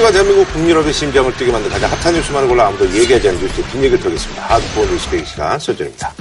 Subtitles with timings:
[0.00, 4.00] 하지만 대한민국 국민업의 심장을 뛰게 만든 가장 핫한 뉴스만을 골라 아무도 얘기하지 않는 뉴스의 뒷얘기를
[4.00, 4.42] 털겠습니다.
[4.42, 6.14] 하드코어 뉴스 배기 시간 설전입니다.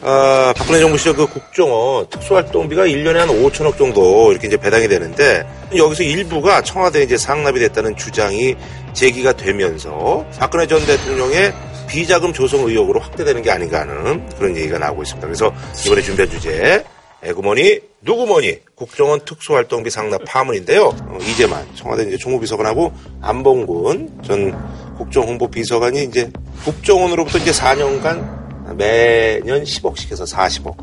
[0.00, 5.46] 어, 박근혜 정부 시절 그 국정원 특수활동비가 1년에 한 5천억 정도 이렇게 이제 배당이 되는데
[5.76, 8.56] 여기서 일부가 청와대에 이제 상납이 됐다는 주장이
[8.94, 11.52] 제기가 되면서 박근혜 전 대통령의
[11.86, 15.26] 비자금 조성 의혹으로 확대되는 게 아닌가 하는 그런 얘기가 나오고 있습니다.
[15.26, 15.52] 그래서
[15.84, 16.82] 이번에 준비한 주제
[17.22, 20.84] 에구머니 누구머니 국정원 특수활동비 상납 파문인데요.
[20.84, 26.30] 어, 이제만 청와대 이제 총무비서관하고 안봉근 전 국정홍보비서관이 이제
[26.64, 30.76] 국정원으로부터 이제 4년간 매년 10억씩 해서 40억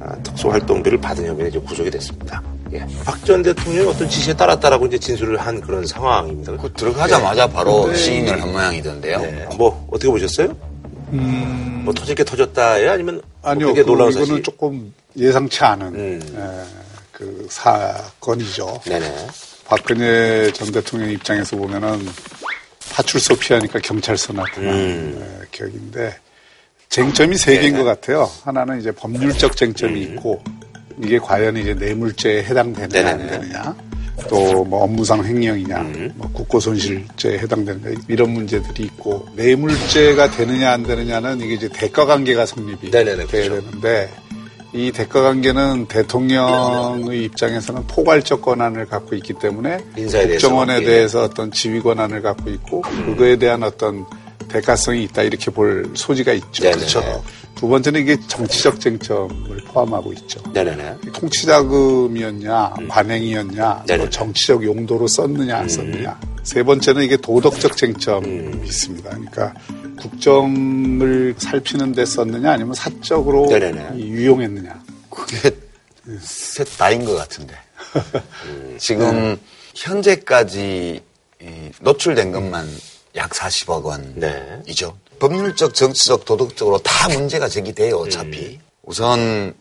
[0.00, 2.42] 아, 특수활동비를 받은 혐의에 이제 구속이 됐습니다.
[2.72, 2.86] 예.
[3.04, 6.56] 박전 대통령이 어떤 지시에 따랐다라고 이제 진술을 한 그런 상황입니다.
[6.56, 9.20] 그 들어가자마자 바로 시인을 한 모양이던데요.
[9.20, 9.48] 네.
[9.56, 10.54] 뭐 어떻게 보셨어요?
[11.10, 12.90] 뭐 터질 게 터졌다예요?
[12.90, 14.42] 아니면 아니요, 되게 그, 놀라운 이거는 사실?
[14.42, 16.20] 조금 예상치 않은 음.
[16.36, 18.80] 에, 그 사건이죠.
[18.84, 19.26] 네네.
[19.64, 22.06] 박근혜 전 대통령 입장에서 보면은
[22.92, 25.40] 파출소 피하니까 경찰서 나타난 음.
[25.42, 26.16] 에, 격인데
[26.88, 27.78] 쟁점이 세 개인 네.
[27.80, 28.30] 것 같아요.
[28.44, 30.42] 하나는 이제 법률적 쟁점이 있고
[31.02, 33.26] 이게 과연 이제 뇌물죄에 해당되느냐 안 음.
[33.26, 33.40] 네네네.
[33.40, 33.76] 되느냐
[34.28, 36.12] 또 뭐 업무상 횡령이냐 음.
[36.16, 42.90] 뭐 국고손실죄에 해당되느냐 이런 문제들이 있고 뇌물죄가 되느냐 안 되느냐는 이게 이제 대가 관계가 성립이
[42.90, 43.62] 네네네, 돼야 그렇죠.
[43.62, 44.10] 되는데
[44.74, 49.78] 이 대가 관계는 대통령의 입장에서는 포괄적 권한을 갖고 있기 때문에.
[49.94, 50.78] 국정원에 예.
[50.78, 50.84] 음.
[50.84, 54.04] 대해서 어떤 지휘 권한을 갖고 있고 그거에 대한 어떤
[54.48, 56.64] 대가성이 있다 이렇게 볼 소지가 있죠.
[56.64, 56.76] 네네네.
[56.76, 57.24] 그렇죠.
[57.58, 60.40] 두 번째는 이게 정치적 쟁점을 포함하고 있죠.
[60.52, 60.98] 네네네.
[61.12, 63.86] 통치자금이었냐, 관행이었냐, 음.
[63.86, 63.98] 네네네.
[63.98, 66.20] 뭐 정치적 용도로 썼느냐, 안 썼느냐.
[66.44, 69.10] 세 번째는 이게 도덕적 쟁점이 있습니다.
[69.10, 69.54] 그러니까
[70.00, 73.90] 국정을 살피는 데 썼느냐, 아니면 사적으로 네네네.
[73.96, 74.80] 이 유용했느냐.
[75.10, 75.50] 그게
[76.20, 77.56] 셋 다인 것 같은데.
[78.78, 79.36] 지금
[79.74, 81.02] 현재까지
[81.42, 82.68] 이 노출된 것만
[83.16, 84.46] 약 40억 네.
[84.58, 84.96] 원이죠.
[85.18, 88.58] 법률적, 정치적, 도덕적으로 다 문제가 제기돼요, 어차피.
[88.84, 89.54] 우선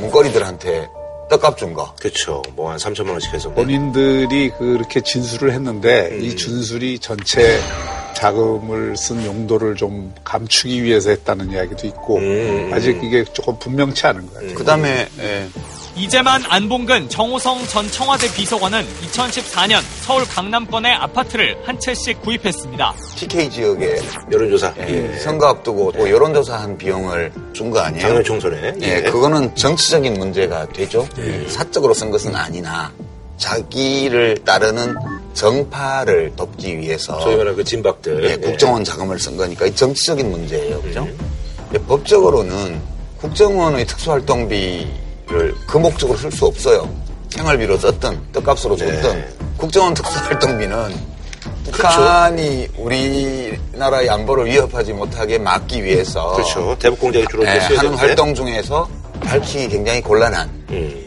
[0.00, 0.88] 문거리들한테
[1.30, 1.94] 떡값 준 거.
[2.00, 2.42] 그렇죠.
[2.54, 3.50] 뭐 한 3천만 원씩 해서.
[3.52, 6.22] 본인들이 그렇게 진술을 했는데 음.
[6.22, 7.58] 이 진술이 전체
[8.14, 12.70] 자금을 쓴 용도를 좀 감추기 위해서 했다는 이야기도 있고 음.
[12.72, 14.54] 아직 이게 조금 분명치 않은 것 같아요.
[14.54, 15.48] 그 다음에, 예,
[15.96, 22.94] 이재만 안봉근 정호성 전 청와대 비서관은 2014년 서울 강남권의 아파트를 한 채씩 구입했습니다.
[23.14, 24.00] TK 지역에
[24.32, 24.74] 여론조사.
[24.78, 28.02] 예, 선거 앞두고 뭐 여론조사한 비용을 준 거 아니에요?
[28.02, 28.72] 작년 총선에.
[28.82, 31.06] 예, 그거는 정치적인 문제가 되죠.
[31.48, 32.90] 사적으로 쓴 것은 아니나
[33.36, 34.96] 자기를 따르는
[35.34, 38.24] 정파를 돕기 위해서 소위 말하는 그 진박들.
[38.30, 40.82] 예, 국정원 자금을 쓴 거니까 이 정치적인 문제예요.
[40.82, 41.06] 그죠?
[41.72, 42.80] 예, 법적으로는
[43.20, 46.88] 국정원의 특수활동비를 그 목적으로 쓸 수 없어요.
[47.30, 49.28] 생활비로 썼든 떡값으로 줬든 네.
[49.56, 51.14] 국정원 특수활동비는
[51.72, 56.76] 북한이 우리나라의 안보를 위협하지 못하게 막기 위해서 그렇죠.
[56.78, 58.06] 대북 공작이 주로 예, 이제 쓰여야 하는 되는데.
[58.06, 58.88] 활동 중에서
[59.22, 61.04] 밝히기 굉장히 곤란한 음.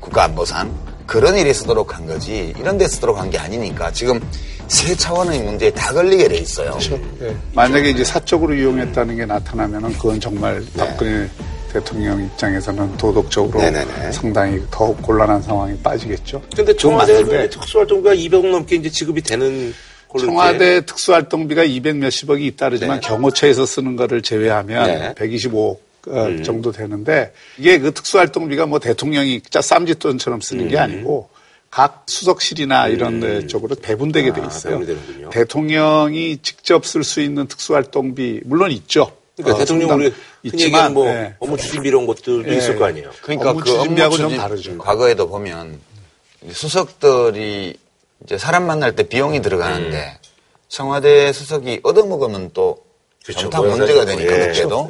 [0.00, 0.70] 국가안보상
[1.06, 4.20] 그런 일에 쓰도록 한 거지 이런 데 쓰도록 한 게 아니니까 지금
[4.68, 6.78] 세 차원의 문제에 다 걸리게 돼 있어요.
[7.22, 7.36] 예.
[7.52, 11.28] 만약에 이제 사적으로 이용했다는 게 나타나면은 그건 정말 박근혜
[11.74, 14.12] 대통령 입장에서는 도덕적으로 네네네.
[14.12, 16.40] 상당히 더 곤란한 상황에 빠지겠죠.
[16.78, 17.50] 청와대는 맞는데.
[17.50, 19.74] 특수활동비가 200억 넘게 이제 지급이 되는
[20.16, 23.08] 청와대 이렇게 특수활동비가 200 몇십억이 잇따르지만 네.
[23.08, 25.14] 경호처에서 쓰는 거를 제외하면 네.
[25.14, 26.42] 125억 어, 음.
[26.44, 30.68] 정도 되는데 이게 그 특수활동비가 뭐 대통령이 짜 쌈짓돈처럼 쓰는 음.
[30.68, 31.28] 게 아니고
[31.70, 34.78] 각 수석실이나 이런 데 쪽으로 배분되게 돼 아, 있어요.
[34.78, 35.30] 배분되는군요.
[35.30, 39.10] 대통령이 직접 쓸 수 있는 특수활동비 물론 있죠.
[39.36, 40.14] 그러니까 어, 대통령 상당- 우리
[40.50, 41.34] 흔히 얘기하는 뭐 예.
[41.40, 42.56] 업무 추진비 이런 것들도 예.
[42.56, 43.10] 있을 거 아니에요.
[43.22, 44.78] 그러니까 업무 그 업무 추진비하고 좀 추진 다르죠.
[44.78, 45.80] 과거에도 보면
[46.52, 47.76] 수석들이
[48.24, 50.18] 이제 사람 만날 때 비용이 들어가는데
[50.68, 52.84] 청와대 수석이 얻어먹으면 또
[53.24, 53.48] 그렇죠.
[53.48, 54.18] 모양 문제가 사진.
[54.18, 54.46] 되니까 예.
[54.48, 54.88] 그때도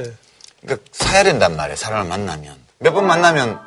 [0.60, 1.76] 그러니까 사야 된단 말이에요.
[1.76, 3.58] 사람을 만나면 몇 번 만나면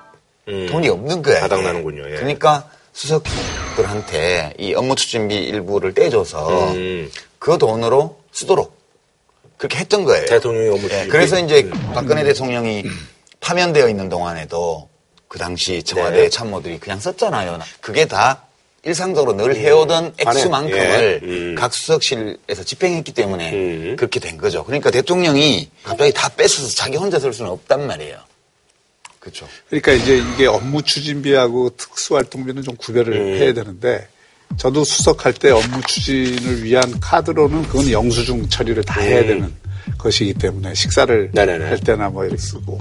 [0.48, 0.68] 음.
[0.70, 1.40] 돈이 없는 거예요.
[1.42, 2.06] 바닥나는군요.
[2.12, 2.16] 예.
[2.16, 7.12] 그러니까 수석들한테 이 업무 추진비 일부를 떼줘서 음.
[7.40, 8.77] 그 돈으로 쓰도록
[9.58, 10.26] 그렇게 했던 거예요.
[10.26, 11.09] 대통령이 업무 예, 추진비.
[11.09, 11.92] 그래서 이제 음.
[11.94, 12.84] 박근혜 대통령이
[13.40, 14.90] 파면되어 있는 동안에도
[15.28, 16.30] 그 당시 청와대 네.
[16.30, 17.59] 참모들이 그냥 썼잖아요.
[17.82, 18.44] 그게 다
[18.84, 20.38] 일상적으로 늘 해오던 관행.
[20.38, 21.26] 액수만큼을 예.
[21.26, 21.56] 음.
[21.56, 23.96] 각 수석실에서 집행했기 때문에 음.
[23.98, 24.64] 그렇게 된 거죠.
[24.64, 28.18] 그러니까 대통령이 갑자기 다 뺏어서 자기 혼자 쓸 수는 없단 말이에요.
[29.20, 29.48] 그렇죠.
[29.68, 33.34] 그러니까 이제 이게 업무 추진비하고 특수활동비는 좀 구별을 음.
[33.36, 34.08] 해야 되는데
[34.55, 39.28] 저도 수석할 때 업무 추진을 위한 카드로는 그건 영수증 처리를 다 해야 음.
[39.28, 39.53] 되는
[39.97, 41.66] 것이기 때문에 식사를 네네네.
[41.66, 42.78] 할 때나 뭐 이렇게 쓰고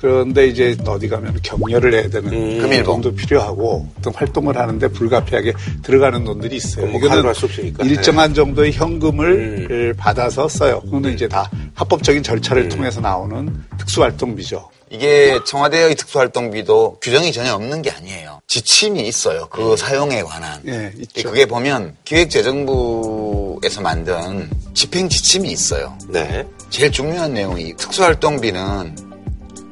[0.00, 3.02] 그런데 이제 어디 가면 격려를 해야 되는 금일봉.
[3.02, 5.52] 돈도 필요하고 어떤 활동을 하는데 불가피하게
[5.82, 6.86] 들어가는 돈들이 있어요.
[6.86, 7.84] 뭐 없으니까.
[7.84, 10.80] 일정한 정도의 현금을 받아서 써요.
[10.80, 14.70] 그거는 이제 다 합법적인 절차를 통해서 나오는 특수활동비죠.
[14.90, 18.40] 이게 청와대의 특수활동비도 규정이 전혀 없는 게 아니에요.
[18.48, 19.48] 지침이 있어요.
[19.48, 20.60] 그 사용에 관한.
[20.66, 21.28] 예, 있죠.
[21.30, 25.96] 그게 보면 기획재정부에서 만든 집행 지침이 있어요.
[26.08, 26.44] 네.
[26.70, 28.96] 제일 중요한 내용이 특수활동비는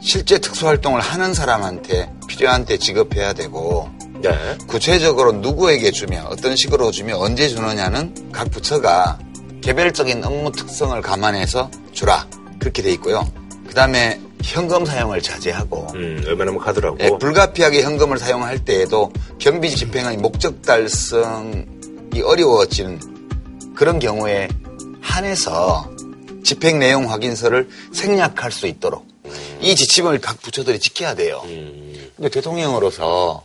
[0.01, 3.89] 실제 특수활동을 하는 사람한테 필요한 때 지급해야 되고
[4.23, 4.57] 네.
[4.69, 9.19] 구체적으로 누구에게 주며 어떤 식으로 주며 언제 주느냐는 각 부처가
[9.63, 12.29] 개별적인 업무 특성을 감안해서 주라
[12.61, 13.27] 그렇게 돼 있고요.
[13.67, 16.97] 그 다음에 현금 사용을 자제하고 음, 웬만하면 카드라고.
[17.01, 21.65] 예, 불가피하게 현금을 사용할 때에도 경비 집행의 목적 달성이
[22.25, 23.01] 어려워지는
[23.75, 24.49] 그런 경우에
[25.01, 25.91] 한해서
[26.45, 29.07] 집행 내용 확인서를 생략할 수 있도록
[29.61, 31.43] 이 지침을 각 부처들이 지켜야 돼요.
[32.17, 33.45] 근데 대통령으로서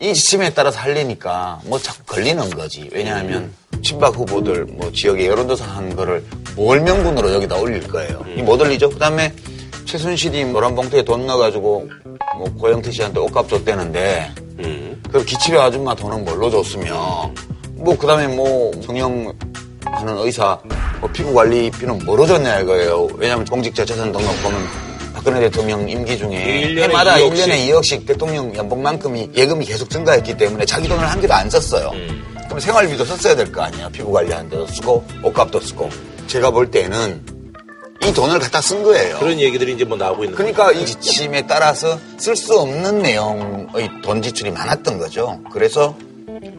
[0.00, 2.88] 이 지침에 따라서 하려니까 뭐 자꾸 걸리는 거지.
[2.92, 3.52] 왜냐하면
[3.82, 6.24] 친박 후보들 뭐 지역에 여론조사 한 거를
[6.54, 8.24] 뭘 명분으로 여기다 올릴 거예요.
[8.36, 8.90] 이못 올리죠.
[8.90, 9.34] 그 다음에
[9.88, 11.88] 최순실이 노란 봉투에 돈 넣어가지고
[12.36, 15.02] 뭐 고영태 씨한테 옷값 줬대는데 음.
[15.10, 17.32] 그 기치료 아줌마 돈은 뭘로 줬으며
[17.72, 19.32] 뭐 그다음에 뭐 성형
[19.84, 20.58] 하는 의사
[21.00, 23.08] 뭐 피부 관리비는 뭐로 줬냐 이거예요.
[23.16, 24.60] 왜냐하면 공직자 재산 등록 보면
[25.14, 27.32] 박근혜 대통령 임기 중에 일년에 해마다 2억씩.
[27.32, 31.92] 1년에 2억씩 대통령 연봉만큼이 예금이 계속 증가했기 때문에 자기 돈을 한 개도 안 썼어요.
[32.44, 33.88] 그럼 생활비도 썼어야 될 거 아니야.
[33.88, 35.88] 피부 관리하는 데도 쓰고 옷값도 쓰고.
[36.26, 37.24] 제가 볼 때는
[38.04, 39.18] 이 돈을 갖다 쓴 거예요.
[39.18, 44.22] 그런 얘기들이 이제 뭐 나오고 있는 그러니까 이 지침에 따라서 쓸 수 없는 내용의 돈
[44.22, 45.40] 지출이 많았던 거죠.
[45.52, 45.96] 그래서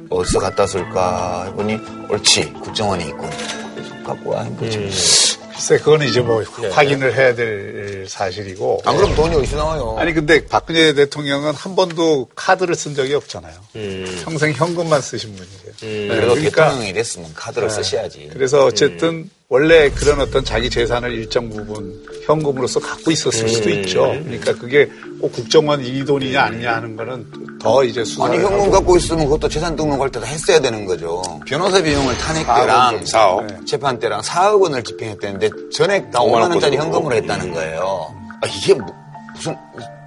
[0.09, 3.29] 어디서 갖다 쓸까 해보니 옳지 국정원에 있군.
[3.75, 4.43] 그래서 갖고 와.
[4.59, 4.79] 거죠.
[4.79, 6.69] 글쎄, 그거는 이제 뭐 네.
[6.69, 8.81] 확인을 해야 될 사실이고.
[8.85, 9.95] 안 그럼 돈이 어디서 나와요?
[9.99, 13.53] 아니 근데 박근혜 대통령은 한 번도 카드를 쓴 적이 없잖아요.
[13.75, 14.21] 음.
[14.23, 15.68] 평생 현금만 쓰신 분이세요.
[15.81, 18.29] 네, 그래도 그러니까 대통령이 됐으면 카드를 쓰셔야지.
[18.33, 24.01] 그래서 어쨌든 원래 그런 어떤 자기 재산을 일정 부분 현금으로서 갖고 있었을 수도 있죠.
[24.23, 24.87] 그러니까 그게
[25.19, 29.23] 꼭 국정원 이 돈이냐 아니냐 하는 거는 더 이제 수사를 아니 현금 하고 갖고 있으면
[29.25, 31.21] 그것도 재산 등록할 때도 했어야 되는 거죠.
[31.47, 33.45] 변호사 비용을 탄핵 때랑 원, 사억.
[33.47, 33.57] 네.
[33.65, 36.77] 재판 때랑 4억 원을 집행했다는데 전액 다 5만 원 원짜리.
[36.77, 38.13] 현금으로 했다는 거예요.
[38.41, 38.93] 아, 이게 뭐-
[39.33, 39.55] 무슨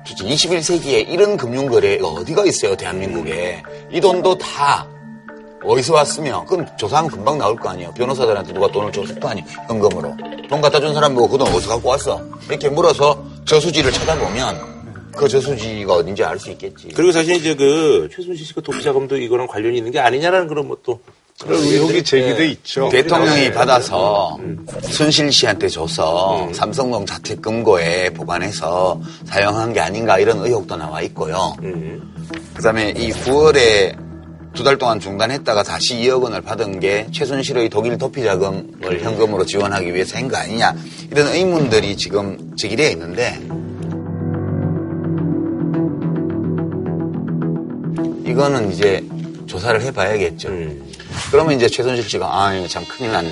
[0.06, 4.86] 21세기에 이런 금융거래가 어디가 있어요 대한민국에 이 돈도 다
[5.64, 6.44] 어디서 왔으며?
[6.48, 7.92] 그럼 조사하면 금방 나올 거 아니에요.
[7.94, 9.46] 변호사들한테 누가 돈을 줬을 거 아니에요.
[9.68, 10.16] 현금으로.
[10.48, 12.20] 돈 갖다 준 사람 보고 그 돈 어디서 갖고 왔어?
[12.48, 14.72] 이렇게 물어서 저수지를 찾아보면
[15.16, 16.88] 그 저수지가 어딘지 알 수 있겠지.
[16.94, 21.00] 그리고 사실 이제 그 최순실 씨가 도피 자금도 이거랑 관련이 있는 게 아니냐라는 그런 뭐또
[21.40, 22.88] 그런 의혹이 제기돼 있죠.
[22.90, 23.52] 대통령이 네.
[23.52, 24.38] 받아서
[24.82, 31.54] 순실 씨한테 줘서 삼성동 자택 금고에 보관해서 사용한 게 아닌가 이런 의혹도 나와 있고요.
[32.54, 33.96] 그다음에 이 9월에
[34.54, 39.94] 두 달 동안 중단했다가 다시 2억 원을 받은 게 최순실의 독일 도피 자금을 현금으로 지원하기
[39.94, 40.74] 위해서 한 거 아니냐
[41.10, 43.38] 이런 의문들이 지금 제기되어 있는데
[48.24, 49.04] 이거는 이제
[49.46, 50.48] 조사를 해봐야겠죠.
[51.30, 53.30] 그러면 이제 최순실 씨가 아, 참 큰일 났네.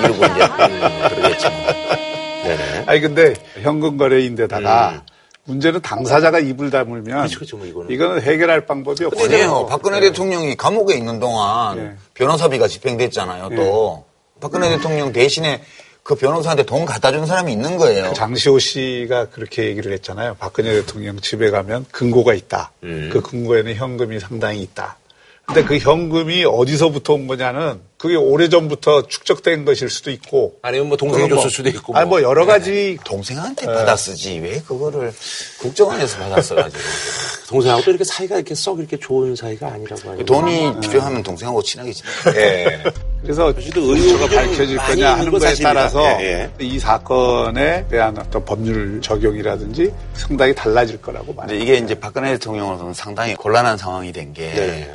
[0.00, 1.48] 이러고 이제 음, 그러겠죠.
[2.44, 2.84] 네네.
[2.86, 5.02] 아니 근데 현금 거래인데다가
[5.46, 7.18] 문제는 당사자가 입을 다물면 음.
[7.18, 7.90] 그렇죠, 그렇죠, 뭐 이거는.
[7.90, 9.24] 이거는 해결할 방법이 없어요.
[9.24, 9.66] 아니에요.
[9.66, 11.92] 박근혜 대통령이 감옥에 있는 동안 네.
[12.14, 13.50] 변호사비가 집행됐잖아요.
[13.56, 14.04] 또
[14.40, 15.62] 박근혜 대통령 대신에
[16.02, 18.12] 그 변호사한테 돈 갖다 준 사람이 있는 거예요.
[18.12, 20.36] 장시호 씨가 그렇게 얘기를 했잖아요.
[20.38, 22.70] 박근혜 대통령 집에 가면 금고가 있다.
[22.84, 23.10] 음.
[23.12, 24.98] 그 금고에는 현금이 상당히 있다.
[25.46, 31.22] 근데 그 현금이 어디서부터 온 거냐는 그게 오래전부터 축적된 것일 수도 있고 아니면 뭐 동생이
[31.22, 31.96] 그건 뭐- 줬을 수도 있고.
[31.96, 35.12] 아니 뭐 여러 가지 동생한테 받아 쓰지 왜 그거를
[35.60, 36.82] 국정원에서 받아 써가지고
[37.48, 40.24] 동생하고 또 이렇게 사이가 이렇게 썩 이렇게 좋은 사이가 아니라고 하니까.
[40.24, 42.08] 돈이 필요하면 동생하고 친하게 지내.
[42.36, 42.82] 예.
[43.22, 45.72] 그래서 사실도 의혹이 밝혀질 거냐 하는 건 거에 사실이다.
[45.72, 51.46] 따라서 예, 이 사건에 대한 어떤 법률 적용이라든지 상당히 달라질 거라고 봐요.
[51.54, 54.92] 이게 이제 박근혜 대통령으로서는 상당히 곤란한 상황이 된게 네.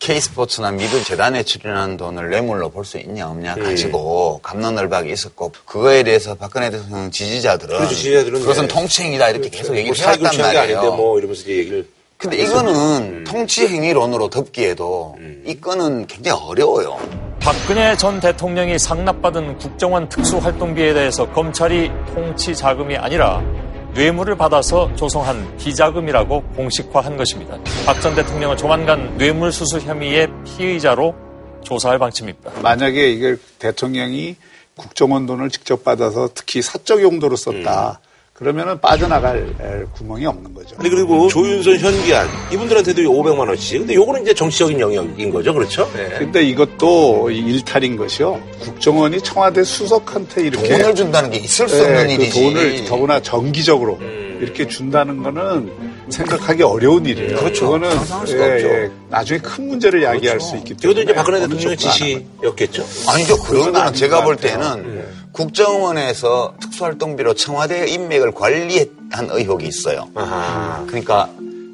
[0.00, 3.62] K스포츠나 미국 재단에 출연한 돈을 뇌물로 볼 수 있냐 없냐 음.
[3.62, 8.68] 가지고 감론을박이 있었고 그거에 대해서 박근혜 대통령 지지자들은 그렇죠, 지지자들은 그것은 네.
[8.68, 10.78] 통치행위다 이렇게 계속 얘기를 뭐 해왔단 말이에요.
[10.78, 11.86] 아닌데 뭐 이러면서 얘기를.
[12.16, 15.42] 근데 이거는 통치행위론으로 덮기에도 음.
[15.46, 16.98] 이 건은 굉장히 어려워요.
[17.38, 23.42] 박근혜 전 대통령이 상납받은 국정원 특수활동비에 대해서 검찰이 통치 자금이 아니라
[23.94, 27.58] 뇌물을 받아서 조성한 비자금이라고 공식화한 것입니다.
[27.86, 31.14] 박 전 대통령은 조만간 뇌물 수수 혐의의 피의자로
[31.64, 32.52] 조사할 방침입니다.
[32.62, 34.36] 만약에 이걸 대통령이
[34.76, 38.00] 국정원 돈을 직접 받아서 특히 사적 용도로 썼다.
[38.40, 40.74] 그러면은 빠져나갈 에, 구멍이 없는 거죠.
[40.78, 43.80] 아니 그리고 조윤선, 현기한 이분들한테도 500만 원씩.
[43.80, 45.86] 근데 요거는 이제 정치적인 영역인 거죠, 그렇죠?
[45.94, 46.08] 네.
[46.18, 48.40] 근데 이것도 일탈인 것이요.
[48.60, 52.42] 국정원이 청와대 수석한테 이렇게 돈을 준다는 게 있을 수 예, 없는 그 일이지.
[52.42, 53.98] 돈을 더구나 정기적으로
[54.40, 55.70] 이렇게 준다는 거는
[56.10, 57.36] 생각하기 어려운 일이에요.
[57.36, 57.66] 그렇죠.
[57.66, 57.90] 그거는
[58.26, 58.68] 수가 없죠.
[59.08, 62.84] 나중에 큰 문제를 야기할 수 있기 때문에 이것도 이제 박근혜 대통령의 지시였겠죠.
[63.08, 63.36] 아니죠.
[63.42, 64.36] 그런 거는 제가 것 볼.
[64.36, 70.08] 때는 국정원에서 특수활동비로 청와대 인맥을 관리한 의혹이 있어요.
[70.14, 70.84] 아하.
[70.86, 71.28] 그러니까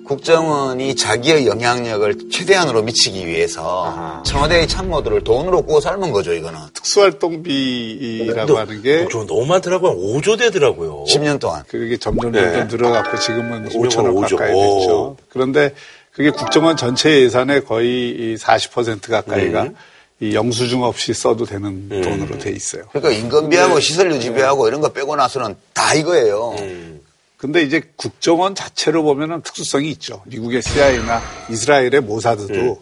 [0.06, 4.22] 국정원이 자기의 영향력을 최대한으로 미치기 위해서 아하.
[4.24, 6.58] 청와대의 참모들을 돈으로 구워 삶은 거죠, 이거는.
[6.74, 9.96] 특수활동비라고 하는 게좀 너무 많더라고요.
[9.96, 11.04] 5조 되더라고요.
[11.08, 11.64] 10년 동안.
[11.68, 12.40] 그게 점점 네.
[12.40, 14.36] 점점 늘어갖고 지금은 10년 5천억 오죠.
[14.36, 14.78] 가까이 오.
[14.78, 15.16] 됐죠.
[15.28, 15.74] 그런데
[16.12, 19.74] 그게 국정원 전체 예산의 거의 40% 가까이가 음.
[20.20, 22.84] 이 영수증 없이 써도 되는 돈으로 돼 있어요.
[22.90, 23.18] 그러니까 네.
[23.18, 26.54] 인건비하고 시설 유지비하고 이런 거 빼고 나서는 다 이거예요.
[26.58, 26.85] 음.
[27.36, 30.22] 근데 이제 국정원 자체로 보면은 특수성이 있죠.
[30.26, 32.76] 미국의 CIA나 이스라엘의 모사드도 음.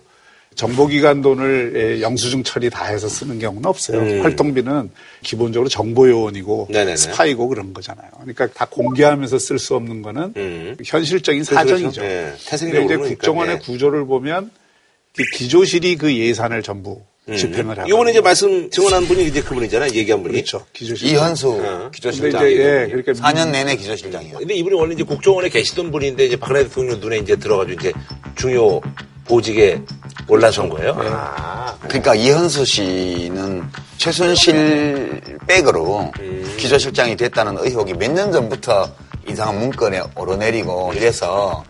[0.55, 3.99] 정보기관 돈을 예, 영수증 처리 다 해서 쓰는 경우는 없어요.
[3.99, 4.23] 음.
[4.23, 4.91] 활동비는
[5.23, 6.97] 기본적으로 정보요원이고 네네네.
[6.97, 8.09] 스파이고 그런 거잖아요.
[8.21, 10.77] 그러니까 다 공개하면서 쓸 수 없는 거는 음.
[10.85, 11.55] 현실적인 그렇죠.
[11.55, 12.05] 사정이죠.
[12.05, 13.59] 예, 근데 태생적으로 이제 그러니까, 국정원의 예.
[13.59, 14.51] 구조를 보면
[15.17, 17.03] 그 기조실이 그 예산을 전부
[17.37, 18.13] 집행을 하고 이번에 음.
[18.13, 19.91] 이제 말씀 증언한 분이 이제 그분이잖아요.
[19.95, 20.35] 얘기한 분이.
[20.35, 20.65] 그렇죠.
[20.73, 21.09] 기조실.
[21.09, 21.91] 이현수 어.
[21.91, 22.41] 기조실장.
[22.41, 24.39] 근데 이제 예, 그러니까 4년 내내 기조실장이에요.
[24.39, 27.93] 근데 이분이 원래 이제 국정원에 계시던 분인데 이제 박근혜 대통령 눈에 이제 들어가지고 이제
[28.37, 28.81] 중요
[29.25, 29.81] 보직에
[30.29, 30.95] 올라선 거예요.
[30.99, 31.79] 아.
[31.89, 33.63] 그러니까 이현수 씨는
[33.97, 36.55] 최순실 백으로 음.
[36.59, 38.91] 기조실장이 됐다는 의혹이 몇 년 전부터
[39.29, 41.65] 이상한 문건에 오르내리고 이래서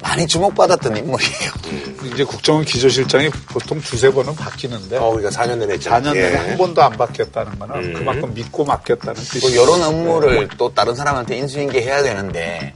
[0.00, 1.50] 많이 주목받았던 인물이에요.
[2.06, 6.02] 이제 국정원 기조실장이 보통 두세 번은 바뀌는데 어, 그러니까 4년 내내 했잖아요.
[6.02, 6.36] 4년 내내 예.
[6.36, 7.92] 한 번도 안 바뀌었다는 거는 음.
[7.94, 9.48] 그만큼 믿고 맡겼다는 뭐 뜻이죠.
[9.48, 12.74] 이런 업무를 또 다른 사람한테 인수인계 해야 되는데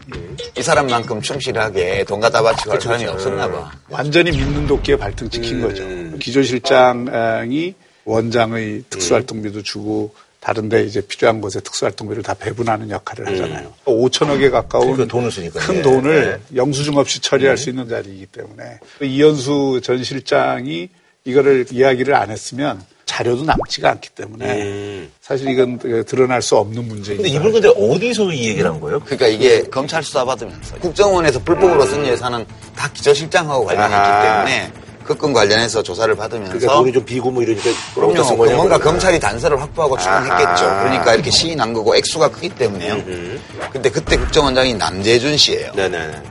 [0.57, 3.71] 이 사람만큼 충실하게 돈 갖다 바치고 할 사람이 없었나 봐.
[3.89, 5.63] 완전히 믿는 도끼에 발등 찍힌 음.
[5.63, 6.19] 거죠.
[6.19, 7.75] 기조실장이
[8.05, 13.73] 원장의 특수활동비도 주고 다른데 이제 필요한 곳에 특수활동비를 다 배분하는 역할을 하잖아요.
[13.85, 14.93] 5천억에 가까운 음.
[14.95, 15.61] 그러니까 돈을 쓰니까.
[15.61, 15.83] 큰 네.
[15.83, 20.89] 돈을 영수증 없이 처리할 수 있는 자리이기 때문에 그 이현수 전 실장이
[21.25, 25.11] 이거를 이야기를 안 했으면 자료도 남지가 않기 때문에 음.
[25.21, 27.23] 사실 이건 드러날 수 없는 문제입니다.
[27.23, 28.99] 근데 이분 근데 어디서 이 얘기를 한 거예요?
[28.99, 32.45] 그러니까 이게 검찰 수사 받으면서 국정원에서 불법으로 쓴 예산은
[32.75, 33.95] 다 기조실장하고 관련이.
[33.95, 34.73] 있기 때문에
[35.05, 38.15] 그건 관련해서 조사를 받으면서 그러니까 돈이 좀 비고 뭐 이러니까 그럼요.
[38.15, 38.79] 그 거냐고 뭔가.
[38.79, 40.65] 검찰이 단서를 확보하고 추궁했겠죠.
[40.65, 42.95] 그러니까 이렇게 시인한 거고 액수가 크기 때문에요.
[42.95, 43.41] 음.
[43.73, 45.73] 근데 그때 국정원장이 남재준 씨예요.
[45.75, 46.23] 네네.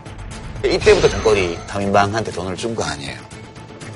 [0.63, 3.17] 이때부터 정권이 담임방한테 돈을 준 거 아니에요.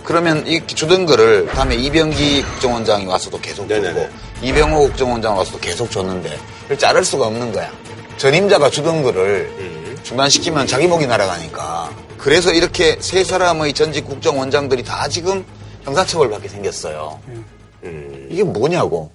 [0.03, 4.09] 그러면 이 주던 거를 다음에 이병기 국정원장이 와서도 계속 주고 네네네.
[4.43, 7.71] 이병호 국정원장 와서도 계속 줬는데 그걸 자를 수가 없는 거야.
[8.17, 9.97] 전임자가 주던 거를 음.
[10.03, 11.89] 중단시키면 자기 목이 날아가니까.
[12.17, 15.45] 그래서 이렇게 세 사람의 전직 국정원장들이 다 지금
[15.83, 17.19] 형사처벌 받게 생겼어요.
[17.83, 18.27] 음.
[18.31, 19.11] 이게 뭐냐고.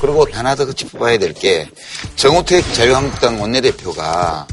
[0.00, 1.68] 그리고 하나 더 짚어봐야 될 게
[2.16, 4.46] 정우택 자유한국당 원내대표가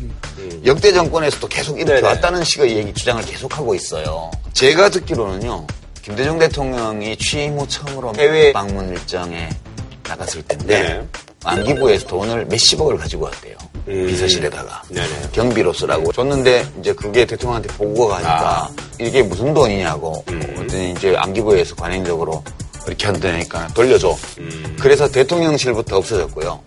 [0.65, 2.07] 역대 정권에서도 계속 이렇게 네네.
[2.07, 4.29] 왔다는 식의 얘기 주장을 계속하고 있어요.
[4.53, 5.65] 제가 듣기로는요.
[6.01, 9.47] 김대중 대통령이 취임 후 처음으로 해외 방문 일정에
[10.07, 11.07] 나갔을 텐데 네.
[11.45, 13.55] 안기부에서 돈을 몇십억을 가지고 왔대요.
[13.87, 14.07] 음.
[14.07, 15.29] 비서실에다가 네네.
[15.31, 18.69] 경비로 쓰라고 줬는데 이제 그게 대통령한테 보고가 가니까 아.
[18.99, 20.39] 이게 무슨 돈이냐고 음.
[20.55, 22.43] 그랬더니 이제 안기부에서 관행적으로
[22.87, 24.15] 이렇게 한다니까 돌려줘.
[24.39, 24.77] 음.
[24.79, 26.61] 그래서 대통령실부터 없어졌고요.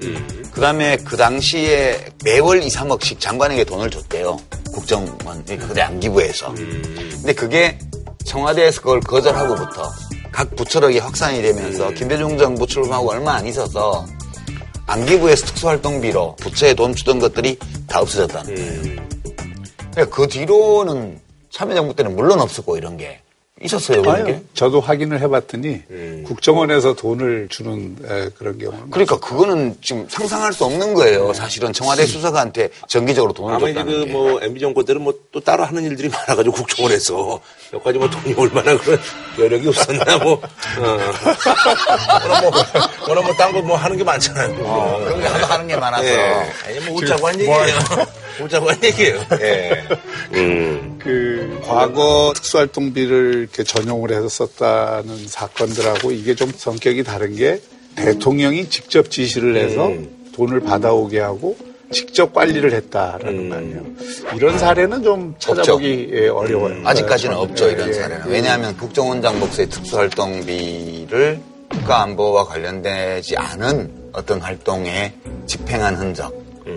[0.53, 4.39] 그 다음에 그 당시에 매월 2, 3억씩 장관에게 돈을 줬대요.
[4.73, 6.51] 국정원, 그때 안기부에서.
[6.51, 7.11] 음.
[7.13, 7.79] 근데 그게
[8.25, 9.91] 청와대에서 그걸 거절하고부터
[10.31, 11.95] 각 부처력이 확산이 되면서 음.
[11.95, 14.05] 김대중 정부 출범하고 얼마 안 있어서
[14.93, 18.81] 안기부에서 특수활동비로 부처에 돈 주던 것들이 다 없어졌다는 거예요.
[18.83, 19.65] 음.
[19.91, 21.19] 그러니까 그 뒤로는
[21.51, 23.22] 참여정부 때는 물론 없었고 이런 게
[23.65, 24.03] 있었어요.
[24.03, 24.33] 그런 게.
[24.33, 26.25] 아유, 저도 확인을 해봤더니 음.
[26.27, 31.33] 국정원에서 돈을 주는 에, 그런 경우는 그러니까 그거는 지금 상상할 수 없는 거예요.
[31.33, 34.13] 사실은 청와대 수사관한테 정기적으로 돈을 아마 이제 줬다는 그 게.
[34.13, 37.41] 뭐 MB 정권 때는 뭐 또 따로 하는 일들이 많아가지고 국정원에서
[37.73, 39.01] 여기까지 뭐 돈이 얼마나 그런
[39.39, 40.35] 여력이 없었나 뭐.
[40.35, 40.99] 어.
[42.23, 42.53] 워낙 뭐,
[43.09, 44.55] 워낙 뭐딴거뭐 하는 게 많잖아요.
[44.63, 45.01] 어.
[45.05, 46.05] 그런 게 하도 하는 게 많아서.
[46.05, 46.53] 예.
[46.67, 47.79] 아니 뭐 웃자고 한 얘기예요.
[48.41, 49.21] 웃자고 한 얘기예요.
[49.41, 49.85] 예.
[50.35, 50.99] 음.
[50.99, 57.61] 그 과거 특수활동비를 이렇게 전용을 해서 썼다는 사건들하고 이게 좀 성격이 다른 게
[57.97, 60.31] 대통령이 직접 지시를 해서 음.
[60.35, 61.57] 돈을 받아오게 하고
[61.93, 63.49] 직접 관리를 했다라는 음.
[63.51, 63.83] 거 아니에요.
[64.35, 66.81] 이런 사례는 좀 찾아보기 예, 어려워요.
[66.87, 67.93] 아직까지는 예, 없죠, 이런 예.
[67.93, 68.29] 사례는.
[68.29, 75.15] 왜냐하면 국정원장 목소의 특수활동비를 국가안보와 관련되지 않은 어떤 활동에
[75.47, 76.35] 집행한 흔적,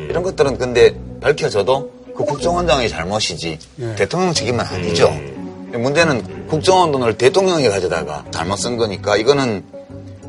[0.10, 3.60] 이런 것들은 근데 밝혀져도 그 국정원장의 잘못이지
[3.98, 5.14] 대통령 책임은 아니죠.
[5.74, 9.64] 문제는 국정원 돈을 대통령이 가져다가 잘못 쓴 거니까 이거는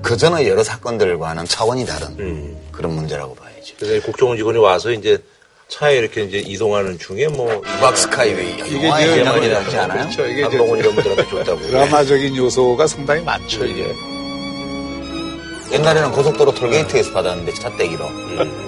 [0.03, 3.75] 그 전의 여러 사건들과는 차원이 다른 그런 문제라고 봐야죠.
[3.79, 5.19] 그래서 국정원 직원이 와서 이제
[5.69, 10.01] 차에 이렇게 이제 이동하는 중에 뭐 유박 스카이웨이 이게 영화의 이제 대만이라 하지 않아요?
[10.05, 10.27] 그렇죠.
[10.27, 11.61] 이게 한동훈 이런 분들한테 줬다고.
[11.67, 13.93] 드라마적인 요소가 상당히 많죠, 이게.
[15.73, 18.09] 옛날에는 고속도로 톨게이트에서 받았는데 차떼기로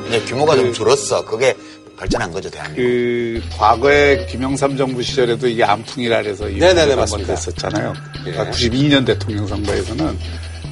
[0.09, 1.25] 이제 규모가 좀 줄었어.
[1.25, 1.57] 그게
[1.97, 2.83] 발전한 거죠 대한민국.
[2.83, 7.35] 그 과거에 김영삼 정부 시절에도 이게 안풍이라 해서 네네네, 한번 맞습니다.
[7.35, 7.93] 됐었잖아요.
[8.25, 10.19] 그러니까 92년 대통령 선거에서는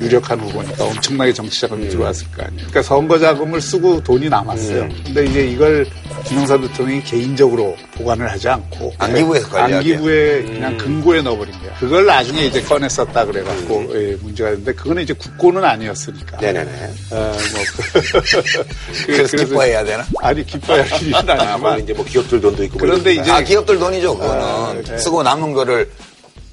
[0.01, 2.57] 유력한 후보니까 엄청나게 정치 자금이 들어왔을 거 아니에요.
[2.69, 4.89] 그러니까 선거 자금을 쓰고 돈이 남았어요.
[5.05, 5.87] 근데 이제 이걸
[6.27, 9.77] 김영삼 대통령이 개인적으로 보관을 하지 않고 안기부에서 관리하게.
[9.95, 11.75] 안기부에 그냥 금고에 넣어버린 거야.
[11.79, 16.37] 그걸 나중에 이제 꺼내 썼다 그래갖고 예, 문제가 됐는데 그거는 이제 국고는 아니었으니까.
[16.39, 16.71] 네네네.
[17.13, 17.63] 어, 뭐
[18.23, 20.05] 그- 그래서 기뻐해야 되나?
[20.21, 22.79] 아니 기뻐야 할 일은 아, 뭐 아니지만 이제 뭐 기업들 돈도 있고.
[22.79, 23.15] 뭐 그런데.
[23.15, 24.19] 이제 아 기업들 돈이죠.
[24.19, 24.99] 그거는 네.
[24.99, 25.91] 쓰고 남은 거를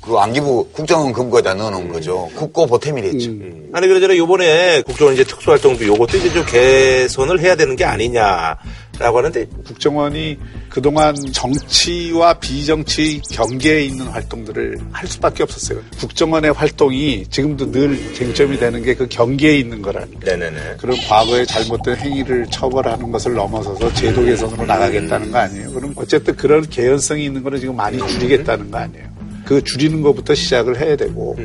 [0.05, 2.29] 그 안기부 국정원 금고에다 넣어놓은 거죠.
[2.35, 3.29] 국고 보탬이 됐죠.
[3.31, 3.69] 음.
[3.73, 9.45] 아니 그러잖아 요번에 국정원 이제 특수활동비 요것도 이제 좀 개선을 해야 되는 게 아니냐라고 하는데
[9.65, 10.37] 국정원이
[10.69, 15.79] 그동안 정치와 비정치 경계에 있는 활동들을 할 수밖에 없었어요.
[15.99, 20.19] 국정원의 활동이 지금도 늘 쟁점이 되는 게 그 경계에 있는 거라니까.
[20.23, 20.77] 네네네.
[20.79, 25.71] 그런 과거의 잘못된 행위를 처벌하는 것을 넘어서서 제도 개선으로 나가겠다는 거 아니에요.
[25.71, 29.12] 그럼 어쨌든 그런 개연성이 있는 거는 지금 많이 줄이겠다는 거 아니에요.
[29.45, 31.35] 그 줄이는 것부터 시작을 해야 되고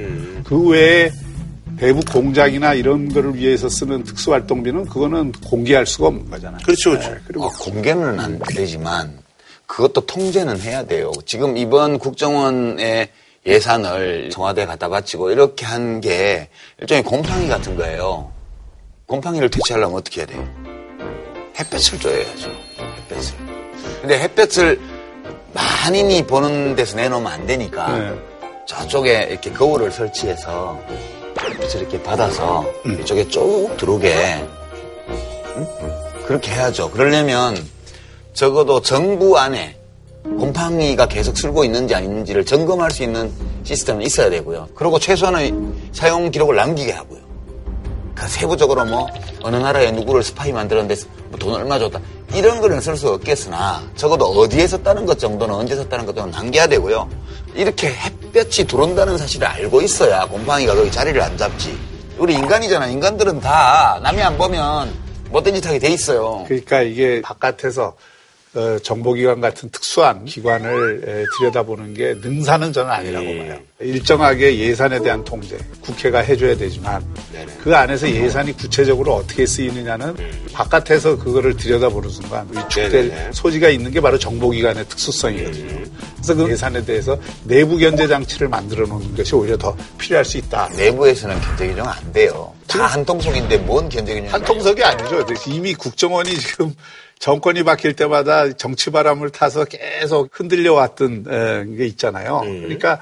[0.44, 1.10] 그 외에
[1.78, 6.60] 대북 공작이나 이런 거를 위해서 쓰는 특수활동비는 그거는 공개할 수가 없는 거잖아요.
[6.64, 7.10] 그렇죠, 그렇죠.
[7.10, 9.18] 네, 그리고 아, 공개는 안 되지만
[9.66, 11.12] 그것도 통제는 해야 돼요.
[11.26, 13.08] 지금 이번 국정원의
[13.46, 16.48] 예산을 청와대에 갖다 바치고 이렇게 한 게
[16.80, 18.32] 일종의 곰팡이 같은 거예요.
[19.06, 20.48] 곰팡이를 퇴치하려면 어떻게 해야 돼요?
[21.58, 22.50] 햇볕을 쬐야죠.
[23.08, 23.34] 햇볕을.
[24.00, 24.80] 근데 햇볕을
[25.52, 28.14] 많이 보는 데서 내놓으면 안 되니까 네.
[28.66, 30.78] 저쪽에 이렇게 거울을 설치해서
[31.40, 32.66] 햇빛을 이렇게 받아서
[33.00, 34.46] 이쪽에 쭉 들어오게
[35.56, 35.66] 응?
[36.26, 36.90] 그렇게 해야죠.
[36.90, 37.56] 그러려면
[38.34, 39.76] 적어도 정부 안에
[40.22, 43.32] 곰팡이가 계속 쓸고 있는지 아닌지를 점검할 수 있는
[43.64, 44.68] 시스템은 있어야 되고요.
[44.74, 45.54] 그리고 최소한의
[45.92, 47.27] 사용 기록을 남기게 하고요.
[48.18, 49.06] 그 세부적으로 뭐
[49.42, 51.00] 어느 나라에 누구를 스파이 만들었는데
[51.30, 52.00] 뭐 돈 얼마 줬다
[52.34, 56.66] 이런 거는 쓸 수 없겠으나 적어도 어디에 썼다는 것 정도는 언제 썼다는 것 정도는 남겨야
[56.66, 57.08] 되고요.
[57.54, 61.78] 이렇게 햇볕이 들어온다는 사실을 알고 있어야 곰팡이가 거기 자리를 안 잡지.
[62.18, 62.88] 우리 인간이잖아.
[62.88, 64.92] 인간들은 다 남이 안 보면
[65.30, 66.44] 못된 짓 하게 돼 있어요.
[66.46, 67.94] 그러니까 이게 바깥에서 어,
[68.82, 73.58] 정보기관 같은 특수한 기관을 에, 들여다보는 게 능사는 저는 아니라고 봐요.
[73.80, 77.04] 일정하게 예산에 대한 통제, 국회가 해줘야 되지만
[77.62, 80.16] 그 안에서 예산이 구체적으로 어떻게 쓰이느냐는
[80.52, 83.30] 바깥에서 그거를 들여다보는 순간 위축될.
[83.32, 85.78] 소지가 있는 게 바로 정보기관의 특수성이거든요.
[86.16, 90.68] 그래서 그 예산에 대해서 내부 견제 장치를 만들어 놓는 것이 오히려 더 필요할 수 있다.
[90.76, 92.52] 내부에서는 견제 규정 안 돼요.
[92.66, 94.34] 다 한 통속인데 뭔 견제 규정?
[94.34, 95.24] 한 통속이 아니죠.
[95.46, 96.74] 이미 국정원이 지금
[97.18, 102.40] 정권이 바뀔 때마다 정치 바람을 타서 계속 흔들려 왔던 에, 게 있잖아요.
[102.40, 103.00] 그러니까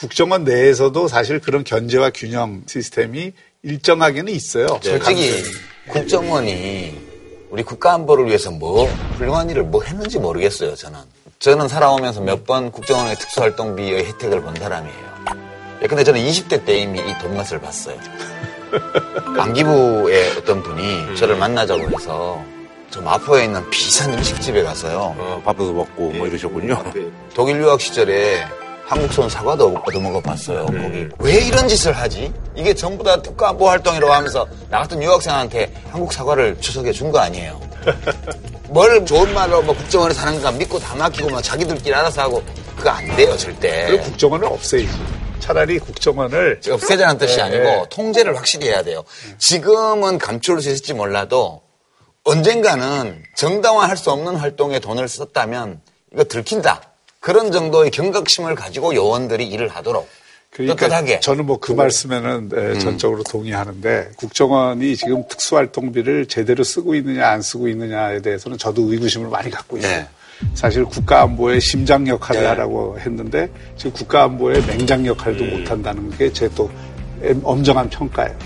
[0.00, 4.66] 국정원 내에서도 사실 그런 견제와 균형 시스템이 일정하게는 있어요.
[4.82, 5.42] 솔직히
[5.88, 6.98] 국정원이
[7.50, 8.84] 우리 국가안보를 위해서 뭐
[9.16, 10.74] 훌륭한 일을 뭐 했는지 모르겠어요.
[10.74, 10.98] 저는
[11.38, 15.14] 저는 살아오면서 몇 번 국정원의 특수활동비의 혜택을 본 사람이에요.
[15.82, 17.96] 예, 근데 저는 20대 때 이미 이 돈 맛을 봤어요.
[19.38, 22.42] 안기부의 어떤 분이 저를 만나자고 해서
[22.90, 25.14] 저 마포에 있는 비싼 음식집에 가서요.
[25.18, 26.82] 어, 밥도 먹고 뭐 이러셨군요.
[27.34, 28.44] 독일 유학 시절에
[28.86, 30.66] 한국선 사과도 얻어 먹어 봤어요.
[30.66, 32.32] 거기 왜 이런 짓을 하지?
[32.54, 37.60] 이게 전부 다 특가안보 활동이라고 하면서 나 같은 유학생한테 한국 사과를 추석에 준 거 아니에요.
[38.70, 42.42] 뭘 좋은 말로 뭐 국정원에 사는 거 믿고 다 맡기고 막 자기들끼리 알아서 하고
[42.76, 43.86] 그거 안 돼요 절대.
[43.88, 44.88] 그리고 국정원을 없애야지.
[45.40, 47.84] 차라리 국정원을 없애자는 뜻이 네, 아니고 네.
[47.90, 49.02] 통제를 확실히 해야 돼요.
[49.38, 51.60] 지금은 감출 수 있을지 몰라도
[52.24, 55.80] 언젠가는 정당화할 수 없는 활동에 돈을 썼다면
[56.12, 56.80] 이거 들킨다.
[57.20, 60.08] 그런 정도의 경각심을 가지고 요원들이 일을 하도록
[60.50, 61.20] 그러니까 떳떳하게.
[61.20, 67.68] 저는 뭐 그 말씀에는 에, 전적으로 동의하는데 국정원이 지금 특수활동비를 제대로 쓰고 있느냐 안 쓰고
[67.68, 69.98] 있느냐에 대해서는 저도 의구심을 많이 갖고 있어요.
[69.98, 70.08] 네.
[70.54, 72.46] 사실 국가안보의 심장 역할을 네.
[72.48, 76.70] 하라고 했는데 지금 국가안보의 맹장 역할도 못한다는 게 제 또
[77.42, 78.36] 엄정한 평가예요.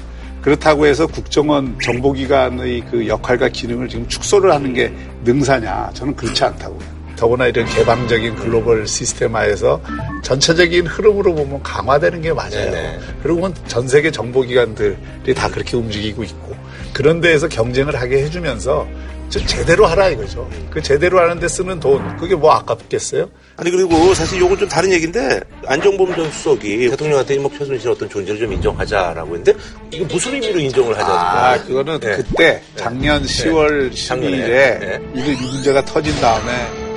[0.43, 4.93] 그렇다고 해서 국정원 정보기관의 그 역할과 기능을 지금 축소를 하는 게
[5.25, 5.91] 능사냐?
[5.95, 6.75] 저는 그렇지 않다고.
[6.75, 9.83] 요 더구나 이런 개방적인 글로벌 시스템화에서
[10.23, 12.51] 전체적인 흐름으로 보면 강화되는 게 맞아요.
[12.51, 12.99] 네네.
[13.25, 16.55] 그리고 전 세계 정보기관들이 다 그렇게 움직이고 있고
[16.93, 20.49] 그런 데에서 경쟁을 하게 해주면서 저 제대로 하라 이거죠.
[20.71, 23.29] 그 제대로 하는데 쓰는 돈 그게 뭐 아깝겠어요?
[23.57, 28.41] 아니 그리고 사실 요건 좀 다른 얘기인데 안정범 전 수석이 대통령한테 뭐 최순실의 어떤 존재를
[28.41, 29.53] 좀 인정하자라고 했는데
[29.91, 31.53] 이거 무슨 의미로 인정을 하자는 거야?
[31.53, 32.17] 아, 그거는 네.
[32.17, 34.37] 그때 작년 10월 작년에.
[34.39, 34.49] 12일에
[34.81, 35.01] 네.
[35.15, 36.89] 이 문제가 터진 다음에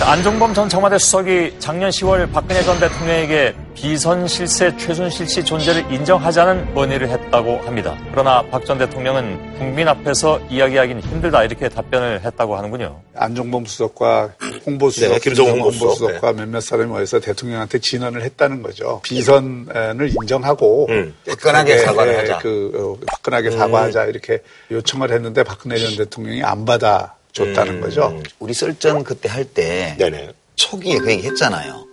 [0.00, 6.74] 안종범 전 청와대 수석이 작년 10월 박근혜 전 대통령에게 비선 실세 최순실 씨 존재를 인정하자는
[6.74, 7.98] 건의를 했다고 합니다.
[8.12, 13.00] 그러나 박 전 대통령은 국민 앞에서 이야기하기는 힘들다 이렇게 답변을 했다고 하는군요.
[13.16, 15.88] 안종범 수석과 홍보수석, 네, 홍보수석.
[15.90, 19.00] 홍보수석과 몇몇 사람이 모여서 대통령한테 진언을 했다는 거죠.
[19.02, 21.14] 비선을 인정하고 음.
[21.26, 22.38] 화끈하게 네, 사과를 네, 하자.
[22.38, 28.20] 그 어, 화끈하게 사과하자 이렇게 요청을 했는데 박근혜 전 대통령이 안 받아 줬다는 거죠.
[28.38, 30.30] 우리 썰전 그때 할때 네네.
[30.54, 31.86] 초기에 그 얘기 했잖아요.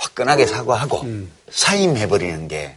[0.00, 1.30] 화끈하게 사과하고 음.
[1.50, 2.74] 사임해버리는 게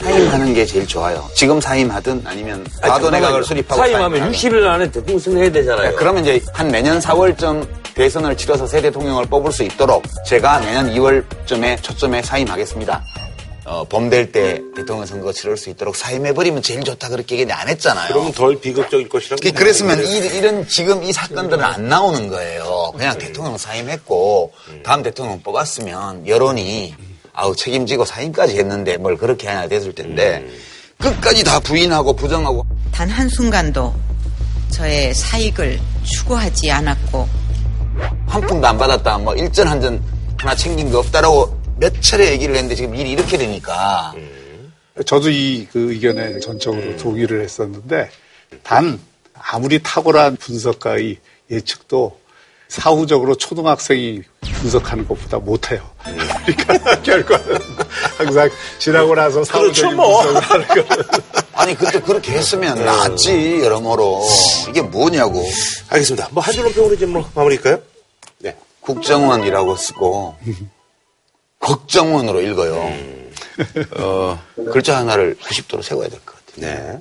[0.00, 1.26] 사임하는 게 제일 좋아요.
[1.34, 4.38] 지금 사임하든 아니면 과도 내각을 수립하고 사임하면 사임하든.
[4.38, 5.90] 60일 안에 대통령 선해야 되잖아요.
[5.90, 10.92] 네, 그러면 이제 한 내년 4월쯤 대선을 치러서 새 대통령을 뽑을 수 있도록 제가 내년
[10.92, 13.02] 2월쯤에 초점에 사임하겠습니다.
[13.66, 18.08] 어, 봄될때 대통령 선거 치를 수 있도록 사임해버리면 제일 좋다 그렇게 얘기 안 했잖아요.
[18.08, 19.40] 그러면 덜 비극적일 것이라고.
[19.42, 22.92] 그- 그랬으면 이, 이런 지금 이 사건들은 안 나오는 거예요.
[22.94, 24.52] 그냥 대통령 사임했고
[24.84, 26.94] 다음 대통령 뽑았으면 여론이
[27.32, 30.46] 아우 책임지고 사임까지 했는데 뭘 그렇게 하냐 됐을 텐데
[30.98, 33.92] 끝까지 다 부인하고 부정하고 단 한 순간도
[34.70, 37.26] 저의 사익을 추구하지 않았고
[38.26, 40.00] 한 푼도 안 받았다 뭐 일전 한 전
[40.36, 44.14] 하나 챙긴 거 없다라고 몇 차례 얘기를 했는데 지금 일이 이렇게 되니까
[45.06, 48.10] 저도 이 그 의견에 전적으로 동의를 했었는데
[48.62, 49.00] 단
[49.34, 51.18] 아무리 탁월한 분석가의
[51.50, 52.18] 예측도
[52.68, 55.88] 사후적으로 초등학생이 분석하는 것보다 못해요.
[56.46, 57.58] 그러니까 결과는
[58.16, 60.22] 항상 지나고 나서 사후적인 뭐.
[60.22, 61.04] 분석을 하는 거는
[61.52, 64.24] 아니 그때 그렇게 했으면 낫지 여러모로
[64.70, 65.44] 이게 뭐냐고
[65.90, 66.28] 알겠습니다.
[66.32, 67.80] 뭐 한 줄로 평으로 이제 뭐 마무리일까요?
[68.38, 68.56] 네.
[68.80, 70.36] 국정원이라고 쓰고
[71.64, 72.92] 걱정원으로 읽어요.
[73.96, 74.40] 어,
[74.72, 76.66] 글자 하나를 90도로 세워야 될 것 같아요.
[76.66, 77.00] 네.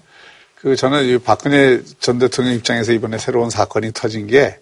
[0.55, 4.57] 그 저는 이 박근혜 전 대통령 입장에서 이번에 새로운 사건이 터진 게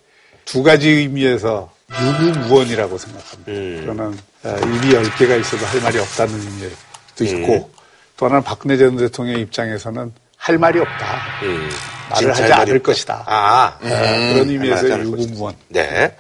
[0.46, 3.52] 두 가지 의미에서 유무무원이라고 생각합니다.
[3.52, 3.78] 음.
[3.82, 7.74] 그거는 어, 입이 열 개가 있어도 할 말이 없다는 의미도 있고 음.
[8.18, 11.22] 또 하나는 박근혜 전 대통령 입장에서는 할 말이 없다.
[11.44, 11.70] 음.
[12.10, 12.84] 말을 하지 않을 없다.
[12.92, 13.24] 것이다.
[13.28, 13.78] 아.
[13.80, 15.56] 어, 그런 의미에서 유무무원.
[15.70, 16.16] 네.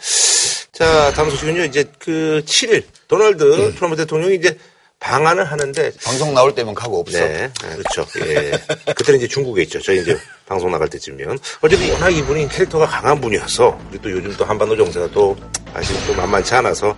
[0.71, 1.63] 자, 다음 소식은요.
[1.65, 4.57] 이제 그 7일 도널드 트럼프 대통령이 이제
[5.01, 7.17] 방한을 하는데 방송 나올 때면 가고 없어.
[7.17, 8.07] 네, 아, 그렇죠.
[8.25, 8.51] 예.
[8.93, 9.81] 그때는 이제 중국에 있죠.
[9.81, 11.37] 저희 이제 방송 나갈 때쯤이면.
[11.59, 15.35] 어쨌든 워낙 이분이 캐릭터가 강한 분이어서, 그리고 또 요즘 또 한반도 정세가 또
[15.73, 16.95] 사실 또 만만치 않아서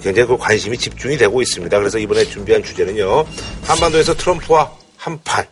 [0.00, 1.76] 굉장히 그 관심이 집중이 되고 있습니다.
[1.76, 3.26] 그래서 이번에 준비한 주제는요.
[3.64, 5.44] 한반도에서 트럼프와 한판.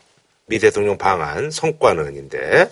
[0.49, 2.71] 미 대통령 방한 성과는인데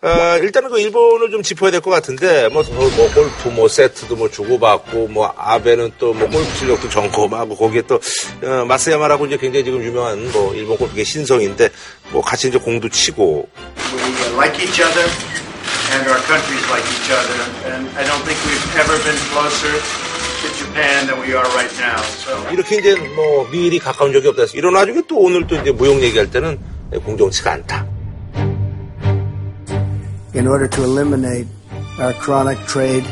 [0.00, 4.16] 어, 일단은 그 일본을 좀 짚어야 될 것 같은데 뭐, 뭐, 뭐 골프 뭐 세트도
[4.16, 8.00] 뭐 주고받고 뭐 아베는 또뭐 골프 실력도 점검하고 거기에 또
[8.42, 11.68] 어, 마스야마라고 이제 굉장히 지금 유명한 뭐 일본 골프계 신성인데
[12.12, 13.46] 뭐 같이 이제 공도 치고
[13.92, 15.04] We uh, like each other,
[15.92, 17.36] and our countries like each other.
[17.76, 22.00] And I don't think we've ever been closer to Japan than we are right now.
[22.24, 22.32] So.
[22.50, 26.30] 이렇게 이제 뭐 미일이 가까운 적이 없다 이런 와중에 또 오늘 또 이제 무용 얘기할
[26.30, 26.58] 때는
[27.00, 27.86] 공정치가 않다.
[30.34, 31.46] in order to eliminate
[32.00, 33.04] our chronic trade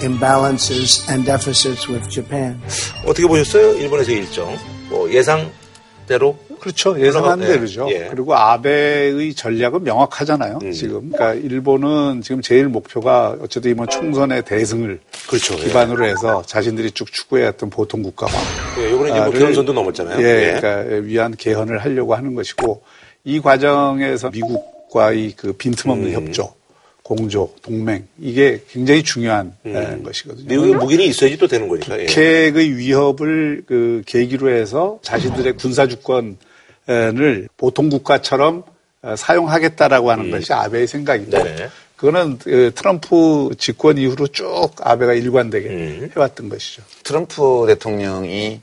[0.00, 2.60] imbalances and deficits with Japan.
[3.04, 3.74] 어떻게 보셨어요?
[3.78, 4.56] 일본에서의 일정
[4.88, 6.98] 뭐 예상대로 그렇죠.
[7.00, 7.46] 예상한 네.
[7.46, 7.86] 대로죠.
[7.90, 8.08] 예.
[8.10, 10.58] 그리고 아베의 전략은 명확하잖아요.
[10.62, 10.72] 음.
[10.72, 11.10] 지금.
[11.12, 15.54] 그러니까 일본은 지금 제일 목표가 어쨌든 이번 총선의 대승을 그렇죠.
[15.54, 15.64] 예.
[15.64, 18.32] 기반으로 해서 자신들이 쭉 추구해왔던 보통 국가화.
[18.80, 20.18] 예, 요번에 이제 뭐 를, 경선도 넘었잖아요.
[20.18, 22.82] 예, 그러니까 위한 개헌을 하려고 하는 것이고
[23.28, 26.12] 이 과정에서 미국과의 그 빈틈없는 음.
[26.14, 26.54] 협조,
[27.02, 30.46] 공조, 동맹 이게 굉장히 중요한 에, 것이거든요.
[30.46, 30.48] 음.
[30.48, 32.00] 미국의 무기는 있어야지 또 되는 거니까.
[32.00, 32.06] 예.
[32.06, 38.62] 북핵의 위협을 그 계기로 해서 자신들의 군사 주권을 보통 국가처럼
[39.02, 41.44] 어, 사용하겠다라고 하는 것이 아베의 생각이고 음.
[41.44, 41.68] 네네.
[41.96, 46.10] 그거는 그 트럼프 집권 이후로 쭉 아베가 일관되게 음.
[46.16, 46.82] 해왔던 것이죠.
[47.04, 48.60] 트럼프 대통령이 이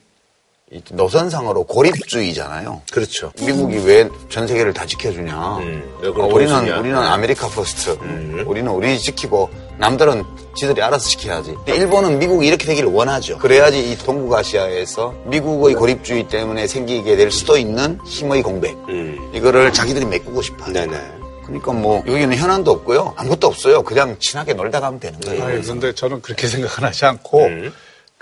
[0.91, 2.81] 노선상으로 고립주의잖아요.
[2.91, 3.31] 그렇죠.
[3.39, 5.57] 미국이 왜 전 세계를 다 지켜주냐?
[5.59, 6.79] 음, 어, 우리는 도와주냐?
[6.79, 7.91] 우리는 America First.
[8.01, 8.43] 음.
[8.47, 10.23] 우리는 우리 지키고 남들은
[10.55, 11.53] 지들이 알아서 지켜야지.
[11.53, 13.37] 근데 일본은 미국이 이렇게 되기를 원하죠.
[13.37, 18.75] 그래야지 이 동북아시아에서 미국의 고립주의 때문에 생기게 될 수도 있는 힘의 공백.
[18.89, 19.31] 음.
[19.33, 20.73] 이거를 자기들이 메꾸고 싶어요.
[20.73, 20.99] 네네.
[21.45, 23.13] 그러니까 뭐 여기는 현안도 없고요.
[23.17, 23.83] 아무것도 없어요.
[23.83, 25.61] 그냥 친하게 놀다 가면 되는 거예요.
[25.61, 27.47] 그런데 저는 그렇게 생각은 하지 않고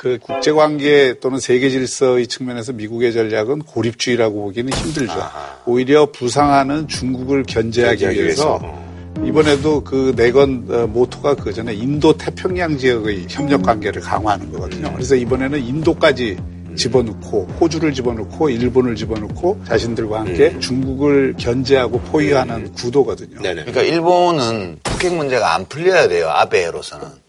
[0.04, 5.14] 그 국제 관계 또는 세계 질서의 측면에서 미국의 전략은 고립주의라고 보기는 힘들죠.
[5.66, 9.26] 오히려 부상하는 중국을 견제하기 견제하기 위해서 위해서.
[9.26, 14.92] 이번에도 그 내건 어, 모토가 그 전에 인도 태평양 지역의 협력 관계를 강화하는 거거든요.
[14.92, 16.36] 그래서 이번에는 인도까지
[16.76, 23.40] 집어넣고 호주를 집어넣고 일본을 집어넣고 자신들과 함께 중국을 견제하고 포위하는 구도거든요.
[23.42, 23.64] 네네.
[23.64, 26.28] 그러니까 일본은 북핵 문제가 안 풀려야 돼요.
[26.28, 27.23] 아베로서는.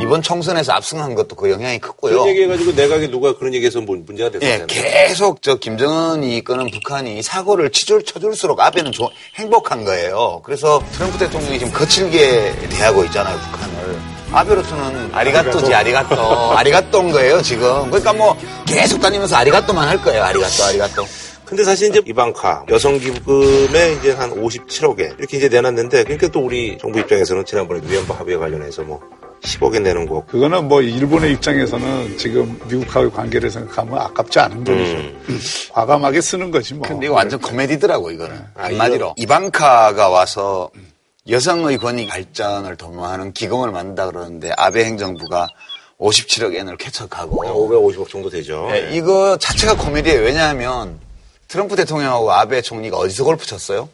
[0.00, 2.12] 이번 총선에서 압승한 것도 그 영향이 컸고요.
[2.12, 4.66] 그런 얘기해가지고 내각에 누가 그런 얘기해서 뭐 문제가 예, 됐었잖아요.
[4.68, 10.40] 계속 저 김정은이 이끄는 북한이 사고를 치줄 쳐줄수록 아베는 조- 행복한 거예요.
[10.44, 13.98] 그래서 트럼프 대통령이 지금 거칠게 대하고 있잖아요, 북한을.
[14.32, 16.56] 아베로서는 아리가또지, 아리가또.
[16.56, 17.86] 아리가또인 거예요, 지금.
[17.90, 21.06] 그러니까 뭐 계속 다니면서 아리가또만 할 거예요, 아리가또, 아리가또.
[21.44, 26.78] 근데 사실 이제 이방카 여성 기금에 이제 한 57억에 이렇게 이제 내놨는데 그러니까 또 우리
[26.78, 29.00] 정부 입장에서는 지난번에 위안부 합의에 관련해서 뭐
[29.42, 34.98] 10억에 내는 거 그거는 뭐 일본의 입장에서는 지금 미국하고의 관계를 생각하면 아깝지 않은 돈이죠.
[35.72, 36.88] 과감하게 쓰는 거지 뭐.
[36.88, 38.36] 근데 이거 완전 코미디더라고, 이거는.
[38.54, 39.14] 아, 한마디로.
[39.18, 40.70] 이방카가 와서
[41.28, 45.48] 여성의 권익 발전을 도모하는 기금을 만든다 그러는데 아베 행정부가
[46.00, 48.68] 57억 엔을 쾌척하고 550억 정도 되죠.
[48.70, 50.22] 네, 이거 자체가 코미디예요.
[50.22, 50.98] 왜냐하면
[51.54, 53.88] 트럼프 대통령하고 아베 총리가 어디서 골프 쳤어요?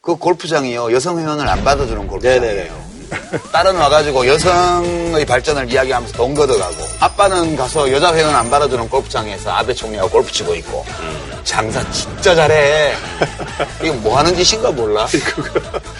[0.00, 0.90] 그 골프장이요.
[0.94, 2.86] 여성 회원을 안 받아주는 골프장이에요.
[3.52, 9.74] 딸은 와가지고 여성의 발전을 이야기하면서 돈 걷어가고 아빠는 가서 여자 회원 안 받아주는 골프장에서 아베
[9.74, 10.86] 총리하고 골프 치고 있고
[11.44, 12.94] 장사 진짜 잘해.
[13.84, 15.06] 이거 뭐 하는 짓인가 몰라.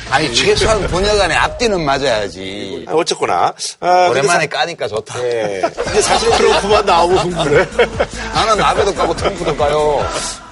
[0.09, 2.87] 아니 최소한 번여간에 앞뒤는 맞아야지.
[2.89, 5.19] 아, 어쨌거나 아, 근데 오랜만에 까니까 좋다.
[5.19, 5.63] 사- 예.
[5.91, 7.67] 이제 사실 트럼프만 나오고 흥분해.
[8.33, 10.03] 나는 아베도 까고 트럼프도 까요.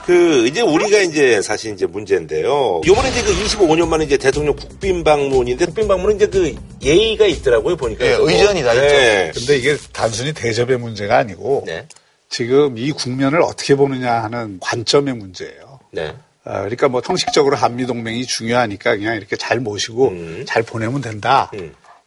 [0.07, 2.83] 그 이제 우리가 이제 사실 이제 문제인데요.
[2.85, 7.77] 이번에 이제 그 25년 만에 이제 대통령 국빈 방문인데 국빈 방문은 이제 그 예의가 있더라고요
[7.77, 8.05] 보니까.
[8.05, 8.31] 예, 그래서.
[8.31, 9.33] 의전이 다 네.
[9.35, 11.87] 근데 이게 단순히 대접의 문제가 아니고 네.
[12.29, 15.79] 지금 이 국면을 어떻게 보느냐 하는 관점의 문제예요.
[15.91, 16.09] 네.
[16.45, 20.45] 어, 그러니까 뭐 형식적으로 한미 동맹이 중요하니까 그냥 이렇게 잘 모시고 음.
[20.47, 21.51] 잘 보내면 된다.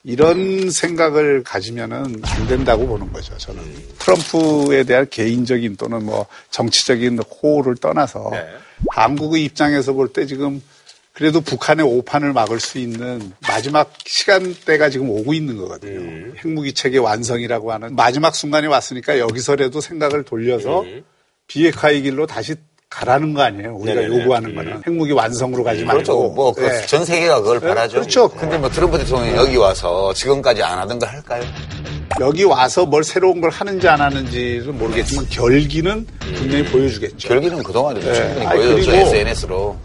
[0.07, 3.37] 이런 생각을 가지면은 안 된다고 보는 거죠.
[3.37, 3.61] 저는
[3.99, 8.47] 트럼프에 대한 개인적인 또는 뭐 정치적인 호를 떠나서 네.
[8.91, 10.61] 한국의 입장에서 볼 때 지금
[11.11, 15.99] 그래도 북한의 오판을 막을 수 있는 마지막 시간대가 지금 오고 있는 거거든요.
[15.99, 16.33] 음.
[16.37, 20.85] 핵무기 체계 완성이라고 하는 마지막 순간이 왔으니까 여기서라도 생각을 돌려서
[21.47, 22.55] 비핵화의 길로 다시
[22.89, 23.75] 가라는 거 아니에요.
[23.75, 24.21] 우리가 네네네.
[24.21, 26.03] 요구하는 거는 핵무기 완성으로 가지 말고.
[26.03, 26.29] 그렇죠.
[26.33, 26.85] 뭐, 그 예.
[26.85, 27.99] 전 세계가 그걸 네, 바라죠.
[27.99, 28.29] 그렇죠.
[28.29, 31.43] 근데 뭐 트럼프 대통령이 여기 와서 지금까지 안 하던 거 할까요?
[32.21, 37.27] 여기 와서 뭘 새로운 걸 하는지 안 하는지는 모르겠지만 결기는 분명히 보여주겠죠.
[37.27, 38.13] 결기는 그동안에도 네.
[38.15, 39.77] 충분히 보여줬죠, 그리고- SNS로.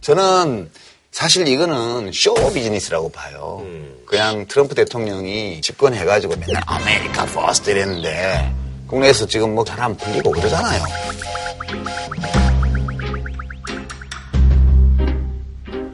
[0.00, 0.70] 저는
[1.10, 3.62] 사실 이거는 show business라고 봐요.
[4.06, 8.50] 그냥 트럼프 대통령이 집권해가지고 맨날 America First 이랬는데
[8.88, 10.82] 국내에서 지금 뭐 잘 안 풀리고 그러잖아요.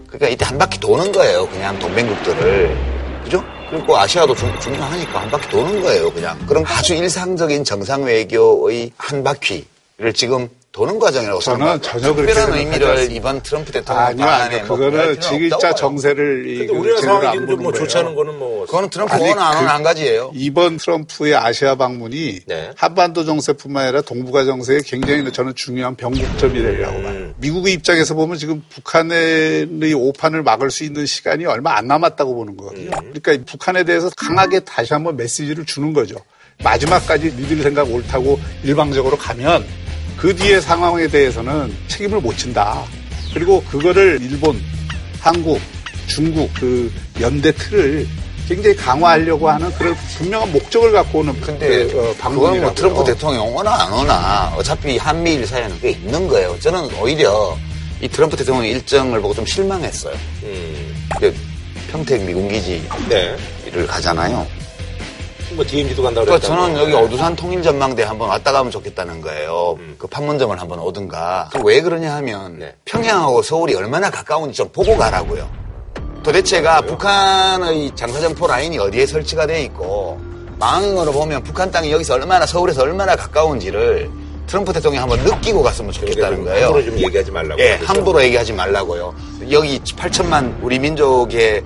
[0.07, 1.49] 그러니까 이때 한 바퀴 도는 거예요.
[1.49, 2.77] 그냥 동맹국들을.
[3.25, 3.45] 그죠?
[3.71, 6.13] 그리고 아시아도 중, 중요하니까 한 바퀴 도는 거예요.
[6.13, 6.39] 그냥.
[6.47, 11.91] 그럼 아주 일상적인 정상 외교의 한 바퀴를 지금 도는 과정이라고 저는 생각합니다.
[11.91, 13.11] 전혀 그렇게 특별한 의미를.
[13.11, 14.65] 이번 트럼프 대통령 아니요.
[14.69, 15.19] 뭐 그거는
[15.51, 15.75] 봐요.
[15.75, 17.73] 정세를 이거 우리나라 상황이 보는 뭐.
[17.73, 20.31] 좋지 않은 거는 뭐 그거는 트럼프 아니, 원안 그- 가지예요.
[20.35, 22.71] 이번 트럼프의 아시아 방문이 네.
[22.77, 27.33] 한반도 정세뿐만 아니라 동북아 정세에 굉장히 저는 중요한 변곡점이라고 봐요.
[27.39, 32.91] 미국의 입장에서 보면 지금 북한의 오판을 막을 수 있는 시간이 얼마 안 남았다고 보는 거거든요.
[33.13, 36.15] 그러니까 북한에 대해서 강하게 다시 한번 메시지를 주는 거죠.
[36.63, 39.67] 마지막까지 니들 생각 옳다고 일방적으로 가면
[40.19, 42.83] 그 뒤의 상황에 대해서는 책임을 못 진다.
[43.33, 44.61] 그리고 그거를 일본,
[45.21, 45.61] 한국,
[46.09, 48.07] 중국 그 연대 틀을
[48.49, 52.63] 굉장히 강화하려고 하는 그런 분명한 목적을 갖고 오는 근데 그, 어, 방문이라고요.
[52.63, 56.59] 뭐 트럼프 대통령 오나 안 오나 어차피 한미일 사이에는 그게 있는 거예요.
[56.59, 57.57] 저는 오히려
[58.01, 60.15] 이 트럼프 대통령 일정을 보고 좀 실망했어요.
[61.19, 61.35] 이제
[61.91, 63.37] 평택 미군기지를 네.
[63.87, 64.47] 가잖아요.
[65.59, 66.47] 뭐 DMZ도 간다고 그러니까.
[66.47, 69.77] 저는 여기 어두산 통일전망대 한번 왔다 가면 좋겠다는 거예요.
[69.99, 71.51] 그 판문점을 한번 오든가.
[71.53, 72.77] 그왜 그러냐 하면 네.
[72.85, 75.51] 평양하고 서울이 얼마나 가까운지 좀 보고 가라고요.
[76.23, 80.21] 도대체가 북한의 장사정포 라인이 어디에 설치가 돼 있고
[80.61, 84.09] 망으로 보면 북한 땅이 여기서 얼마나 서울에서 얼마나 가까운지를
[84.47, 86.67] 트럼프 대통령이 한번 느끼고 갔으면 좋겠다는 거예요.
[86.67, 87.61] 함부로 좀 얘기하지 말라고.
[87.61, 87.87] 예, 그렇죠?
[87.87, 89.13] 함부로 얘기하지 말라고요.
[89.51, 91.65] 여기 8천만 우리 민족의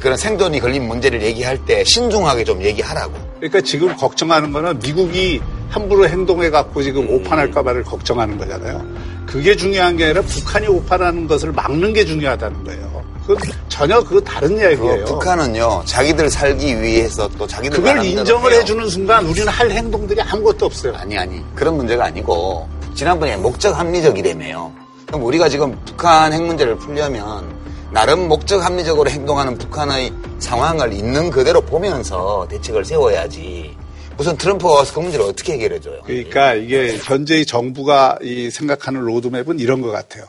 [0.00, 3.31] 그런 생존이 걸린 문제를 얘기할 때 신중하게 좀 얘기하라고.
[3.42, 7.14] 그러니까 지금 걱정하는 거는 미국이 함부로 행동해 갖고 지금 음.
[7.14, 8.86] 오판할까 봐를 걱정하는 거잖아요.
[9.26, 13.02] 그게 중요한 게 아니라 북한이 오판하는 것을 막는 게 중요하다는 거예요.
[13.26, 13.36] 그
[13.68, 15.02] 전혀 그 다른 이야기예요.
[15.02, 18.52] 어, 북한은요 자기들 살기 위해서 또 자기들 그걸 인정을.
[18.52, 20.94] 해주는 순간 우리는 할 행동들이 아무것도 없어요.
[20.94, 24.72] 아니 아니 그런 문제가 아니고 지난번에 목적 합리적이라며요.
[25.06, 27.44] 그럼 우리가 지금 북한 핵 문제를 풀려면
[27.92, 33.76] 나름 목적 합리적으로 행동하는 북한의 상황을 있는 그대로 보면서 대책을 세워야지.
[34.16, 36.00] 무슨 트럼프가 그 문제를 어떻게 해결해줘요?
[36.06, 40.24] 그러니까 이게 현재의 정부가 이 생각하는 로드맵은 이런 것 같아요.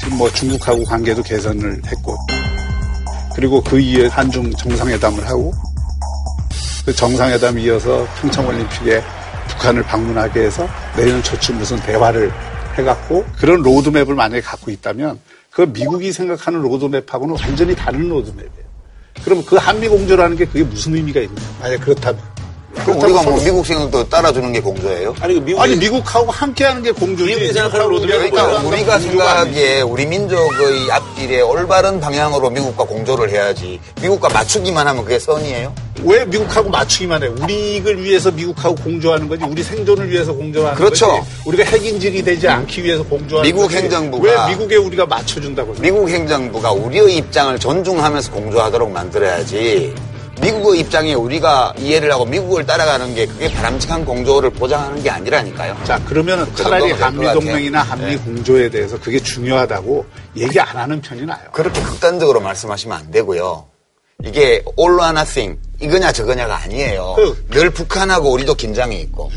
[0.00, 2.16] 지금 뭐 중국하고 관계도 개선을 했고,
[3.36, 5.52] 그리고 그 이후에 한중 정상회담을 하고,
[6.84, 9.02] 그 정상회담 이어서 평창올림픽에
[9.48, 12.32] 북한을 방문하게 해서 내년 초쯤 무슨 대화를
[12.76, 15.18] 해갖고 그런 로드맵을 만약에 갖고 있다면
[15.54, 18.64] 그 미국이 생각하는 로드맵하고는 완전히 다른 로드맵이에요.
[19.22, 21.46] 그럼 그 한미 공조라는 게 그게 무슨 의미가 있나요?
[21.60, 22.33] 만약 그렇다면.
[22.84, 25.14] 그럼 우리가 뭐 미국 생각도 따라주는 게 공조예요?
[25.20, 27.24] 아니, 그 미국이 아니 미국하고 함께하는 게 공조지.
[27.34, 28.98] 미국이 생각하는 로드맵은 그러니까 우리가.
[28.98, 35.72] 생각하기에 우리 민족의 앞길에 올바른 방향으로 미국과 공조를 해야지 미국과 맞추기만 하면 그게 선이에요?
[36.02, 37.28] 왜 미국하고 맞추기만 해?
[37.28, 39.44] 우리 이익을 위해서 미국하고 공조하는 거지.
[39.44, 41.06] 우리 생존을 위해서 공조하는 그렇죠.
[41.08, 41.26] 거지.
[41.46, 43.76] 우리가 핵인질이 되지 않기 위해서 공조하는 미국 거지.
[43.76, 45.74] 행정부가- 왜 미국에 우리가 맞춰준다고?
[45.80, 49.94] 미국 행정부가 우리의 입장을 존중하면서 공조하도록 만들어야지.
[50.40, 55.76] 미국의 입장에 우리가 이해를 하고 미국을 따라가는 게 그게 바람직한 공조를 보장하는 게 아니라니까요.
[55.84, 57.40] 자 그러면 그 차라리 정도면 될것 한미 같아요.
[57.40, 58.16] 동맹이나 한미 네.
[58.18, 60.04] 공조에 대해서 그게 중요하다고
[60.36, 61.38] 얘기 안 하는 편이 나요.
[61.52, 63.64] 그렇게 극단적으로 말씀하시면 안 되고요.
[64.24, 67.14] 이게 all or nothing 이거냐 저거냐가 아니에요.
[67.16, 69.30] 그- 늘 북한하고 우리도 긴장이 있고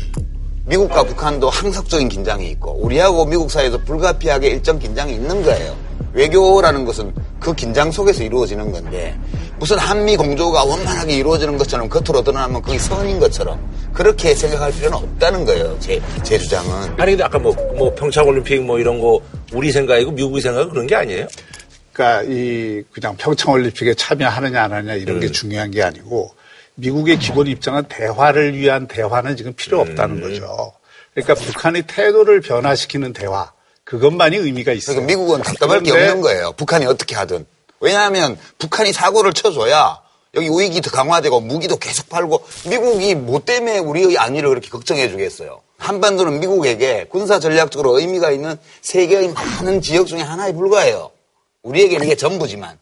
[0.66, 5.74] 미국과 북한도 항석적인 긴장이 있고 우리하고 미국 사이에도 불가피하게 일정 긴장이 있는 거예요.
[6.18, 9.16] 외교라는 것은 그 긴장 속에서 이루어지는 건데
[9.60, 13.58] 무슨 한미 공조가 원만하게 이루어지는 것처럼 겉으로 드러나면 그게 선인 것처럼
[13.94, 15.76] 그렇게 생각할 필요는 없다는 거예요.
[15.78, 16.94] 제, 제 주장은.
[16.98, 19.20] 아니 근데 아까 뭐, 뭐 평창올림픽 뭐 이런 거
[19.52, 21.28] 우리 생각이고 미국이 생각이고 그런 게 아니에요?
[21.92, 26.32] 그러니까 이 그냥 평창올림픽에 참여하느냐 안 하느냐 이런 게 중요한 게 아니고
[26.74, 30.72] 미국의 기본 입장은 대화를 위한 대화는 지금 필요 없다는 거죠.
[31.14, 33.52] 그러니까 북한의 태도를 변화시키는 대화
[33.88, 34.96] 그것만이 의미가 있어요.
[34.96, 36.52] 그러니까 미국은 답답할 게 없는 거예요.
[36.52, 37.46] 북한이 어떻게 하든.
[37.80, 40.00] 왜냐하면 북한이 사고를 쳐줘야
[40.34, 45.62] 여기 우익이 더 강화되고 무기도 계속 팔고 미국이 뭐 때문에 우리의 안위를 그렇게 걱정해 주겠어요.
[45.78, 51.10] 한반도는 미국에게 군사 전략적으로 의미가 있는 세계의 많은 지역 중에 하나에 불과해요.
[51.62, 52.76] 우리에게는 이게 전부지만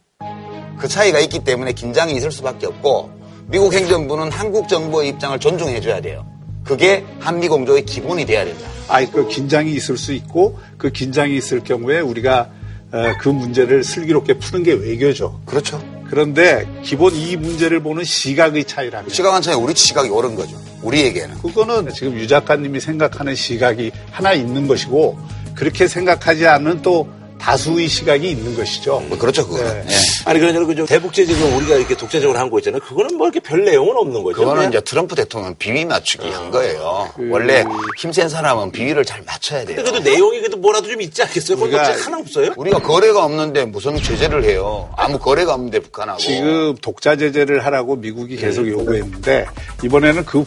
[0.76, 3.10] 그 차이가 있기 때문에 긴장이 있을 수밖에 없고
[3.46, 6.26] 미국 행정부는 한국 정부의 입장을 존중해 줘야 돼요.
[6.64, 8.75] 그게 한미 공조의 기본이 돼야 된다.
[8.88, 12.50] 아이 그 긴장이 있을 수 있고 그 긴장이 있을 경우에 우리가
[12.92, 15.40] 어, 그 문제를 슬기롭게 푸는 게 외교죠.
[15.44, 15.82] 그렇죠.
[16.08, 20.56] 그런데 기본 이 문제를 보는 시각의 차이라면 시각한 차이 우리 시각이 옳은 거죠.
[20.82, 21.38] 우리에게는.
[21.38, 25.18] 그거는 지금 유 작가님이 생각하는 시각이 하나 있는 것이고
[25.54, 29.00] 그렇게 생각하지 않는 또 다수의 시각이 있는 것이죠.
[29.08, 29.86] 뭐 그렇죠, 그거는.
[29.86, 29.92] 네.
[29.92, 29.96] 예.
[30.24, 32.80] 아니 그러냐 그저 대북제 지금 우리가 이렇게 독자적으로 한 거 있잖아요.
[32.80, 34.36] 그거는 뭐 이렇게 별 내용은 없는 거죠.
[34.38, 34.70] 그거는 그냥.
[34.72, 37.10] 이제 트럼프 대통령 비위 맞추기 한 거예요.
[37.30, 37.64] 원래
[37.98, 39.76] 힘센 사람은 비위를 잘 맞춰야 돼요.
[39.76, 41.56] 근데 그래도 내용이 그래도 뭐라도 좀 있지 않겠어요?
[41.58, 42.50] 우리가- 하나 없어요?
[42.56, 44.88] 우리가 거래가 없는데 무슨 제재를 해요?
[44.96, 46.18] 아무 거래가 없는데 북한하고.
[46.20, 49.46] 지금 독자 제재를 하라고 미국이 계속 요구했는데
[49.84, 50.44] 이번에는 그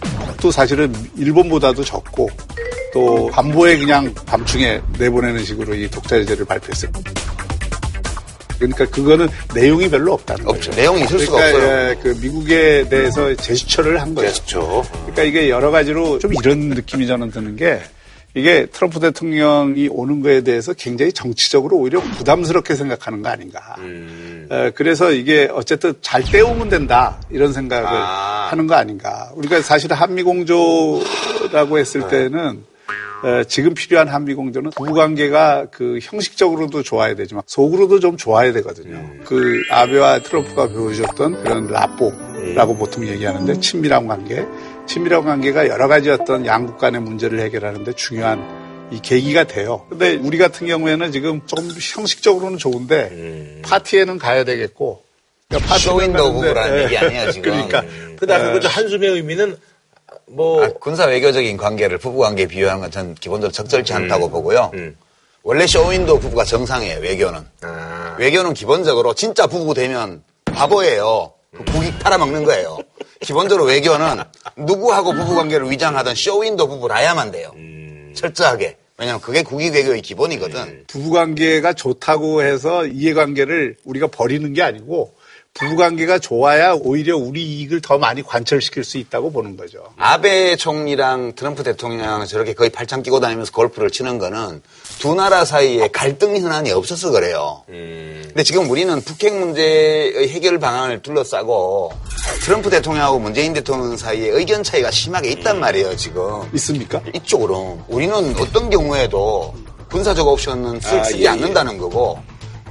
[0.00, 2.28] 폭도 사실은 일본보다도 적고
[2.92, 6.90] 또 반보에 그냥 밤중에 내보내는 식으로 이 독자 제재를 발표했어요.
[8.58, 10.70] 그러니까 그거는 내용이 별로 없다는 거죠.
[10.70, 10.70] 없죠.
[10.72, 11.90] 내용이 있을 수가 그러니까 없어요.
[11.90, 14.30] 예, 그 미국에 대해서 제스처를 한 거예요.
[14.30, 14.84] 그렇죠.
[14.90, 17.80] 그러니까 이게 여러 가지로 좀 이런 느낌이 저는 드는 게
[18.34, 23.76] 이게 트럼프 대통령이 오는 거에 대해서 굉장히 정치적으로 오히려 부담스럽게 생각하는 거 아닌가.
[24.50, 28.48] 에, 그래서 이게 어쨌든 잘 때우면 된다 이런 생각을 아.
[28.50, 29.30] 하는 거 아닌가.
[29.34, 32.62] 우리가 사실 한미공조라고 했을 때는
[33.24, 39.04] 에, 지금 필요한 한미공조는 부부관계가 그 형식적으로도 좋아야 되지만 속으로도 좀 좋아야 되거든요.
[39.24, 44.46] 그 아베와 트럼프가 보여줬던 그런 라뽀라고 보통 얘기하는데 친밀한 관계.
[44.90, 49.86] 친밀한 관계가 여러 가지 어떤 양국 간의 문제를 해결하는데 중요한 이 계기가 돼요.
[49.88, 55.04] 근데 우리 같은 경우에는 지금 조금 형식적으로는 좋은데 파티에는 가야 되겠고.
[55.48, 56.84] 그러니까 파티는 쇼윈도 가는데, 부부라는 예.
[56.84, 57.52] 얘기 아니에요, 지금.
[57.52, 57.84] 그러니까
[58.18, 59.56] 근데 아까 그 한숨의 의미는
[60.26, 64.72] 뭐 아, 군사 외교적인 관계를 부부 관계에 비유하는 건 전 기본적으로 적절치 않다고 보고요.
[64.74, 64.96] 음.
[65.44, 67.46] 원래 쇼윈도 부부가 정상이에요, 외교는.
[67.62, 68.16] 아.
[68.18, 71.32] 외교는 기본적으로 진짜 부부 되면 바보예요.
[71.56, 72.78] 그 국익 팔아먹는 거예요.
[73.20, 74.22] 기본적으로 외교는
[74.56, 77.52] 누구하고 부부 관계를 위장하던 쇼윈도 부부라야만 돼요.
[78.14, 78.76] 철저하게.
[78.96, 80.84] 왜냐면 그게 국익 외교의 기본이거든.
[80.86, 85.14] 부부관계가 좋다고 해서 이해관계를 우리가 버리는 게 아니고
[85.54, 89.92] 부부관계가 좋아야 오히려 우리 이익을 더 많이 관철시킬 수 있다고 보는 거죠.
[89.96, 94.62] 아베 총리랑 트럼프 대통령 저렇게 거의 팔짱 끼고 다니면서 골프를 치는 거는
[95.00, 97.62] 두 나라 사이에 갈등 현안이 없어서 그래요.
[97.66, 101.90] 근데 지금 우리는 북핵 문제의 해결 방안을 둘러싸고
[102.42, 106.42] 트럼프 대통령하고 문재인 대통령 사이에 의견 차이가 심하게 있단 말이에요, 지금.
[106.52, 107.00] 있습니까?
[107.14, 107.78] 이쪽으로.
[107.88, 109.54] 우리는 어떤 경우에도
[109.90, 111.28] 군사적 옵션은 쓸, 아, 쓰지 예, 예.
[111.28, 112.18] 않는다는 거고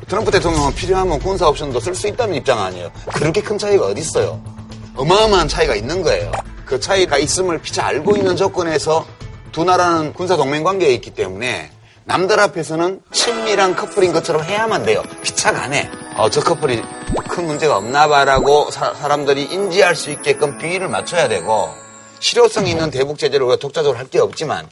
[0.07, 2.91] 트럼프 대통령은 필요하면 군사 옵션도 쓸 수 있다는 입장 아니에요.
[3.11, 4.39] 그렇게 큰 차이가 어디 있어요?
[4.95, 6.31] 어마어마한 차이가 있는 거예요.
[6.63, 9.03] 그 차이가 있음을 피차 알고 있는 조건에서
[9.51, 11.71] 두 나라는 군사 동맹 관계에 있기 때문에
[12.09, 15.03] 남들 앞에서는 친밀한 커플인 것처럼 해야만 돼요.
[15.21, 15.87] 피차가 안 해.
[16.17, 16.81] 어, 저 커플이
[17.29, 21.69] 큰 문제가 없나 봐라고 사, 사람들이 인지할 수 있게끔 비위를 맞춰야 되고
[22.19, 24.67] 실효성 있는 대북 제재를 우리가 독자적으로 할 게 없지만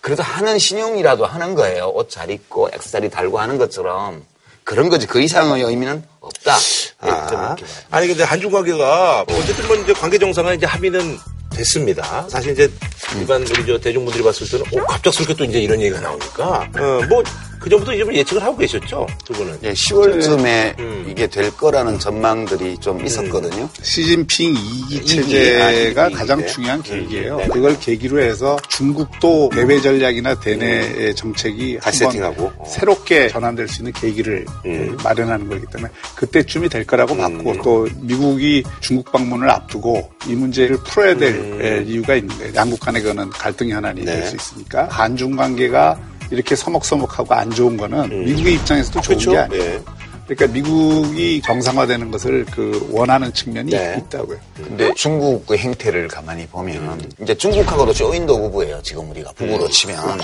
[0.00, 1.90] 그래도 하는 신용이라도 하는 거예요.
[1.94, 4.24] 옷 잘 입고 액세서리 달고 하는 것처럼
[4.64, 6.56] 그런 거지 그 이상의 의미는 없다.
[6.56, 7.56] 네, 저는 아.
[7.92, 11.18] 아니 근데 한중 관계가 어쨌든 뭐 이제 관계 정상은 이제 합의는
[11.50, 12.26] 됐습니다.
[12.28, 12.70] 사실 이제
[13.18, 17.22] 일반 우리 저 대중분들이 봤을 때는 어, 갑작스럽게 또 이제 이런 얘기가 나오니까 어, 뭐
[17.60, 19.58] 그 전부터 이제 뭐 예측을 하고 계셨죠 두 분은.
[19.64, 21.06] 예, 10월쯤에 음.
[21.08, 23.68] 이게 될 거라는 전망들이 좀 있었거든요.
[23.82, 26.46] 시진핑 2기 이기, 체제가 아, 가장 네.
[26.46, 27.36] 중요한 계기예요.
[27.36, 27.48] 네.
[27.48, 32.52] 그걸 계기로 해서 중국도 대외 전략이나 대내 정책이 다시 한번 세팅하고.
[32.56, 32.64] 어.
[32.66, 34.96] 새롭게 전환될 수 있는 계기를 음.
[35.04, 41.14] 마련하는 거기 때문에 그때쯤이 될 거라고 봤고 또 미국이 중국 방문을 앞두고 이 문제를 풀어야
[41.14, 44.06] 될 에, 이유가 있는데 양국 간의 그거는 갈등 현안이 음.
[44.06, 44.14] 네.
[44.16, 45.98] 될수 있으니까 한중 관계가
[46.30, 49.30] 이렇게 서먹서먹하고 안 좋은 거는 미국의 입장에서도 좋은 그렇죠.
[49.32, 49.64] 게 아니에요.
[49.64, 49.80] 예.
[50.28, 53.96] 그러니까 미국이 정상화되는 것을 그 원하는 측면이 네.
[54.06, 54.38] 있다고요.
[54.54, 58.80] 근데 중국의 행태를 가만히 보면 이제 중국하고도 조인도 부부예요.
[58.82, 60.18] 지금 우리가 부부로 치면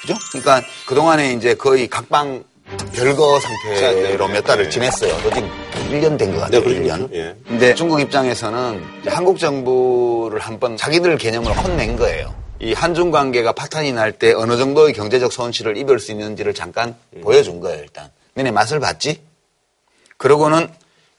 [0.00, 0.14] 그죠?
[0.30, 2.44] 그러니까 그 동안에 이제 거의 각방
[2.92, 5.12] 별거 상태로 몇 달을 지냈어요.
[5.24, 5.50] 또 지금
[5.90, 6.60] 1년 된 것 같아요.
[6.60, 6.80] 네, 그렇죠.
[7.06, 7.14] 1년.
[7.14, 7.34] 예.
[7.48, 12.32] 근데 중국 입장에서는 한국 정부를 한번 자기들 개념을 혼낸 거예요.
[12.60, 17.60] 이 한중 관계가 파탄이 날 때 어느 정도의 경제적 손실을 입을 수 있는지를 잠깐 보여준
[17.60, 18.10] 거예요, 일단.
[18.34, 19.20] 너네 맛을 봤지?
[20.16, 20.68] 그러고는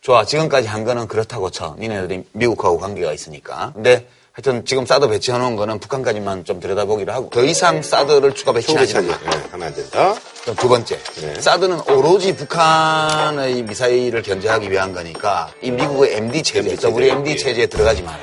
[0.02, 5.38] 좋아 지금까지 한 거는 그렇다고 쳐 니네들이 미국하고 관계가 있으니까 근데 하여튼 지금 사드 배치해
[5.38, 9.02] 놓은 거는 북한까지만 좀 들여다보기로 하고 더 이상 사드를 추가 배치하지 마.
[9.02, 10.16] 예, 하면 안 된다.
[10.58, 11.42] 두 번째 네.
[11.42, 16.88] 사드는 오로지 북한의 미사일을 견제하기 위한 거니까 이 미국의 MD 체제 MD 체제.
[16.90, 17.36] WMD 예.
[17.36, 18.20] 체제에 들어가지 마라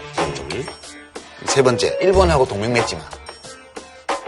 [1.45, 3.03] 세 번째 일본하고 동맹 맺지 마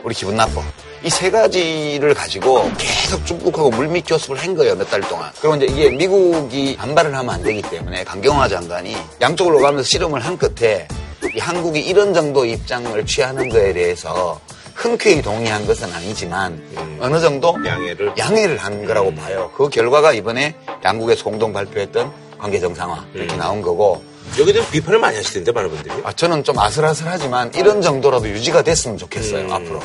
[0.05, 0.63] 우리 기분 나빠.
[1.05, 5.31] 이 세 가지를 가지고 계속 중국하고 물밑 교섭을 한 거예요, 몇 달 동안.
[5.41, 10.37] 그리고 이제 이게 미국이 반발을 하면 안 되기 때문에 강경화 장관이 양쪽으로 가면서 실험을 한
[10.37, 10.89] 끝에
[11.35, 14.41] 이 한국이 이런 정도 입장을 취하는 거에 대해서
[14.75, 16.61] 흔쾌히 동의한 것은 아니지만
[17.01, 18.13] 어느 정도 양해를.
[18.19, 19.51] 양해를 한 거라고 봐요.
[19.57, 20.55] 그 결과가 이번에
[20.85, 24.03] 양국에서 공동 발표했던 관계 정상화 이렇게 나온 거고
[24.39, 25.95] 여기에 대해서 비판을 많이 하시던데 많은 분들이.
[26.05, 29.81] 아, 저는 좀 아슬아슬하지만 이런 정도라도 유지가 됐으면 좋겠어요, 앞으로.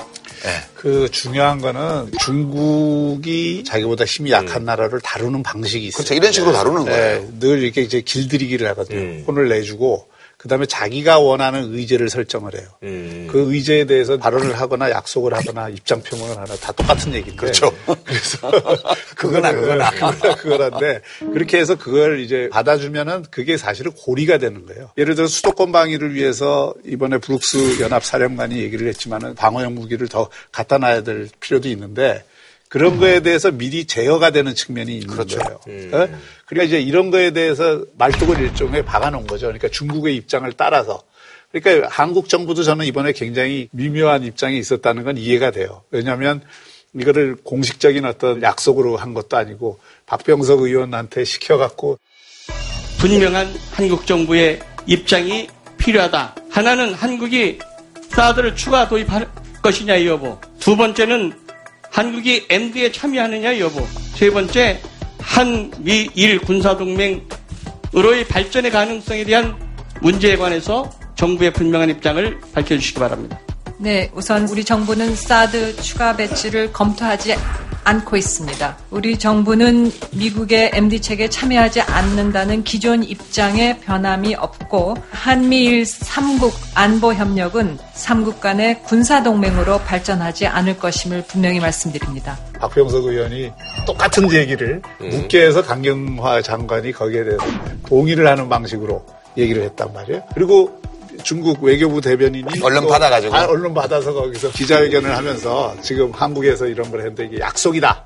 [0.45, 0.49] 예.
[0.75, 5.97] 그 중요한 거는 중국이 자기보다 힘이 약한 나라를 다루는 방식이 있어요.
[5.97, 6.13] 그렇죠.
[6.15, 7.21] 이런 식으로 다루는 거예요.
[7.21, 8.99] 네, 늘 이렇게 이제 길들이기를 하거든요.
[8.99, 9.23] 음.
[9.25, 10.07] 혼을 내주고
[10.43, 12.67] 그 다음에 자기가 원하는 의제를 설정을 해요.
[12.83, 13.29] 음.
[13.31, 17.37] 그 의제에 대해서 발언을 하거나 약속을 하거나 입장 표명을 하나 다 똑같은 얘기인데.
[17.37, 17.73] 그렇죠.
[18.03, 18.51] 그래서
[19.15, 19.89] 그거나 그거나.
[19.95, 24.89] 그거나 그거란데 그렇게 해서 그걸 이제 받아주면은 그게 사실은 고리가 되는 거예요.
[24.97, 30.77] 예를 들어 수도권 방위를 위해서 이번에 브룩스 연합 사령관이 얘기를 했지만은 방어용 무기를 더 갖다
[30.77, 32.21] 놔야 될 필요도 있는데
[32.73, 35.37] 그런 거에 대해서 미리 제어가 되는 측면이 있는 그렇죠.
[35.37, 35.59] 거예요.
[35.93, 36.19] 어?
[36.47, 39.45] 그러니까 이제 이런 거에 대해서 말뚝을 일종의 박아놓은 거죠.
[39.45, 41.03] 그러니까 중국의 입장을 따라서.
[41.51, 45.83] 그러니까 한국 정부도 저는 이번에 굉장히 미묘한 입장이 있었다는 건 이해가 돼요.
[45.91, 46.41] 왜냐하면
[46.95, 51.99] 이거를 공식적인 어떤 약속으로 한 것도 아니고 박병석 의원한테 시켜갖고
[52.97, 55.47] 분명한 한국 정부의 입장이
[55.77, 56.35] 필요하다.
[56.49, 57.59] 하나는 한국이
[58.09, 59.29] 사드를 추가 도입할
[59.61, 60.39] 것이냐 여부.
[60.59, 61.42] 두 번째는
[61.93, 63.85] 한국이 MD에 참여하느냐 여부.
[64.15, 64.81] 세 번째
[65.19, 69.55] 한미일 군사동맹으로의 발전의 가능성에 대한
[70.01, 73.39] 문제에 관해서 정부의 분명한 입장을 밝혀주시기 바랍니다.
[73.79, 77.35] 네, 우선 우리 정부는 사드 추가 배치를 검토하지
[77.83, 78.77] 않고 있습니다.
[78.91, 87.77] 우리 정부는 미국의 MD 체계에 참여하지 않는다는 기존 입장에 변함이 없고 한미일 3국 안보 협력은
[87.93, 92.37] 3국 간의 군사 동맹으로 발전하지 않을 것임을 분명히 말씀드립니다.
[92.59, 93.51] 박병석 의원이
[93.85, 97.43] 똑같은 얘기를 묻게 해서 강경화 장관이 거기에 대해서
[97.87, 99.05] 동의를 하는 방식으로
[99.37, 100.23] 얘기를 했단 말이에요.
[100.33, 100.82] 그리고
[101.23, 103.35] 중국 외교부 대변인이 얼른 또- 받아가지고.
[103.35, 108.05] 아, 얼른 받아서 거기서 기자회견을 하면서 지금 한국에서 이런 걸 했는데 이게 약속이다.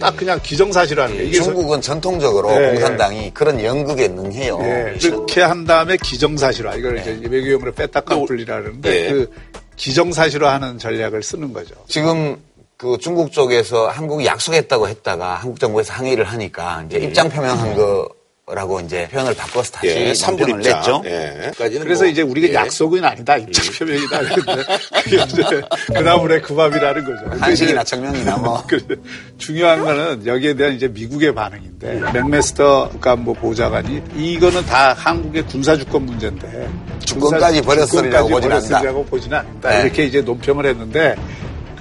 [0.00, 1.32] 딱 그냥 기정사실화하는 거예요.
[1.32, 4.58] 중국은 전통적으로 네, 공산당이 그런 연극에 능해요.
[4.62, 9.12] 예, 그렇게 한 다음에 기정사실화 이걸 이제 외교용으로 뺐다 깜풀리라 그러는데 네.
[9.12, 9.30] 그
[9.76, 11.74] 기정사실화하는 전략을 쓰는 거죠.
[11.86, 12.36] 지금
[12.78, 18.08] 그 중국 쪽에서 한국이 약속했다고 했다가 한국 정부에서 항의를 하니까 이제 입장 표명한 거
[18.46, 20.36] 라고 이제 표현을 바꿔서 다시 예, 입장.
[20.36, 21.02] 냈죠.
[21.06, 21.50] 예.
[21.56, 22.52] 그래서 뭐, 이제 우리가 예.
[22.52, 24.62] 약속은 아니다 입장 표명이다 그런데
[25.02, 27.24] 그게 이제 그나물의 그 밥이라는 거죠.
[27.40, 28.62] 한식이나 청명이나 뭐.
[29.38, 36.04] 중요한 거는 여기에 대한 이제 미국의 반응인데 맥메스터 간부 보좌관이 이거는 다 한국의 군사 주권
[36.04, 36.68] 문제인데
[37.06, 38.50] 주권까지 버렸으리라고 보진.
[38.50, 39.70] 버렸으리라고 보지는 않는다.
[39.70, 39.82] 네.
[39.84, 41.16] 이렇게 이제 논평을 했는데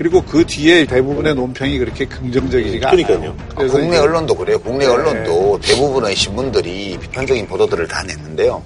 [0.04, 3.18] 그리고 그 뒤에 대부분의 논평이 그렇게 긍정적이지가 그러니까요.
[3.20, 3.38] 않아요.
[3.56, 4.60] 아, 국내 이제 언론도 그래요.
[4.60, 4.92] 국내 네.
[4.92, 8.62] 언론도 대부분의 신문들이 비판적인 보도들을 다 냈는데요.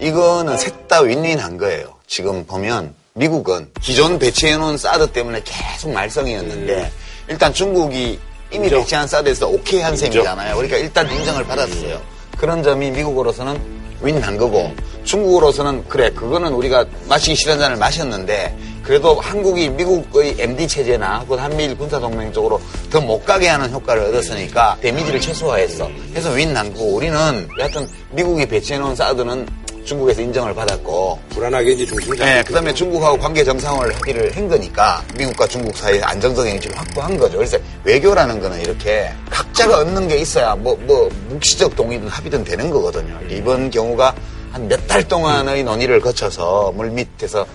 [0.00, 1.96] 이거는 셋 다 윈윈한 거예요.
[2.06, 6.90] 지금 보면 미국은 기존 배치해놓은 사드 때문에 계속 말썽이었는데
[7.28, 8.18] 일단 중국이
[8.50, 8.80] 이미 인정.
[8.80, 10.10] 배치한 사드에서 오케이 한 인정.
[10.10, 10.54] 셈이잖아요.
[10.56, 12.00] 그러니까 일단 인정을 받았어요.
[12.38, 13.60] 그런 점이 미국으로서는
[14.00, 14.72] 윈한 거고
[15.04, 18.56] 중국으로서는 그래 그거는 우리가 마시기 싫은 잔을 마셨는데
[18.90, 22.60] 그래도 한국이 미국의 MD 체제나 혹은 한미일 군사동맹 쪽으로
[22.90, 25.88] 더 못 가게 하는 효과를 얻었으니까 데미지를 최소화했어.
[26.16, 29.46] 해서 윈한 거고 우리는 여하튼 미국이 배치해놓은 사드는
[29.84, 34.48] 중국에서 인정을 받았고 불안하게 이제 중심을 잡고 네, 그 다음에 중국하고 관계 정상화를 하기를 한
[34.48, 37.36] 거니까 미국과 중국 사이에 안정적인 위치를 확보한 거죠.
[37.36, 43.16] 그래서 외교라는 거는 이렇게 각자가 얻는 게 있어야 뭐, 뭐, 묵시적 동의든 합의든 되는 거거든요.
[43.30, 44.12] 이번 경우가
[44.52, 47.46] 한 몇 달 동안의 논의를 거쳐서 물 밑에서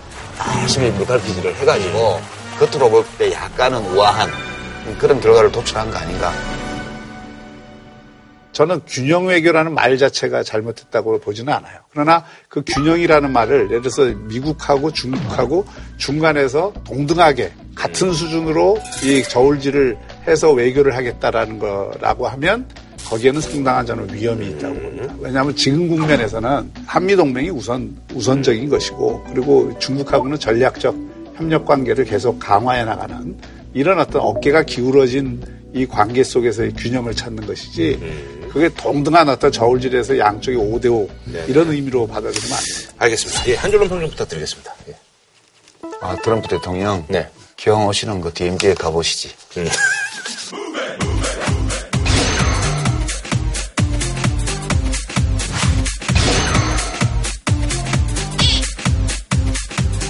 [0.60, 2.20] 열심히 물갈퀴질을 해가지고
[2.58, 4.30] 겉으로 볼 때 약간은 우아한
[4.98, 6.32] 그런 결과를 도출한 거 아닌가.
[8.52, 11.78] 저는 균형 외교라는 말 자체가 잘못했다고 보지는 않아요.
[11.90, 15.66] 그러나 그 균형이라는 말을 예를 들어서 미국하고 중국하고
[15.98, 22.66] 중간에서 동등하게 같은 수준으로 이 저울질을 해서 외교를 하겠다라는 거라고 하면
[23.08, 25.14] 거기에는 상당한 저는 위험이 있다고 봅니다.
[25.20, 30.94] 왜냐하면 지금 국면에서는 한미동맹이 우선, 우선적인 것이고 그리고 중국하고는 전략적
[31.36, 33.36] 협력 관계를 계속 강화해 나가는
[33.74, 35.40] 이런 어떤 어깨가 기울어진
[35.72, 38.00] 이 관계 속에서의 균형을 찾는 것이지
[38.50, 41.08] 그게 동등한 어떤 저울질에서 양쪽이 5대5
[41.48, 42.90] 이런 의미로 받아들이면 안 돼요.
[42.98, 43.48] 알겠습니다.
[43.48, 44.74] 예, 한 줄로 평좀 부탁드리겠습니다.
[44.88, 44.94] 예.
[46.00, 47.04] 아, 트럼프 대통령.
[47.08, 47.28] 네.
[47.56, 49.30] 기왕 오시는 거 DMZ에 가보시지.
[49.58, 49.66] 음.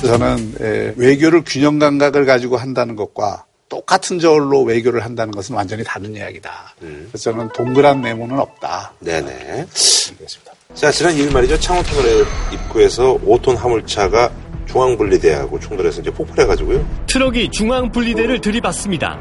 [0.07, 6.15] 저는 에, 외교를 균형 감각을 가지고 한다는 것과 똑같은 저울로 외교를 한다는 것은 완전히 다른
[6.15, 6.75] 이야기다.
[6.79, 8.93] 그래서 저는 동그란 네모는 없다.
[9.01, 9.31] 네네.
[9.31, 10.53] 알겠습니다.
[10.75, 11.59] 자, 지난 2일 말이죠.
[11.59, 14.31] 창원터널 입구에서 5톤 화물차가
[14.67, 16.87] 중앙분리대하고 충돌해서 이제 폭발해가지고요.
[17.07, 19.19] 트럭이 중앙 분리대를 들이받습니다.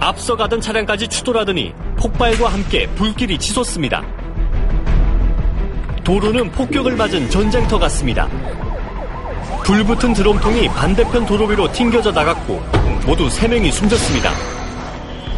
[0.00, 4.02] 앞서가던 차량까지 추돌하더니 폭발과 함께 불길이 치솟습니다.
[6.04, 8.28] 도로는 폭격을 맞은 전쟁터 같습니다.
[9.64, 12.60] 불붙은 드럼통이 반대편 도로 위로 튕겨져 나갔고
[13.06, 14.32] 모두 3명이 숨졌습니다.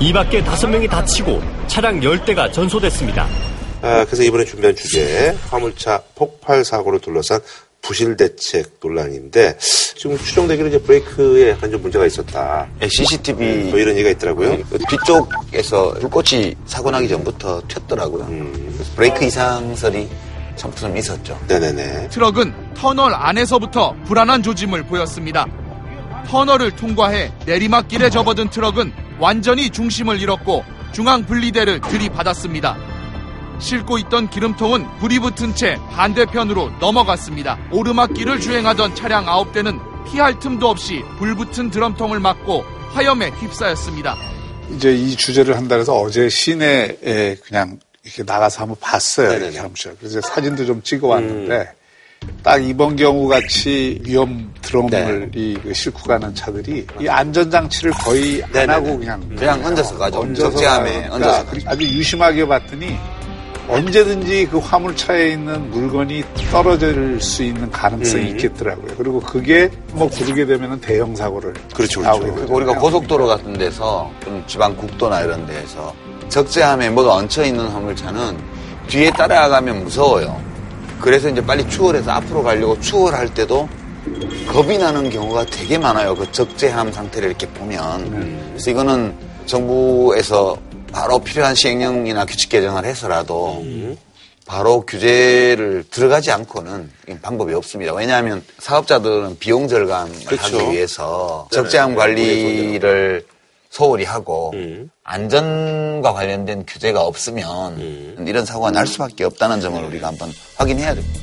[0.01, 3.27] 이 밖에 5명이 다치고 차량 10대가 전소됐습니다.
[3.83, 7.41] 아, 그래서 이번에 준비한 주제, 화물차 폭발 사고를 둘러싼
[7.83, 12.69] 부실 대책 논란인데, 지금 추정되기로 이제 브레이크에 약간 좀 문제가 있었다.
[12.81, 14.59] CCTV 뭐 이런 얘기가 있더라고요.
[14.71, 18.27] 그 뒤쪽에서 불꽃이 사고 나기 전부터 튀었더라고요.
[18.27, 20.09] 그래서 브레이크 이상설이
[20.57, 21.41] 처음부터 좀 있었죠.
[21.49, 22.09] 네네네.
[22.09, 25.47] 트럭은 터널 안에서부터 불안한 조짐을 보였습니다.
[26.27, 32.77] 터널을 통과해 내리막길에 접어든 트럭은 완전히 중심을 잃었고 중앙 분리대를 들이받았습니다.
[33.59, 37.59] 싣고 있던 기름통은 불이 붙은 채 반대편으로 넘어갔습니다.
[37.71, 39.81] 오르막길을 주행하던 차량 9대는
[40.11, 44.17] 피할 틈도 없이 불붙은 드럼통을 맞고 화염에 휩싸였습니다.
[44.71, 49.29] 이제 이 주제를 한다 해서 어제 시내에 그냥 이렇게 나가서 한번 봤어요.
[49.29, 49.45] 네네네.
[49.47, 49.91] 이렇게 하면서.
[49.99, 51.73] 그래서 사진도 좀 찍어 왔는데
[52.43, 58.73] 딱 이번 경우 같이 위험 드럼을 이그 싣고 가는 차들이 이 안전장치를 거의 안 네네네.
[58.73, 60.21] 하고 그냥 그냥 얹어서 가죠.
[60.21, 61.47] 얹어서 가니까 얹어서.
[61.67, 62.97] 아주 유심하게 봤더니
[63.69, 68.29] 언제든지 그 화물차에 있는 물건이 떨어질 수 있는 가능성이 음.
[68.31, 68.95] 있겠더라고요.
[68.99, 72.53] 그리고 그게 뭐 구르게 되면 대형 사고를 그렇죠, 그렇죠.
[72.53, 75.95] 우리가 고속도로 같은 데서 좀 지방 국도나 이런 데에서
[76.33, 78.39] 적재함에 뭐가 얹혀 있는 화물차는
[78.89, 80.41] 뒤에 따라가면 무서워요.
[80.99, 83.69] 그래서 이제 빨리 추월해서 앞으로 가려고 추월할 때도
[84.49, 86.17] 겁이 나는 경우가 되게 많아요.
[86.17, 88.49] 그 적재함 상태를 이렇게 보면.
[88.53, 89.15] 그래서 이거는
[89.45, 90.57] 정부에서
[90.91, 93.63] 바로 필요한 시행령이나 규칙 개정을 해서라도
[94.47, 97.93] 바로 규제를 들어가지 않고는 방법이 없습니다.
[97.93, 100.61] 왜냐하면 사업자들은 비용 절감을 그렇죠.
[100.61, 103.27] 하기 위해서 네, 적재함 네, 관리를
[103.73, 104.91] 소홀히 하고 음.
[105.03, 108.25] 안전과 관련된 규제가 없으면 음.
[108.29, 111.21] 이런 사고가 날 수밖에 없다는 점을 우리가 한번 확인해야 됩니다.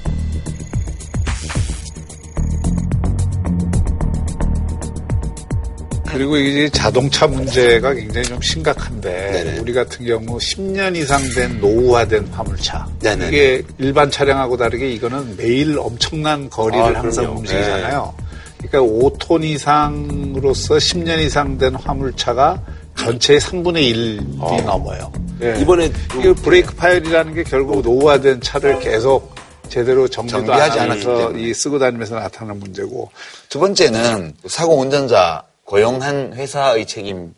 [6.08, 9.60] 그리고 이제 자동차 문제가 굉장히 좀 심각한데 네네.
[9.60, 13.28] 우리 같은 경우 10년 이상 된 노후화된 화물차 네네네.
[13.28, 17.40] 이게 일반 차량하고 다르게 이거는 매일 엄청난 거리를 아, 항상 그럼요.
[17.42, 18.29] 움직이잖아요.
[18.60, 22.62] 그러니까 5톤 이상으로서 10년 이상 된 화물차가
[22.98, 25.12] 전체의 3분의 1이 넘어요.
[25.42, 25.58] 예.
[25.62, 29.34] 이번에 이 브레이크 파일이라는 게 결국 노후화된 차를 계속
[29.70, 31.42] 제대로 정비도 하면서 때문에.
[31.42, 33.10] 이 쓰고 다니면서 나타나는 문제고
[33.48, 37.32] 두 번째는 사고 운전자 고용한 회사의 책임을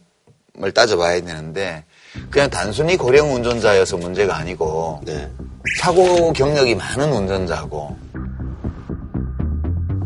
[0.74, 1.84] 따져봐야 되는데
[2.30, 5.30] 그냥 단순히 고령 운전자여서 문제가 아니고 네.
[5.80, 7.96] 사고 경력이 많은 운전자고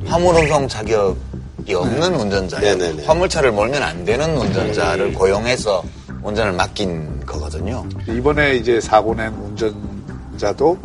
[0.06, 3.06] 화물 운송 자격이 없는 운전자, 네네네.
[3.06, 5.84] 화물차를 몰면 안 되는 운전자를 고용해서
[6.24, 7.86] 운전을 맡긴 거거든요.
[8.08, 10.78] 이번에 이제 사고 낸 운전자도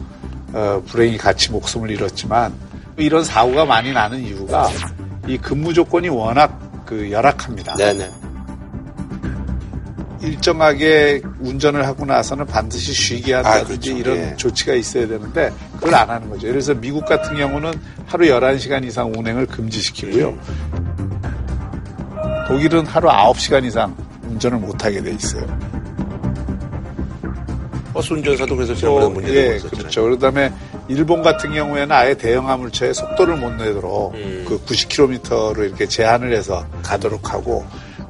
[0.53, 2.53] 어, 불행히 같이 목숨을 잃었지만
[2.97, 4.68] 이런 사고가 많이 나는 이유가
[5.27, 7.77] 이 근무 조건이 워낙 그 열악합니다.
[7.77, 8.11] 네네.
[10.23, 13.99] 일정하게 운전을 하고 나서는 반드시 쉬게 한다든지 아, 그렇죠.
[13.99, 14.37] 이런 예.
[14.37, 16.47] 조치가 있어야 되는데 그걸 안 하는 거죠.
[16.47, 17.73] 그래서 미국 같은 경우는
[18.07, 20.39] 하루 11시간 이상 운행을 금지시키고요.
[22.49, 23.97] 독일은 하루 9시간 이상
[24.29, 25.47] 운전을 못하게 돼 있어요.
[27.93, 29.79] 버스 운전사도 그래서 지난번에 또, 문제가 예, 있었잖아요.
[29.79, 30.03] 그렇죠.
[30.11, 30.53] 그다음에
[30.89, 34.45] 일본 같은 경우에는 아예 대형 화물차에 속도를 못 내도록 음.
[34.49, 37.64] 그 90km로 이렇게 제한을 해서 가도록 하고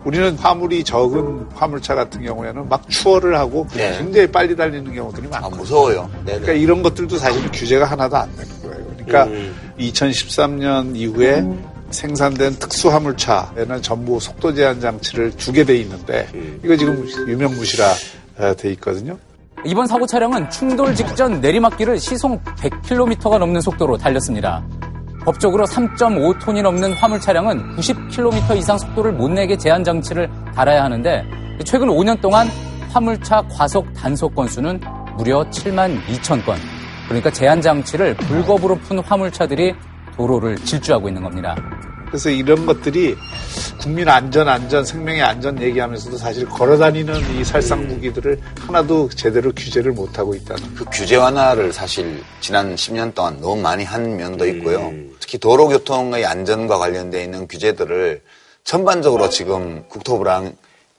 [0.05, 3.99] 우리는 화물이 적은 화물차 같은 경우에는 막 추월을 하고 네.
[3.99, 6.11] 굉장히 빨리 달리는 경우들이 아, 많고 무서워요.
[6.25, 8.87] 그러니까 이런 것들도 사실은 규제가 하나도 안 되는 거예요.
[8.97, 9.55] 그러니까 음.
[9.79, 11.45] 2013년 이후에
[11.91, 16.61] 생산된 특수 화물차에는 전부 속도 제한 장치를 두게 돼 있는데 음.
[16.65, 17.93] 이거 지금 유명무실화
[18.39, 19.19] 어, 돼 있거든요.
[19.67, 24.65] 이번 사고 차량은 충돌 직전 내리막길을 시속 100km가 넘는 속도로 달렸습니다.
[25.25, 31.25] 법적으로 3.5톤이 넘는 화물 차량은 90km 이상 속도를 못 내게 제한 장치를 달아야 하는데
[31.65, 32.47] 최근 5년 동안
[32.91, 34.81] 화물차 과속 단속 건수는
[35.17, 36.57] 무려 7만 2천 건.
[37.07, 39.75] 그러니까 제한 장치를 불법으로 푼 화물차들이
[40.17, 41.55] 도로를 질주하고 있는 겁니다.
[42.11, 43.17] 그래서 이런 것들이
[43.81, 50.35] 국민 안전, 안전, 생명의 안전 얘기하면서도 사실 걸어다니는 이 살상 무기들을 하나도 제대로 규제를 못하고
[50.35, 50.75] 있다는.
[50.75, 54.89] 그 규제 완화를 사실 지난 10년 동안 너무 많이 한 면도 있고요.
[54.89, 55.15] 음.
[55.21, 58.21] 특히 도로교통의 안전과 관련되어 있는 규제들을
[58.65, 60.57] 전반적으로 지금 국토부랑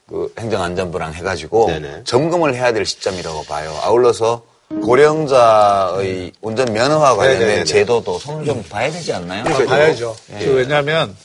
[0.07, 2.01] 그 행정안전부랑 해가지고 네네.
[2.05, 3.73] 점검을 해야 될 시점이라고 봐요.
[3.83, 4.43] 아울러서
[4.79, 7.63] 고령자의 운전 면허와 관련된 네네네.
[7.65, 9.43] 제도도 손을 좀 봐야 되지 않나요?
[9.45, 10.15] 아, 봐야죠.
[10.39, 11.15] 그 왜냐하면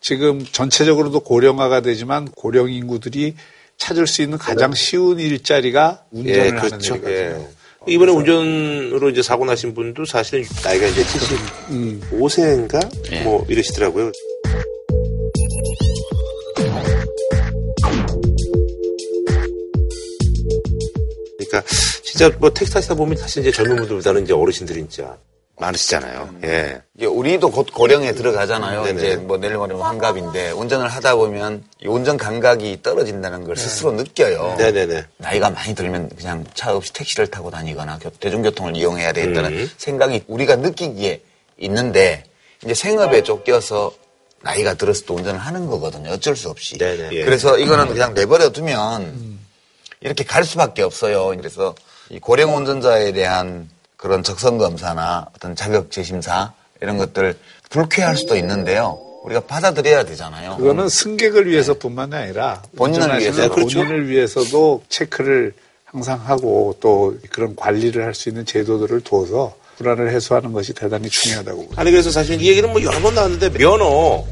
[0.00, 3.34] 지금 전체적으로도 고령화가 되지만 고령 인구들이
[3.76, 6.94] 찾을 수 있는 가장 쉬운 일자리가 운전을 예, 하는 그렇죠.
[6.94, 7.48] 일이거든요.
[7.88, 7.88] 예.
[7.88, 13.12] 이번에 운전으로 이제 사고 나신 분도 사실은 나이가 이제 75세인가?
[13.12, 13.20] 예.
[13.22, 14.10] 뭐 이러시더라고요.
[21.38, 21.62] 그러니까
[22.16, 25.16] 진짜 뭐 택시 타시다 보면 사실 이제 젊은 분들보다는 이제 어르신들이 진짜
[25.58, 26.34] 많으시잖아요.
[26.44, 26.80] 예.
[26.96, 28.84] 이게 우리도 곧 고령에 들어가잖아요.
[28.84, 28.98] 네네.
[28.98, 34.54] 이제 뭐 내일 모레 환갑인데 운전을 하다 보면 이 운전 감각이 떨어진다는 걸 스스로 느껴요.
[34.58, 35.04] 네네네.
[35.18, 39.70] 나이가 많이 들면 그냥 차 없이 택시를 타고 다니거나 교- 대중교통을 이용해야 되겠다는 음.
[39.76, 41.22] 생각이 우리가 느끼기에
[41.58, 42.24] 있는데
[42.64, 43.92] 이제 생업에 쫓겨서
[44.42, 46.10] 나이가 들어서 또 운전을 하는 거거든요.
[46.10, 46.76] 어쩔 수 없이.
[46.78, 47.08] 네네.
[47.12, 47.24] 예.
[47.24, 49.38] 그래서 이거는 그냥 내버려 두면
[50.00, 51.28] 이렇게 갈 수밖에 없어요.
[51.38, 51.74] 그래서
[52.10, 57.36] 이 고령 운전자에 대한 그런 적성 검사나 어떤 자격 재심사 이런 것들
[57.70, 58.98] 불쾌할 수도 있는데요.
[59.24, 60.56] 우리가 받아들여야 되잖아요.
[60.58, 63.48] 그거는 승객을 위해서뿐만이 아니라 본인을 위해서.
[63.50, 63.78] 그렇죠.
[63.78, 65.52] 본인을 위해서도 체크를
[65.84, 71.56] 항상 하고 또 그런 관리를 할 수 있는 제도들을 둬서 불안을 해소하는 것이 대단히 중요하다고
[71.56, 71.80] 봅니다.
[71.80, 74.24] 아니 그래서 사실 이 얘기는 뭐 여러 번 나왔는데 면허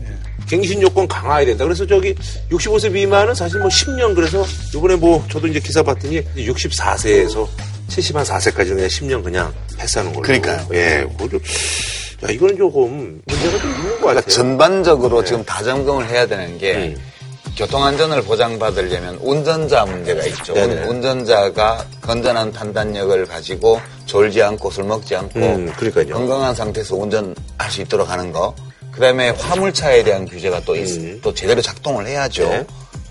[0.48, 1.64] 갱신 요건 강화해야 된다.
[1.64, 2.14] 그래서 저기
[2.50, 7.46] 65세 미만은 사실 뭐 10년 그래서 이번에 뭐 저도 이제 기사 봤더니 64세에서
[7.88, 10.22] 74세까지 그냥 10년 그냥 패스하는 걸로.
[10.22, 10.66] 그러니까요.
[10.72, 11.06] 예.
[11.16, 11.40] 그거 좀,
[12.26, 14.00] 야 이거는 조금 문제가 좀 있는 것 같아요.
[14.00, 15.26] 그러니까 전반적으로 네.
[15.26, 16.96] 지금 다 점검을 해야 되는 게 음.
[17.56, 20.54] 교통안전을 보장받으려면 운전자 문제가 있죠.
[20.54, 20.82] 네네.
[20.82, 26.14] 운- 운전자가 건전한 판단력을 가지고 졸지 않고 술 먹지 않고 음, 그러니까요.
[26.14, 28.54] 건강한 상태에서 운전할 수 있도록 하는 거.
[28.94, 31.20] 그다음에 화물차에 대한 규제가 또, 있- 음.
[31.22, 32.48] 또 제대로 작동을 해야죠.
[32.48, 32.66] 네.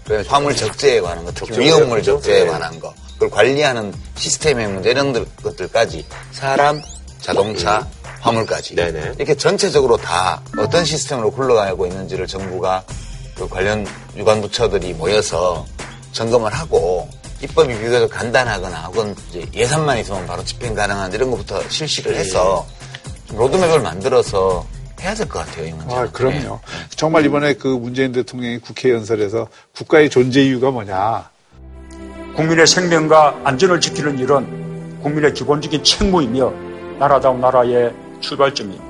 [0.05, 2.13] 그래서 화물 적재에 관한 거, 특히 위험물 그렇죠.
[2.19, 2.49] 적재에 네.
[2.49, 6.81] 관한 거, 그걸 관리하는 시스템의 문제 이런 들- 것들까지 사람,
[7.21, 7.87] 자동차,
[8.19, 9.13] 화물까지 네네.
[9.17, 12.83] 이렇게 전체적으로 다 어떤 시스템으로 굴러가고 있는지를 정부가
[13.35, 15.65] 그 관련 유관 부처들이 모여서
[16.13, 17.09] 점검을 하고
[17.41, 19.15] 입법이 비교적 간단하거나 혹은
[19.53, 22.65] 예산만 있으면 바로 집행 가능한 이런 것부터 실시를 해서
[23.27, 24.65] 좀 로드맵을 만들어서
[25.03, 25.95] 해야 될 것 같아요, 이 문제.
[25.95, 26.59] 아, 그럼요.
[26.95, 31.29] 정말 이번에 그 문재인 대통령이 국회 연설에서 국가의 존재 이유가 뭐냐.
[32.35, 36.53] 국민의 생명과 안전을 지키는 일은 국민의 기본적인 책무이며
[36.99, 38.83] 나라다운 나라의 출발점입니다.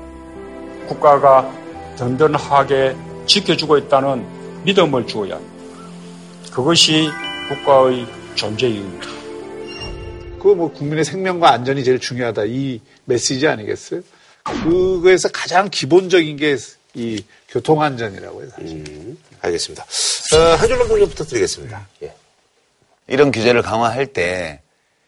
[0.86, 1.50] 국가가
[1.96, 2.94] 든든하게
[3.26, 4.24] 지켜주고 있다는
[4.64, 5.54] 믿음을 주어야 합니다.
[6.52, 7.08] 그것이
[7.48, 9.06] 국가의 존재 이유입니다.
[10.40, 14.02] 그 뭐 국민의 생명과 안전이 제일 중요하다 이 메시지 아니겠어요?
[14.44, 16.56] 그거에서 가장 기본적인 게
[16.96, 18.50] 이 교통 안전이라고 해요.
[18.56, 18.76] 사실.
[18.88, 19.82] 음, 알겠습니다.
[19.82, 21.88] 어, 한줄 평좀 부탁드리겠습니다.
[22.04, 22.14] 예.
[23.08, 24.60] 이런 규제를 강화할 때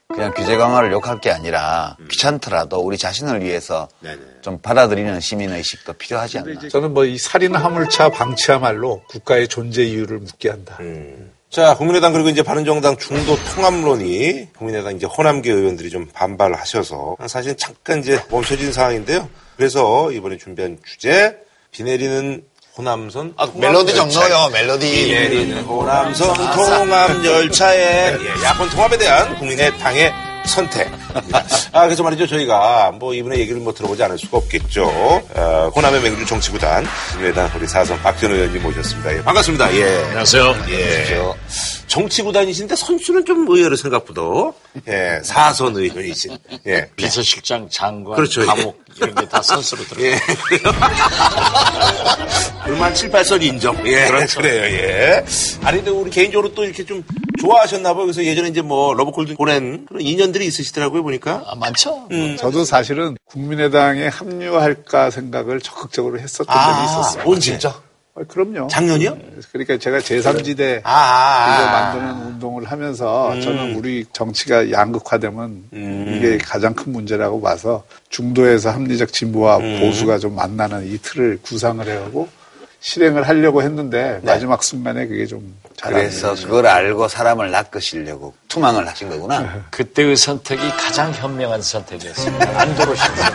[0.09, 3.89] 그냥 규제 강화를 욕할 게 아니라 귀찮더라도 우리 자신을 위해서
[4.43, 6.69] 좀 받아들이는 시민의식도 필요하지 않나.
[6.69, 10.79] 저는 뭐 이 살인 화물차 방치야말로 국가의 존재 이유를 묻게 한다.
[11.51, 18.01] 자, 국민의당 그리고 이제 바른정당 중도 통합론이 국민의당 이제 호남계 의원들이 좀 반발하셔서 사실 잠깐
[18.01, 19.29] 이제 멈춰진 상황인데요.
[19.57, 21.37] 그래서 이번에 준비한 주제
[21.71, 22.43] 비 내리는
[22.77, 24.91] 호남선 아, 멜로디 좀 넣어요, 멜로디.
[24.91, 30.13] 비 내리는 호남선 통합 열차에 예, 야권 통합에 대한 국민의당의
[30.47, 30.91] 선택.
[31.73, 32.27] 아, 그래서 말이죠.
[32.27, 34.85] 저희가 뭐 이분의 얘기를 뭐 들어보지 않을 수가 없겠죠.
[34.87, 39.17] 어, 호남의 맹주 정치구단 국민의당 우리 사선 박전 의원님 모셨습니다.
[39.17, 39.75] 예, 반갑습니다.
[39.77, 39.97] 예.
[40.05, 40.55] 안녕하세요.
[40.71, 41.35] 예.
[41.87, 44.23] 정치구단이신데 선수는 좀 의외로 생각보다
[44.89, 46.37] 예, 사선 의원이신.
[46.67, 46.89] 예.
[46.97, 48.45] 비서실장, 장관, 그렇죠.
[48.47, 50.07] 감옥 이런 게 다 선수로 들어요.
[50.13, 50.19] 예.
[52.65, 53.77] 불만 7, 8선 인정.
[53.87, 54.07] 예.
[54.07, 54.41] 그렇죠.
[54.41, 55.25] 그래요, 예.
[55.63, 57.03] 아니, 근데 우리 개인적으로 또 이렇게 좀
[57.41, 58.05] 좋아하셨나 봐요.
[58.05, 61.45] 그래서 예전에 이제 뭐 러브콜도 보낸 그런 인연들이 있으시더라고요, 보니까.
[61.47, 62.09] 아, 많죠.
[62.11, 62.37] 음.
[62.39, 67.25] 저도 사실은 국민의당에 합류할까 생각을 적극적으로 했었던 적이 있었어요.
[67.27, 67.81] 어 진짜?
[68.17, 68.69] 아, 그럼요.
[68.69, 69.19] 작년이요?
[69.53, 73.41] 그러니까 제가 제3지대 아, 이거 만드는 운동을 하면서 음.
[73.43, 76.15] 저는 우리 정치가 양극화되면 음.
[76.17, 79.81] 이게 가장 큰 문제라고 봐서 중도에서 합리적 진보와 음.
[79.81, 82.29] 보수가 좀 만나는 이 틀을 구상을 해오고
[82.87, 84.33] 실행을 하려고 했는데 네.
[84.33, 86.37] 마지막 순간에 그게 좀잘안 그래서.
[86.37, 89.65] 그걸 알고 사람을 낚으시려고 투망을 하신 거구나.
[89.73, 92.61] 그때의 선택이 가장 현명한 선택이었습니다.
[92.61, 93.35] 안도로 신선.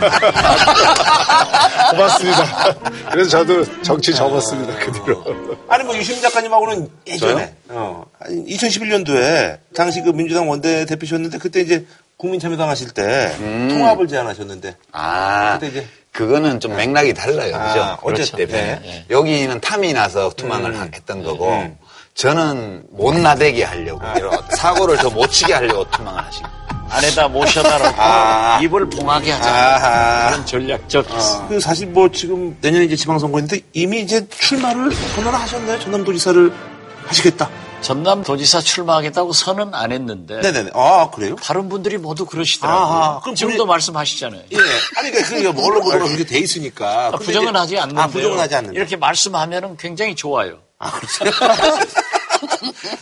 [1.90, 2.74] 고맙습니다.
[3.10, 4.74] 그래서 저도 정치 접었습니다.
[4.78, 5.22] 그 뒤로.
[5.68, 7.54] 아니, 뭐 유시민 작가님하고는 예전에?
[7.68, 11.84] 어, 2011년도에 당시 그 민주당 원내대표셨는데 그때 이제
[12.16, 13.30] 국민참여당 하실 때
[13.68, 14.76] 통합을 제안하셨는데.
[14.92, 17.56] 아, 그때 이제 그거는 좀 맥락이 달라요.
[17.56, 17.98] 아, 그죠?
[18.02, 18.56] 어쨌든, 그렇죠.
[18.56, 18.80] 네.
[18.82, 19.04] 네.
[19.10, 20.90] 여기는 탐이 나서 투망을 음.
[20.94, 21.74] 했던 거고,
[22.14, 24.02] 저는 못 나대게 하려고,
[24.56, 26.62] 사고를 더 못 치게 하려고 투망을 하신 거예요.
[26.90, 28.60] 안에다 모셔다 놓고 아.
[28.62, 30.28] 입을 봉하게 하자.
[30.28, 31.06] 그런 전략적.
[31.48, 35.80] 그 사실 뭐 지금 내년에 이제 지방선거인데 이미 이제 출마를 선언을 하셨나요?
[35.80, 36.52] 전남도지사를
[37.06, 37.48] 하시겠다.
[37.82, 40.40] 전남 도지사 출마하겠다고 선은 안 했는데.
[40.40, 40.70] 네네네.
[40.74, 41.34] 아, 그래요?
[41.36, 42.80] 다른 분들이 모두 그러시더라고요.
[42.82, 43.20] 아하.
[43.20, 44.42] 그럼 지금도 본인- 말씀하시잖아요.
[44.52, 44.56] 예.
[44.96, 47.08] 아니, 그러니까 뭐 언론 보도가 그렇게 돼 있으니까.
[47.08, 48.00] 아, 부정은 이제- 하지 않는데.
[48.00, 48.78] 아, 부정은 하지 않는데.
[48.78, 50.58] 이렇게 말씀하면은 굉장히 좋아요.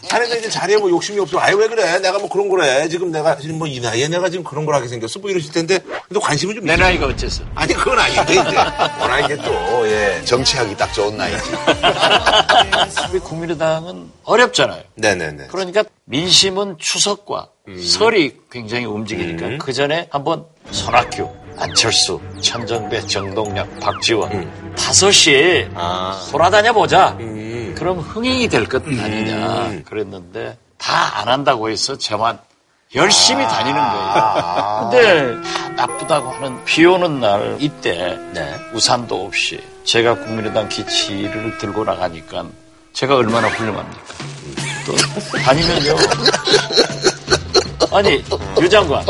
[0.08, 1.38] 자네가 이제 자리에 뭐 욕심이 없어.
[1.40, 1.98] 아유, 왜 그래?
[1.98, 2.88] 내가 뭐 그런 거래.
[2.88, 5.20] 지금 내가 지금 뭐 이 나이에 내가 지금 그런 걸 하게 생겼어.
[5.20, 5.78] 뭐 이러실 텐데.
[6.08, 6.64] 근데 관심은 좀.
[6.64, 6.86] 내 있어요.
[6.86, 7.44] 나이가 어째서?
[7.54, 8.56] 아니, 그건 아닌데, 이제.
[9.00, 10.20] 워낙 이제 또, 예.
[10.24, 11.44] 정치하기 딱 좋은 나이지.
[13.12, 14.82] 우리 국민의당은 어렵잖아요.
[14.96, 15.46] 네네네.
[15.48, 17.48] 그러니까 민심은 추석과
[17.86, 19.58] 설이 굉장히 움직이니까 음.
[19.58, 21.28] 그 전에 한번 손학규,
[21.60, 26.26] 안철수, 천정배, 정동영, 박지원 다섯이 아.
[26.30, 27.16] 돌아다녀 보자.
[27.20, 27.74] 음.
[27.78, 32.38] 그럼 흥행이 될 것 아니냐 그랬는데 다 안 한다고 해서 저만
[32.94, 34.88] 열심히 다니는 거예요.
[34.90, 38.18] 근데 다 나쁘다고 하는 비 오는 날 이때
[38.72, 42.46] 우산도 없이 제가 국민의당 기치를 들고 나가니까
[42.94, 44.02] 제가 얼마나 훌륭합니까?
[44.86, 45.94] 또 다니면요.
[47.92, 48.24] 아니
[48.60, 49.04] 유 장관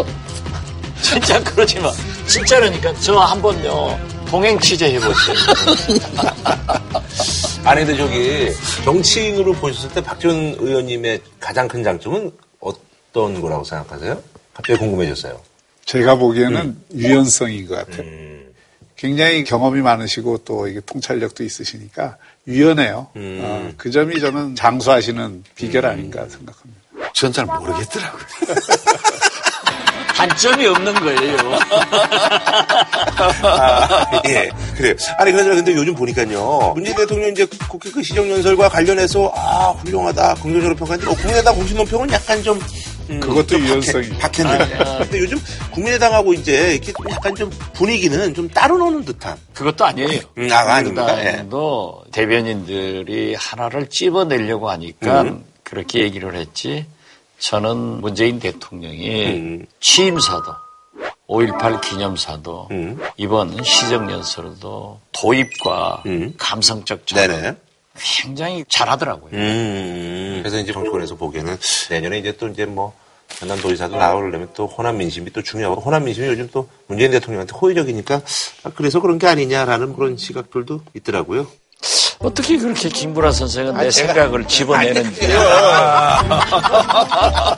[1.01, 1.90] 진짜 그러지 마.
[2.31, 5.37] 진짜라니까 저 한번요 동행 취재 해보세요.
[7.64, 8.53] 아니, 근데 저기,
[8.85, 14.22] 정치인으로 보셨을 때 박지원 의원님의 가장 큰 장점은 어떤 거라고 생각하세요?
[14.55, 15.41] 갑자기 궁금해졌어요.
[15.85, 16.85] 제가 보기에는 음.
[16.95, 18.07] 유연성인 것 같아요.
[18.97, 22.16] 굉장히 경험이 많으시고 또 이게 통찰력도 있으시니까
[22.47, 23.09] 유연해요.
[23.16, 23.41] 음.
[23.43, 26.81] 어, 그 점이 저는 장수하시는 비결 아닌가 생각합니다.
[27.14, 28.22] 전 잘 모르겠더라고요.
[30.20, 31.36] 단점이 없는 거예요.
[33.42, 34.94] 아, 예, 그래요.
[35.18, 36.72] 아니, 그러나 근데 요즘 보니까요.
[36.74, 42.10] 문재인 대통령 이제 국회 그 시정연설과 관련해서, 아, 훌륭하다, 긍정적으로 평가했는데, 어, 국민의당 공식 논평은
[42.12, 42.60] 약간 좀,
[43.08, 44.08] 음, 그것도 좀 유연성이.
[44.18, 45.38] 박했, 는데 근데 요즘
[45.72, 49.36] 국민의당하고 이제 이렇게 좀 약간 좀 분위기는 좀 따로 노는 듯한.
[49.54, 50.20] 그것도 아니에요.
[50.38, 51.10] 음, 아, 아닙니까?
[51.10, 51.14] 예.
[51.14, 55.44] 국민의당도 대변인들이 하나를 찝어내려고 하니까 음.
[55.64, 56.86] 그렇게 얘기를 했지.
[57.41, 60.53] 저는 문재인 대통령이 취임사도
[61.28, 62.68] 5.18 기념사도
[63.16, 66.03] 이번 시정연설도 도입과
[66.36, 67.22] 감성적 작업
[67.99, 69.30] 굉장히 잘하더라고요.
[69.32, 71.57] 음, 그래서 이제 정치권에서 보기에는
[71.91, 72.95] 내년에 이제 또 이제 뭐
[73.28, 78.20] 전남 도지사도 나오려면 또 호남 민심이 또 중요하고 호남 민심이 요즘 또 문재인 대통령한테 호의적이니까
[78.64, 81.47] 아, 그래서 그런 게 아니냐라는 그런 시각들도 있더라고요.
[82.22, 85.20] 어떻게 그렇게 김구라 선생은 내 생각을 집어내는지.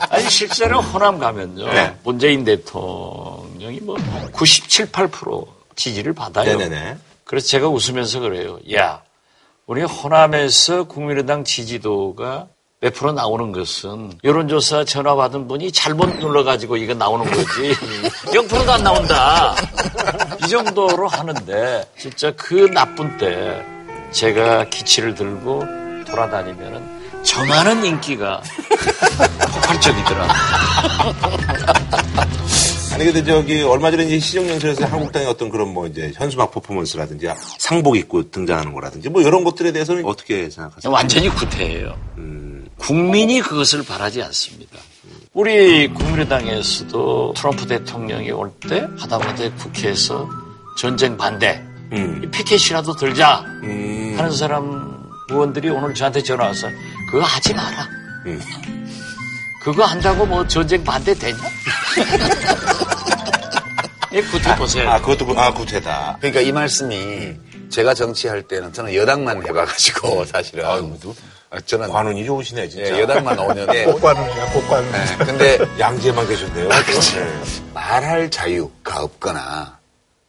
[0.09, 1.65] 아니, 실제로 호남 가면요.
[1.73, 1.93] 네.
[2.03, 3.97] 문재인 대통령이 뭐
[4.31, 5.45] 97, 8%
[5.75, 6.57] 지지를 받아요.
[6.57, 6.95] 네네네.
[7.25, 8.57] 그래서 제가 웃으면서 그래요.
[8.73, 9.01] 야,
[9.67, 12.47] 우리 호남에서 국민의당 지지도가
[12.79, 17.73] 몇 프로 나오는 것은 여론조사 전화 받은 분이 잘못 눌러가지고 이거 나오는 거지
[18.27, 19.55] 0%도 안 나온다
[20.43, 23.63] 이 정도로 하는데 진짜 그 나쁜 때
[24.13, 25.63] 제가 기치를 들고
[26.07, 28.41] 돌아다니면은 저만한 인기가
[29.51, 30.27] 폭발적이더라
[32.93, 37.97] 아니 근데 저기 얼마 전에 이제 시정연설에서 한국당의 어떤 그런 뭐 이제 현수막 퍼포먼스라든지 상복
[37.97, 40.91] 입고 등장하는 거라든지 뭐 이런 것들에 대해서는 어떻게 생각하세요?
[40.93, 41.95] 완전히 구태예요.
[42.77, 44.77] 국민이 그것을 바라지 않습니다.
[45.33, 50.29] 우리 국민의당에서도 트럼프 대통령이 올 때 하다못해 국회에서
[50.77, 51.63] 전쟁 반대,
[51.93, 53.37] 이 피켓이라도 들자
[54.17, 56.67] 하는 사람 의원들이 오늘 저한테 전화 와서
[57.11, 57.87] 그거 하지 마라.
[59.63, 61.37] 그거 한다고 뭐 전쟁 반대 되냐?
[64.11, 64.89] 이 구태 보세요.
[64.89, 66.17] 아 그것도 구- 아 구태다.
[66.19, 67.33] 그러니까 이 말씀이
[67.69, 72.95] 제가 정치할 때는 저는 여당만 해봐가지고 사실은 아, 저는 관운이 좋으시네 진짜.
[72.97, 74.91] 예, 여당만 5년에 꽃관운이야 꽃관운.
[74.91, 76.71] 네, 근데 양재만 계셨네요.
[76.71, 77.17] 아, 그치.
[77.73, 79.77] 말할 자유가 없거나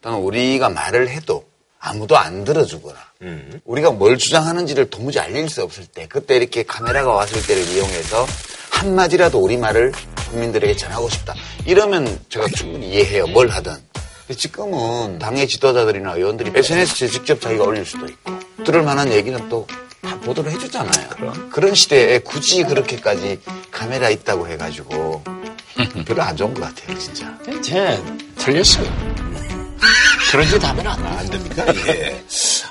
[0.01, 1.44] 또는 우리가 말을 해도
[1.85, 3.61] 아무도 안 들어주거나 음.
[3.65, 8.25] 우리가 뭘 주장하는지를 도무지 알릴 수 없을 때 그때 이렇게 카메라가 왔을 때를 이용해서
[8.71, 9.91] 한마디라도 우리 말을
[10.29, 11.33] 국민들에게 전하고 싶다.
[11.65, 13.27] 이러면 제가 충분히 이해해요.
[13.27, 13.73] 뭘 하든.
[14.35, 18.33] 지금은 당의 지도자들이나 의원들이 SNS에 직접 자기가 올릴 수도 있고
[18.65, 19.67] 들을 만한 얘기는 또
[20.05, 21.49] 다 보도를 해주잖아요.
[21.49, 23.39] 그런 시대에 굳이 그렇게까지
[23.71, 25.23] 카메라 있다고 해가지고
[26.05, 27.35] 별로 안 좋은 것 같아요, 진짜.
[27.63, 27.99] 제
[28.37, 29.14] 틀렸어요.
[30.31, 31.07] 그런 짓 하면 안 돼.
[31.07, 32.23] 안 됩니까 이게?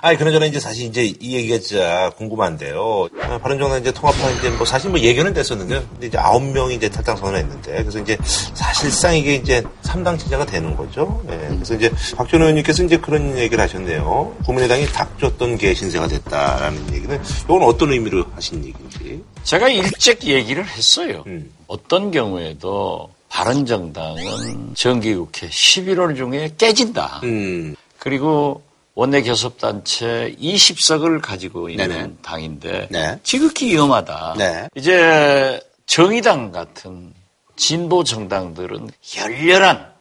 [0.02, 3.09] 아니 그나저나 이제 사실 이제 이 얘기가 진짜 궁금한데요.
[3.22, 6.90] 아, 바른정당 이제 통합한 이제 뭐 사실 뭐 예견은 됐었는데 근데 이제 아홉 명이 이제
[6.90, 11.22] 탈당 선언했는데 그래서 이제 사실상 이게 이제 3당 체제가 되는 거죠.
[11.26, 14.36] 네, 그래서 이제 박준 의원님께서 이제 그런 얘기를 하셨네요.
[14.44, 19.24] 국민의당이 닥쳤던 게 신세가 됐다라는 얘기는 이건 어떤 의미로 하신 얘기인지.
[19.44, 21.24] 제가 일찍 얘기를 했어요.
[21.66, 27.20] 어떤 경우에도 바른정당은 정기국회 11월 중에 깨진다.
[27.24, 27.74] 음.
[27.99, 28.62] 그리고
[28.95, 32.11] 원내 교섭단체 20석을 가지고 있는 네네.
[32.22, 33.18] 당인데 네.
[33.24, 34.37] 지극히 위험하다.
[34.39, 34.68] 네.
[34.76, 37.12] 이제 정의당 같은
[37.57, 39.93] 진보 정당들은 열렬한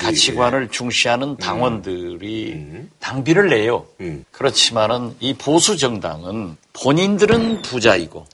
[0.00, 3.84] 가치관을 중시하는 당원들이 당비를 내요.
[4.00, 4.24] 음.
[4.32, 8.26] 그렇지만은 이 보수 정당은 본인들은 부자이고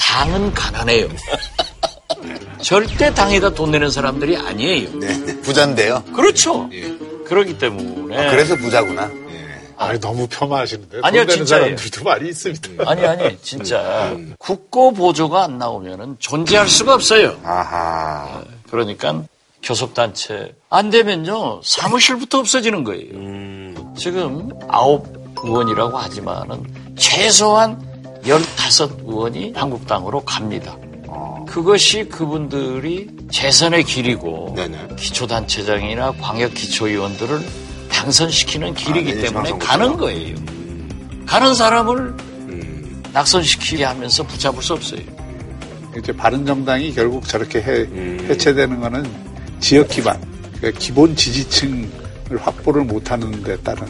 [0.00, 1.08] 당은 가난해요.
[2.62, 4.88] 절대 당에다 돈 내는 사람들이 아니에요.
[5.42, 6.04] 부자인데요.
[6.14, 6.68] 그렇죠.
[7.26, 9.10] 그렇기 때문에 아, 그래서 부자구나.
[9.76, 11.00] 아, 너무 폄하하시는데.
[11.02, 11.76] 아니요, 진짜예요.
[11.76, 12.88] 사람들도 많이 있습니다.
[12.88, 17.36] 아니 아니 진짜 국고 보조가 안 나오면은 존재할 수가 없어요.
[17.42, 18.44] 아하.
[18.70, 19.24] 그러니까
[19.62, 23.10] 교섭단체 안 되면요 사무실부터 없어지는 거예요.
[23.14, 23.94] 음.
[23.96, 25.06] 지금 아홉
[25.42, 26.64] 의원이라고 하지만은
[26.96, 27.80] 최소한
[28.26, 30.76] 열다섯 의원이 한국당으로 갑니다.
[31.46, 34.56] 그것이 그분들이 재선의 길이고
[34.96, 37.40] 기초단체장이나 광역기초위원들을
[37.90, 39.64] 당선시키는 길이기 아, 네, 때문에 지방선거구나.
[39.64, 40.36] 가는 거예요.
[41.26, 42.14] 가는 사람을
[43.12, 45.00] 낙선시키게 하면서 붙잡을 수 없어요.
[45.98, 48.26] 이제 바른정당이 결국 저렇게 해, 음.
[48.28, 49.06] 해체되는 거는
[49.60, 50.18] 지역 기반,
[50.56, 53.86] 그러니까 기본 지지층을 확보를 못하는 데 따른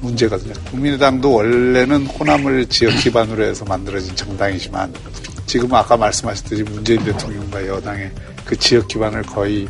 [0.00, 0.52] 문제거든요.
[0.70, 4.92] 국민의당도 원래는 호남을 지역 기반으로 해서 만들어진 정당이지만
[5.46, 8.10] 지금은 아까 말씀하셨듯이 문재인 대통령과 여당의
[8.44, 9.68] 그 지역 기반을 거의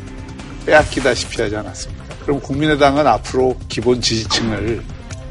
[0.66, 2.04] 빼앗기다시피 하지 않았습니까?
[2.22, 4.82] 그럼 국민의당은 앞으로 기본 지지층을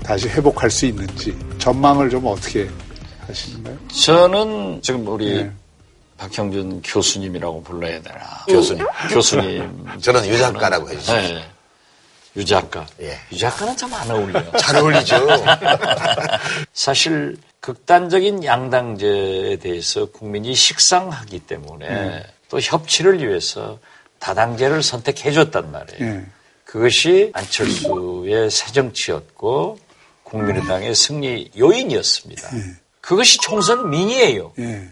[0.04, 2.70] 다시 회복할 수 있는지 전망을 좀 어떻게
[3.28, 3.78] 하시는가요?
[3.88, 5.52] 저는 지금 우리 네.
[6.18, 8.20] 박형준 교수님이라고 불러야 되나?
[8.48, 8.86] 교수님.
[9.10, 9.86] 교수님.
[10.02, 11.22] 저는 유작가라고 해주세요.
[11.36, 11.50] 네.
[12.36, 12.86] 유작가.
[13.02, 13.18] 예.
[13.32, 14.52] 유작가는 참 안 어울려요.
[14.60, 15.16] 잘 어울리죠.
[16.74, 22.24] 사실 극단적인 양당제에 대해서 국민이 식상하기 때문에 음.
[22.50, 23.80] 또 협치를 위해서
[24.20, 26.14] 다당제를 선택해줬단 말이에요.
[26.14, 26.26] 예.
[26.66, 29.80] 그것이 안철수의 새 정치였고
[30.24, 32.50] 국민의당의 승리 요인이었습니다.
[33.00, 34.52] 그것이 총선 민이에요.
[34.60, 34.90] 예.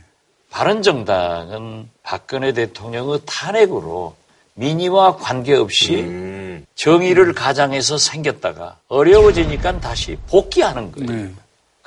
[0.50, 4.16] 바른정당은 박근혜 대통령의 탄핵으로
[4.54, 6.66] 민의와 관계없이 음.
[6.76, 11.32] 정의를 가장해서 생겼다가 어려워지니까 다시 복귀하는 거예요.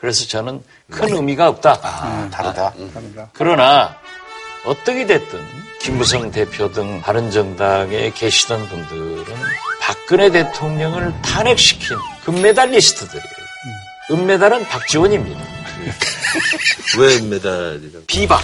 [0.05, 0.11] 네.
[0.11, 1.79] 그래서 저는 큰 의미가 없다.
[1.83, 2.75] 아, 다르다.
[2.93, 3.31] 다른가?
[3.33, 3.97] 그러나
[4.67, 5.41] 어떻게 됐든
[5.81, 9.25] 김무성 대표 등 바른정당에 계시던 분들은
[9.81, 13.25] 박근혜 대통령을 탄핵시킨 금메달리스트들이에요.
[14.11, 15.41] 은메달은 박지원입니다.
[16.99, 18.01] 왜 메달이라?
[18.07, 18.43] 비박.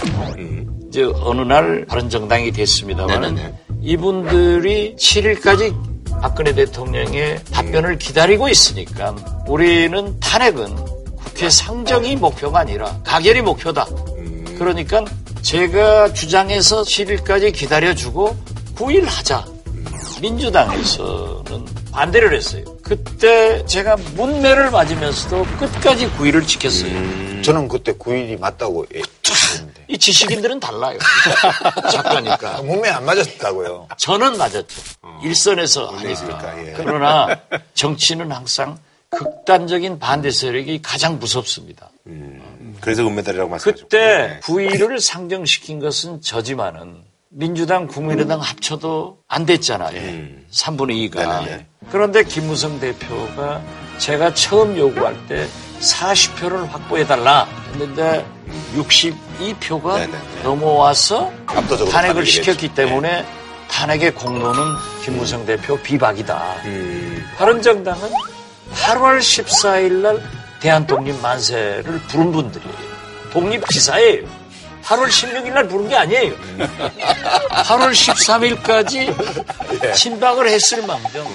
[0.87, 5.75] 이제 어느 날 바른정당이 됐습니다만 이분들이 7일까지
[6.21, 9.15] 박근혜 대통령의 답변을 기다리고 있으니까
[9.47, 13.85] 우리는 탄핵은 국회 상정이 목표가 아니라 가결이 목표다.
[14.57, 15.03] 그러니까
[15.41, 18.37] 제가 주장해서 7일까지 기다려주고
[18.75, 19.45] 9일 하자.
[20.21, 22.63] 민주당에서는 반대를 했어요.
[22.83, 27.41] 그때 제가 문매를 맞으면서도 끝까지 9일을 지켰어요.
[27.41, 29.85] 저는 그때 9일이 맞다고 예, 했는데.
[29.87, 30.99] 이 지식인들은 달라요.
[31.91, 32.61] 작가니까.
[32.61, 33.87] 몸에 안 맞았다고요.
[33.97, 34.81] 저는 맞았죠.
[35.23, 36.57] 일선에서 하니까.
[36.67, 36.73] 예.
[36.77, 37.39] 그러나
[37.73, 38.77] 정치는 항상
[39.11, 41.91] 극단적인 반대 세력이 가장 무섭습니다.
[42.79, 43.87] 그래서 은메달이라고 말씀하셨고.
[43.89, 49.91] 그때 9일을 상정시킨 것은 저지만은 민주당, 국민의당 합쳐도 안 됐잖아요.
[50.51, 51.15] 3분의 2가.
[51.43, 51.65] 네네네.
[51.91, 53.61] 그런데 김무성 대표가
[53.97, 55.47] 제가 처음 요구할 때
[55.79, 58.25] 40표를 확보해달라 했는데
[58.75, 60.43] 62표가 네네네.
[60.43, 61.31] 넘어와서
[61.91, 63.25] 탄핵을 시켰기 때문에
[63.69, 64.61] 탄핵의 공로는
[65.03, 66.55] 김무성 대표 비박이다.
[66.65, 67.25] 음.
[67.37, 68.09] 바른정당은
[68.73, 70.21] 8월 14일 날
[70.59, 72.75] 대한독립 만세를 부른 분들이에요.
[73.31, 74.27] 독립지사예요.
[74.83, 76.33] 8월 16일 날 부른 게 아니에요.
[77.49, 81.25] 8월 13일까지 친박을 했을 망정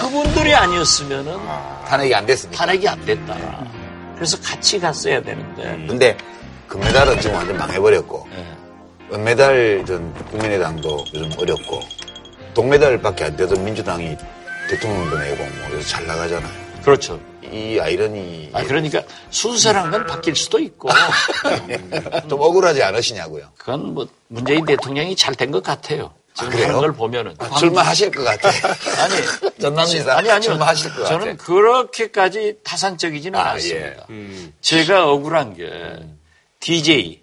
[0.00, 1.36] 그분들이 아니었으면은
[1.88, 2.58] 탄핵이 안 됐습니다.
[2.58, 3.36] 탄핵이 안 됐다.
[4.16, 6.16] 그래서 같이 갔어야 되는데 근데
[6.68, 9.14] 금메달은 지금 완전 망해버렸고 예.
[9.14, 11.80] 은메달은 국민의당도 요즘 어렵고
[12.54, 14.16] 동메달밖에 안 돼도 민주당이
[14.68, 16.65] 대통령도 내고 뭐 그래서 잘 나가잖아요.
[16.86, 17.20] 그렇죠.
[17.42, 20.88] 이 아이러니 아 그러니까 순서란 건 바뀔 수도 있고
[22.28, 23.48] 좀 억울하지 않으시냐고요.
[23.58, 26.14] 그건 뭐 문재인 대통령이 잘 된 것 같아요.
[26.34, 26.66] 지금 그래요?
[26.68, 28.48] 하는 걸 보면은 아, 출마하실 것 같아.
[29.02, 29.14] 아니
[29.60, 30.40] 전남지사 아니 아니요.
[30.42, 31.08] 출마하실 것 같아.
[31.18, 34.06] 저는 그렇게까지 타산적이지는 아, 않습니다.
[34.10, 34.52] 예.
[34.60, 35.66] 제가 억울한 게
[36.60, 37.22] DJ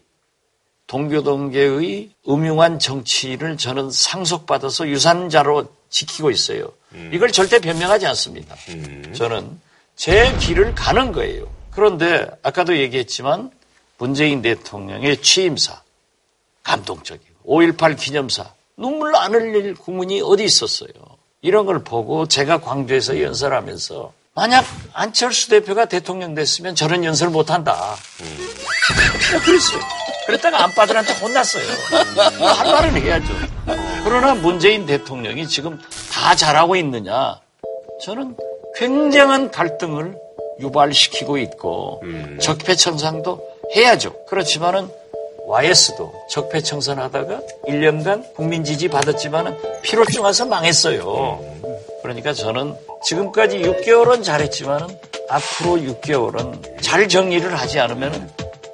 [0.87, 6.67] 동교동계의 음흉한 정치를 저는 상속받아서 유산자로 지키고 있어요.
[7.11, 8.55] 이걸 절대 변명하지 않습니다.
[9.15, 9.59] 저는
[9.95, 11.47] 제 길을 가는 거예요.
[11.71, 13.51] 그런데 아까도 얘기했지만
[13.97, 15.81] 문재인 대통령의 취임사
[16.63, 20.89] 감동적이고 5.18 기념사 눈물 안 흘릴 국민이 어디 있었어요.
[21.41, 27.95] 이런 걸 보고 제가 광주에서 연설하면서 만약 안철수 대표가 대통령 됐으면 저런 연설 못한다.
[29.45, 30.02] 그랬어요.
[30.25, 31.63] 그랬다가 안빠들한테 혼났어요.
[32.39, 33.33] 할 말은 해야죠.
[34.03, 35.79] 그러나 문재인 대통령이 지금
[36.11, 37.39] 다 잘하고 있느냐?
[38.01, 38.35] 저는
[38.75, 40.15] 굉장한 갈등을
[40.59, 42.01] 유발시키고 있고
[42.39, 43.41] 적폐청산도
[43.75, 44.25] 해야죠.
[44.25, 44.89] 그렇지만은
[45.45, 51.43] YS도 적폐청산하다가 1년간 국민 지지 받았지만은 피로증 와서 망했어요.
[52.01, 54.87] 그러니까 저는 지금까지 6개월은 잘했지만은
[55.29, 58.31] 앞으로 6개월은 잘 정리를 하지 않으면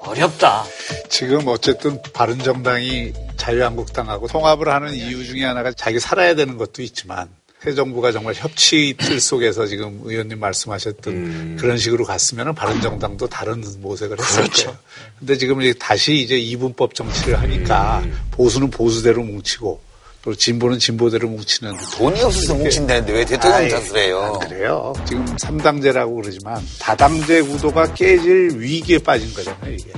[0.10, 0.66] 어렵다.
[1.08, 7.30] 지금 어쨌든 바른정당이 자유한국당하고 통합을 하는 이유 중에 하나가 자기 살아야 되는 것도 있지만
[7.62, 14.18] 새 정부가 정말 협치 틀 속에서 지금 의원님 말씀하셨던 그런 식으로 갔으면 바른정당도 다른 모색을
[14.18, 14.66] 했을 그렇죠.
[14.66, 14.80] 거예요.
[15.20, 18.02] 근데 지금 다시 이제 이분법 정치를 하니까
[18.32, 19.82] 보수는 보수대로 뭉치고
[20.22, 24.40] 또 진보는 진보대로 뭉치는 돈이 없어서 뭉친다는데 왜 대통령 탓을 해요?
[24.42, 24.94] 안 그래요.
[25.08, 29.92] 지금 삼당제라고 그러지만 다당제 구도가 깨질 위기에 빠진 거잖아요, 이게.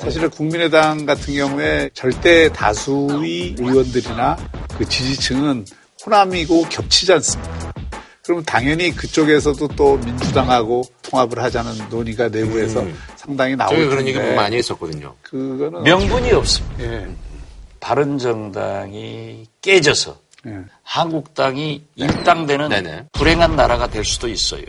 [0.00, 4.36] 사실은 국민의당 같은 경우에 절대 다수의 의원들이나
[4.76, 5.64] 그 지지층은
[6.04, 7.72] 호남이고 겹치지 않습니다.
[8.24, 12.84] 그러면 당연히 그쪽에서도 또 민주당하고 통합을 하자는 논의가 내부에서
[13.16, 13.86] 상당히 나올 저희.
[13.86, 15.14] 그런 얘기 많이 했었거든요.
[15.22, 16.84] 그거는 명분이 없습니다.
[16.84, 17.08] 예.
[17.82, 20.16] 바른정당이 깨져서
[20.46, 20.58] 예.
[20.84, 23.04] 한국당이 일당되는 네네.
[23.12, 24.62] 불행한 나라가 될 수도 있어요.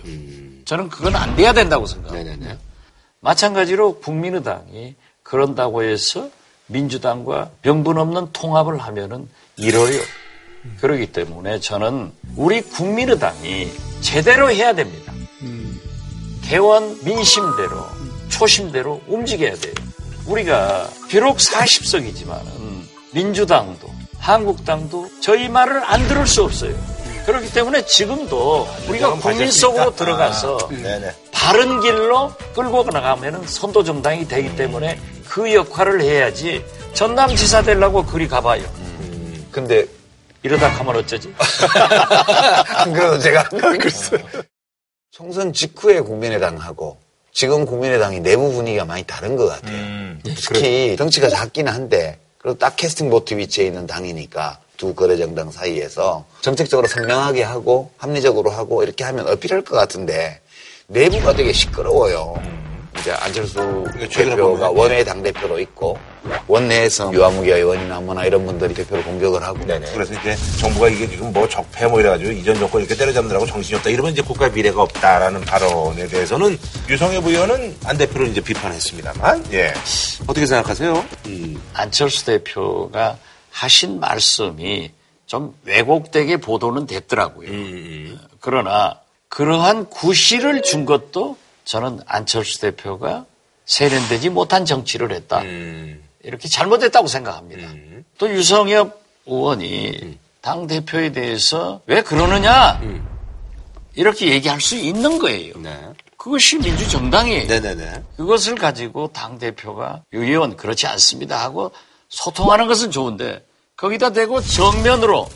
[0.65, 2.35] 저는 그건 안 돼야 된다고 생각합니다.
[2.35, 2.57] 네네네.
[3.19, 6.29] 마찬가지로 국민의당이 그런다고 해서
[6.67, 10.01] 민주당과 명분 없는 통합을 하면은 이뤄요.
[10.81, 15.13] 그렇기 때문에 저는 우리 국민의당이 제대로 해야 됩니다.
[16.41, 17.85] 개원 민심대로
[18.29, 19.73] 초심대로 움직여야 돼요.
[20.25, 22.62] 우리가 비록 40석이지만은
[23.13, 23.89] 민주당도
[24.19, 26.73] 한국당도 저희 말을 안 들을 수 없어요.
[27.25, 31.13] 그렇기 때문에 지금도 우리가 국민 속으로 들어가서 네네.
[31.31, 38.63] 바른 길로 끌고 나가면 선도 정당이 되기 때문에 그 역할을 해야지 전남지사 되려고 그리 가봐요.
[39.51, 39.85] 근데
[40.41, 41.33] 이러다 가면 어쩌지?
[42.93, 43.43] 그래서 제가
[43.79, 44.17] 글쎄.
[45.11, 46.97] 총선 직후에 국민의당하고
[47.31, 49.75] 지금 국민의당이 내부 분위기가 많이 다른 것 같아요.
[49.75, 50.21] 음.
[50.23, 56.25] 특히 덩치가 작기는 한데 그리고 딱 캐스팅 보트 위치에 있는 당이니까 두 거래 정당 사이에서
[56.41, 60.41] 정책적으로 선명하게 하고 합리적으로 하고 이렇게 하면 어필할 것 같은데
[60.87, 62.35] 내부가 되게 시끄러워요.
[62.99, 65.97] 이제 안철수 대표가 원외 당 대표로 있고
[66.47, 69.59] 원내에서 유아무개 의원이나 뭐나 이런 분들이 대표를 공격을 하고.
[69.65, 73.89] 그래서 이제 정부가 이게 지금 뭐 적폐 뭐 이래가지고 이전 정권 이렇게 때려잡느라고 정신이 없다.
[73.89, 76.57] 이러면 이제 국가의 미래가 없다라는 발언에 대해서는
[76.89, 79.51] 유성엽 의원은 안 대표를 이제 비판했습니다만.
[79.53, 79.73] 예.
[80.27, 81.05] 어떻게 생각하세요?
[81.73, 83.17] 안철수 대표가
[83.51, 84.91] 하신 말씀이
[85.25, 87.49] 좀 왜곡되게 보도는 됐더라고요.
[88.39, 93.25] 그러나 그러한 구실을 준 것도 저는 안철수 대표가
[93.65, 95.41] 세련되지 못한 정치를 했다.
[96.23, 97.69] 이렇게 잘못했다고 생각합니다.
[98.17, 102.81] 또 유성엽 의원이 당 대표에 대해서 왜 그러느냐
[103.95, 105.53] 이렇게 얘기할 수 있는 거예요.
[106.17, 107.47] 그것이 민주정당이에요.
[108.17, 111.71] 그것을 가지고 당 대표가 유 의원 그렇지 않습니다 하고
[112.09, 113.45] 소통하는 것은 좋은데
[113.75, 115.27] 거기다 대고 정면으로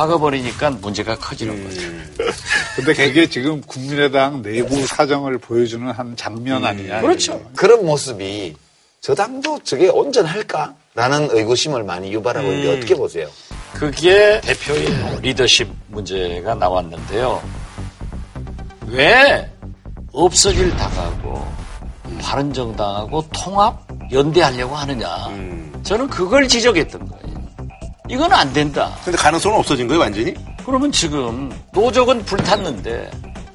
[0.00, 1.82] 박아버리니까 문제가 커지는 거죠.
[2.76, 7.02] 근데 그게 지금 국민의당 내부 사정을 보여주는 한 장면 아니냐.
[7.02, 7.38] 그렇죠.
[7.54, 8.56] 그런 모습이
[9.02, 10.74] 저 당도 저게 온전할까?
[10.94, 13.28] 라는 의구심을 많이 유발하고 있는데 어떻게 보세요?
[13.74, 17.42] 그게 대표의 리더십 문제가 나왔는데요.
[18.86, 19.50] 왜
[20.12, 21.46] 없어질 당하고
[22.22, 25.06] 바른정당하고 통합 연대하려고 하느냐.
[25.82, 27.29] 저는 그걸 지적했던 거예요.
[28.10, 28.92] 이건 안 된다.
[29.04, 30.34] 근데 가능성은 없어진 거예요 완전히?
[30.66, 33.08] 그러면 지금 노적은 불탔는데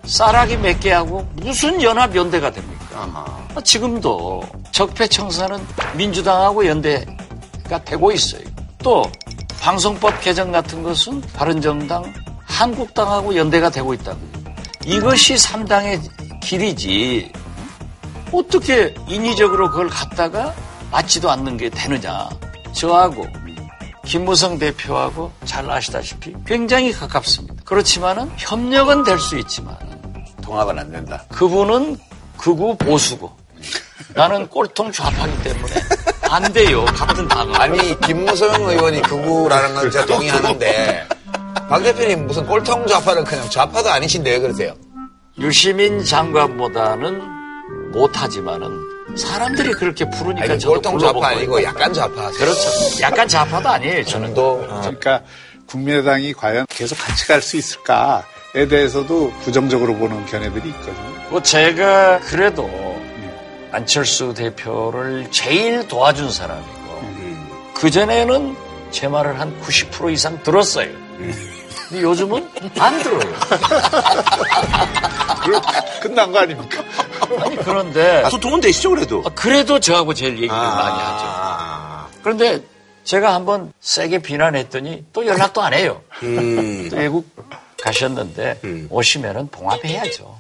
[0.06, 2.86] 쌀하기 몇개 하고 무슨 연합 연대가 됩니까?
[2.94, 5.60] 아, 지금도 적폐청사는
[5.98, 8.44] 민주당하고 연대가 되고 있어요.
[8.82, 9.04] 또
[9.60, 12.14] 방송법 개정 같은 것은 바른정당,
[12.46, 14.36] 한국당하고 연대가 되고 있다고요.
[14.86, 16.00] 이것이 3당의
[16.42, 17.30] 길이지
[18.32, 20.54] 어떻게 인위적으로 그걸 갖다가
[20.92, 22.30] 맞지도 않는 게 되느냐.
[22.72, 23.26] 저하고
[24.06, 27.56] 김무성 대표하고 잘 아시다시피 굉장히 가깝습니다.
[27.66, 29.76] 그렇지만은 협력은 될 수 있지만
[30.44, 31.24] 통합은 안 된다.
[31.32, 31.98] 그분은
[32.38, 33.36] 극우 보수고
[34.14, 35.74] 나는 꼴통 좌파기 때문에
[36.30, 36.86] 안 돼요.
[36.86, 37.56] 같은 당은.
[37.56, 41.08] 아니 김무성 의원이 극우라는 건 제가 동의하는데
[41.70, 44.76] 박 대표님 무슨 꼴통 좌파를 그냥 좌파도 아니신데 왜 그러세요?
[45.40, 47.22] 유시민 장관보다는
[47.92, 48.70] 못하지만은
[49.18, 51.38] 사람들이 그렇게 부르니까 아니, 저도 불러본 좌파 거예요.
[51.38, 52.30] 아니고 약간 좌파.
[52.32, 52.70] 그렇죠.
[53.02, 54.04] 약간 좌파도 아니에요.
[54.06, 54.34] 저는.
[54.34, 55.22] 그러니까
[55.68, 61.16] 국민의당이 과연 계속 같이 갈 수 있을까에 대해서도 부정적으로 보는 견해들이 있거든요.
[61.30, 62.70] 뭐 제가 그래도
[63.72, 68.56] 안철수 대표를 제일 도와준 사람이고 그 전에는
[68.92, 70.90] 제 말을 한 90% 이상 들었어요.
[71.96, 73.22] 근데 요즘은 안 들어요.
[76.02, 76.84] 끝난 거 아닙니까?
[77.40, 79.24] 아니 그런데 아, 소통은 되시죠 그래도?
[79.26, 80.76] 아, 그래도 저하고 제일 얘기를 아.
[80.76, 82.20] 많이 하죠.
[82.22, 82.62] 그런데
[83.06, 86.02] 제가 한번 세게 비난했더니 또 연락도 안 해요.
[86.24, 86.90] 음.
[86.90, 87.30] 또 외국
[87.82, 90.40] 가셨는데 오시면은 봉합해야죠.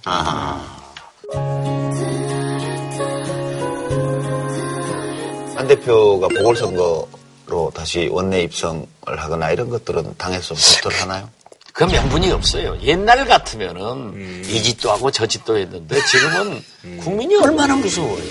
[5.56, 11.30] 안 대표가 보궐선거로 다시 원내 입성을 하거나 이런 것들은 당에서 검토를 하나요?
[11.76, 12.78] 그 명분이 없어요.
[12.84, 16.64] 옛날 같으면은 이 짓도 하고 저 짓도 했는데 지금은
[17.02, 18.24] 국민이 얼마나 무서워요.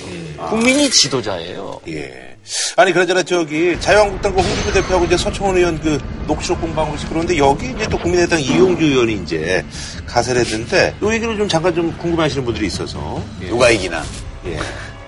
[0.49, 1.79] 국민이 지도자예요.
[1.89, 2.37] 예.
[2.77, 7.37] 아니 그러잖아 저기 자유한국당 그 홍준표 대표하고 이제 서청원 의원 그 녹취록 공방하고 있어 그런데
[7.37, 9.63] 여기 이제 또 국민의당 이용주 의원이 이제
[10.07, 14.03] 가세를 했는데 이 얘기를 좀 잠깐 좀 궁금해하시는 분들이 있어서 누가 이기나?
[14.47, 14.59] 예.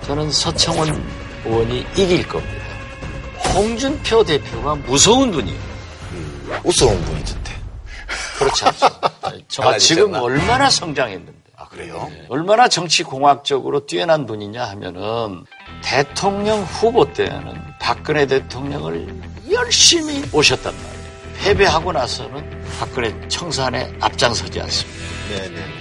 [0.05, 1.03] 저는 서청원
[1.43, 2.65] 의원이 이길 겁니다.
[3.55, 5.59] 홍준표 대표가 무서운 분이에요.
[6.63, 7.46] 무서운 분이던데.
[8.37, 8.87] 그렇지 않죠.
[9.47, 10.13] 저가 강아지 지금.
[10.13, 11.33] 얼마나 성장했는데.
[11.55, 12.09] 아 그래요?
[12.29, 15.43] 얼마나 정치 공학적으로 뛰어난 분이냐 하면은
[15.83, 19.07] 대통령 후보 때는 박근혜 대통령을
[19.51, 20.97] 열심히 모셨단 말이에요.
[21.39, 24.99] 패배하고 나서는 박근혜 청산에 앞장서지 않습니다.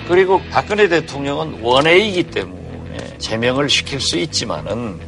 [0.08, 4.98] 그리고 박근혜 대통령은 원외이기 때문에 제명을 시킬 수 있지만은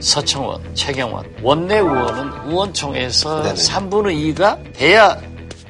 [0.00, 3.54] 서청원, 최경원, 원내 의원은 의원총회에서 네네.
[3.54, 5.20] 3분의 2가 돼야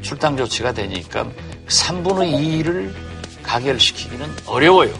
[0.09, 1.27] 출당 조치가 되니까
[1.69, 2.95] 3분의 2를
[3.43, 4.99] 가결시키기는 어려워요.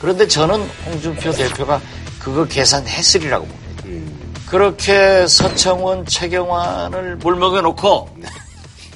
[0.00, 1.80] 그런데 저는 홍준표 대표가
[2.18, 4.10] 그거 계산했으리라고 봅니다.
[4.48, 8.18] 그렇게 서청원, 최경환을 물먹여 놓고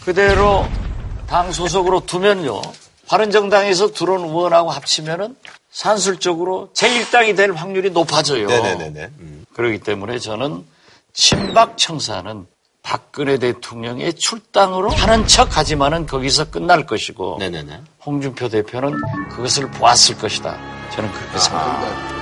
[0.05, 0.67] 그대로
[1.29, 2.61] 당 소속으로 두면요.
[3.07, 5.37] 바른정당에서 들어온 의원하고 합치면은
[5.71, 8.49] 산술적으로 제1당이 될 확률이 높아져요.
[8.49, 9.11] 네네네네.
[9.55, 10.65] 그렇기 때문에 저는
[11.13, 12.45] 친박 청사는
[12.89, 17.83] 박근혜 대통령의 출당으로 하는 척 하지만은 거기서 끝날 것이고 네네네.
[18.07, 18.95] 홍준표 대표는
[19.31, 20.57] 그것을 보았을 것이다.
[20.95, 22.19] 저는 그렇게 생각합니다.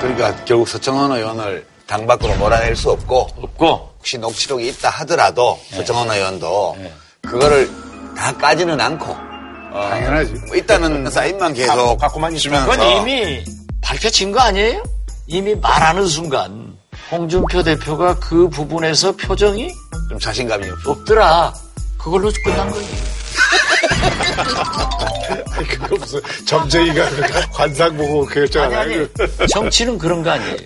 [0.00, 5.76] 그러니까 결국 서청원 의원을 당 밖으로 몰아낼 수 없고 없고 혹시 녹취록이 있다 하더라도 네.
[5.76, 6.76] 서청원 의원도
[7.20, 7.70] 그거를
[8.16, 10.32] 다 까지는 않고 당연하지.
[10.48, 13.44] 뭐 있다는 사인만 계속 갖고만 주면서 그건 이미
[13.80, 14.82] 밝혀진 거 아니에요?
[15.26, 16.76] 이미 말하는 순간
[17.10, 19.70] 홍준표 대표가 그 부분에서 표정이
[20.08, 20.90] 좀 자신감이 없어.
[20.92, 21.54] 없더라.
[21.98, 22.88] 그걸로 끝난 거예요.
[25.68, 27.08] 그거 무슨 점쟁이가
[27.52, 29.08] 관상 보고 결정 아니, 안 하고.
[29.38, 29.48] 아니.
[29.48, 30.56] 정치는 그런 거 아니에요.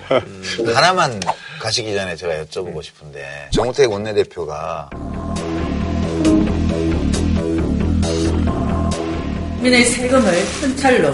[0.74, 1.20] 하나만
[1.60, 4.88] 가시기 전에 제가 여쭤보고 싶은데 정우택 원내대표가
[9.56, 11.12] 국민의 세금을 현찰로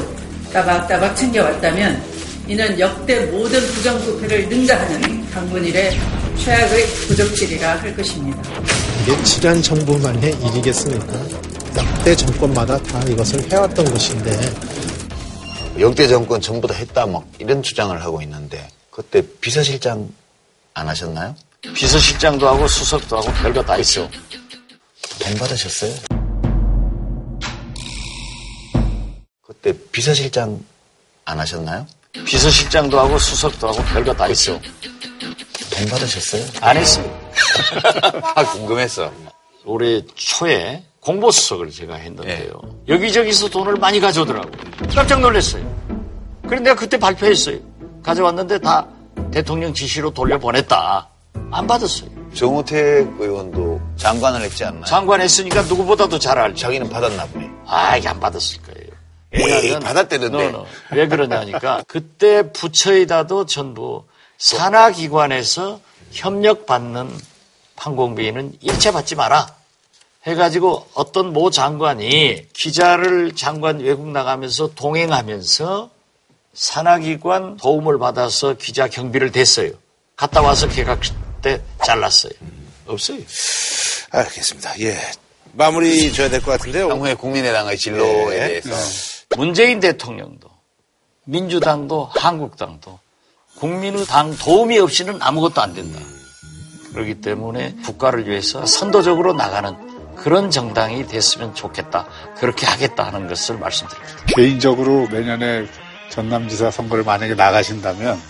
[0.52, 2.11] 따박따박 챙겨왔다면
[2.52, 5.98] 이는 역대 모든 부정부패를 능가하는 강분일의
[6.36, 8.42] 최악의 부적질이라 할 것입니다.
[9.00, 11.14] 이게 지난 정부만의 일이겠습니까?
[11.78, 14.38] 역대 정권마다 다 이것을 해왔던 것인데
[15.80, 20.10] 역대 정권 전부 다 했다 뭐 이런 주장을 하고 있는데 그때 비서실장
[20.74, 21.34] 안 하셨나요?
[21.72, 24.10] 비서실장도 하고 수석도 하고 별거 다 있어.
[25.20, 25.94] 돈 받으셨어요?
[29.40, 30.62] 그때 비서실장
[31.24, 31.86] 안 하셨나요?
[32.36, 34.52] 비서실장도 하고 수석도 하고 별거 다 있어.
[35.70, 36.44] 돈 받으셨어요?
[36.60, 37.32] 안 했어요.
[38.36, 39.10] 아 궁금했어.
[39.64, 42.52] 올해 초에 공보수석을 제가 했는데요.
[42.88, 42.94] 예.
[42.94, 44.52] 여기저기서 돈을 많이 가져오더라고요.
[44.94, 45.64] 깜짝 놀랐어요.
[46.42, 47.58] 그런데 내가 그때 발표했어요.
[48.02, 48.86] 가져왔는데 다
[49.30, 51.08] 대통령 지시로 돌려보냈다.
[51.50, 52.10] 안 받았어요.
[52.34, 54.84] 정우택 의원도 장관을 했지 않나요?
[54.84, 56.56] 장관 했으니까 누구보다도 잘 알죠.
[56.60, 57.50] 자기는 받았나 보네.
[57.66, 58.81] 아, 이게 안 받았을 거예요.
[59.32, 60.36] 왜냐하면- 받았대는데.
[60.38, 60.66] No, no.
[60.92, 64.04] 왜 그러냐니까 그때 부처에다도 전부
[64.38, 65.80] 산하기관에서
[66.12, 67.10] 협력받는
[67.76, 69.54] 항공비는 일체 받지 마라.
[70.26, 75.90] 해가지고 어떤 모 장관이 기자를 장관 외국 나가면서 동행하면서
[76.54, 79.70] 산하기관 도움을 받아서 기자 경비를 댔어요.
[80.16, 81.00] 갔다 와서 개각
[81.40, 82.32] 때 잘랐어요.
[82.86, 83.18] 없어요.
[84.10, 84.78] 알겠습니다.
[84.80, 84.96] 예.
[85.54, 86.88] 마무리 줘야 될 것 같은데요.
[86.90, 88.60] 향후에 국민의당의 진로에 예.
[88.60, 88.70] 대해서
[89.36, 90.50] 문재인 대통령도
[91.24, 92.98] 민주당도 한국당도
[93.56, 96.00] 국민의 당 도움이 없이는 아무것도 안 된다.
[96.92, 102.06] 그렇기 때문에 국가를 위해서 선도적으로 나가는 그런 정당이 됐으면 좋겠다.
[102.36, 104.14] 그렇게 하겠다 하는 것을 말씀드립니다.
[104.26, 105.66] 개인적으로 내년에
[106.10, 108.20] 전남지사 선거를 만약에 나가신다면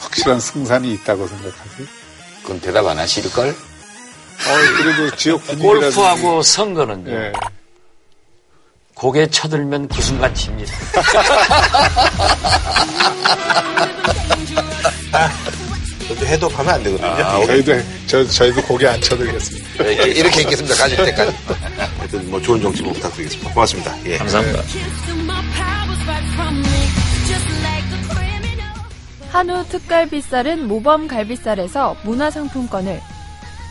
[0.00, 1.86] 확실한 승산이 있다고 생각하세요?
[2.42, 3.48] 그건 대답 안 하실걸?
[3.48, 7.10] 어, 그래도 지역 분위기라든지 골프하고 선거는요.
[7.10, 7.32] 예.
[8.96, 10.72] 고개 쳐들면 그 순간 집니다.
[16.08, 17.06] 저도 해독하면 안 되거든요.
[17.06, 17.72] 아, 저희도
[18.06, 19.84] 저, 저희도 고개 안 쳐들겠습니다.
[19.84, 20.74] 이렇게, 이렇게 있겠습니다.
[20.76, 21.36] 가실 때까지.
[21.98, 23.52] 하여튼 뭐 좋은 정치 부탁드리겠습니다.
[23.52, 23.94] 고맙습니다.
[24.06, 24.16] 예.
[24.16, 24.62] 감사합니다.
[29.30, 33.02] 한우 특갈비살은 모범 갈비살에서 문화상품권을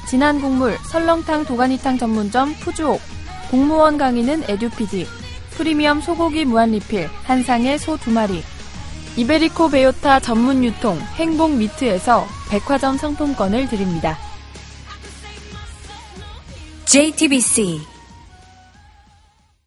[0.08, 3.15] 진한 국물 설렁탕 도가니탕 전문점 푸주옥
[3.50, 5.08] 공무원 강의는 에듀피디
[5.52, 8.44] 프리미엄 소고기 무한리필 한상의 소 두 마리
[9.18, 14.18] 이베리코 베요타 전문 유통 행복 미트에서 백화점 상품권을 드립니다.
[16.86, 17.95] JTBC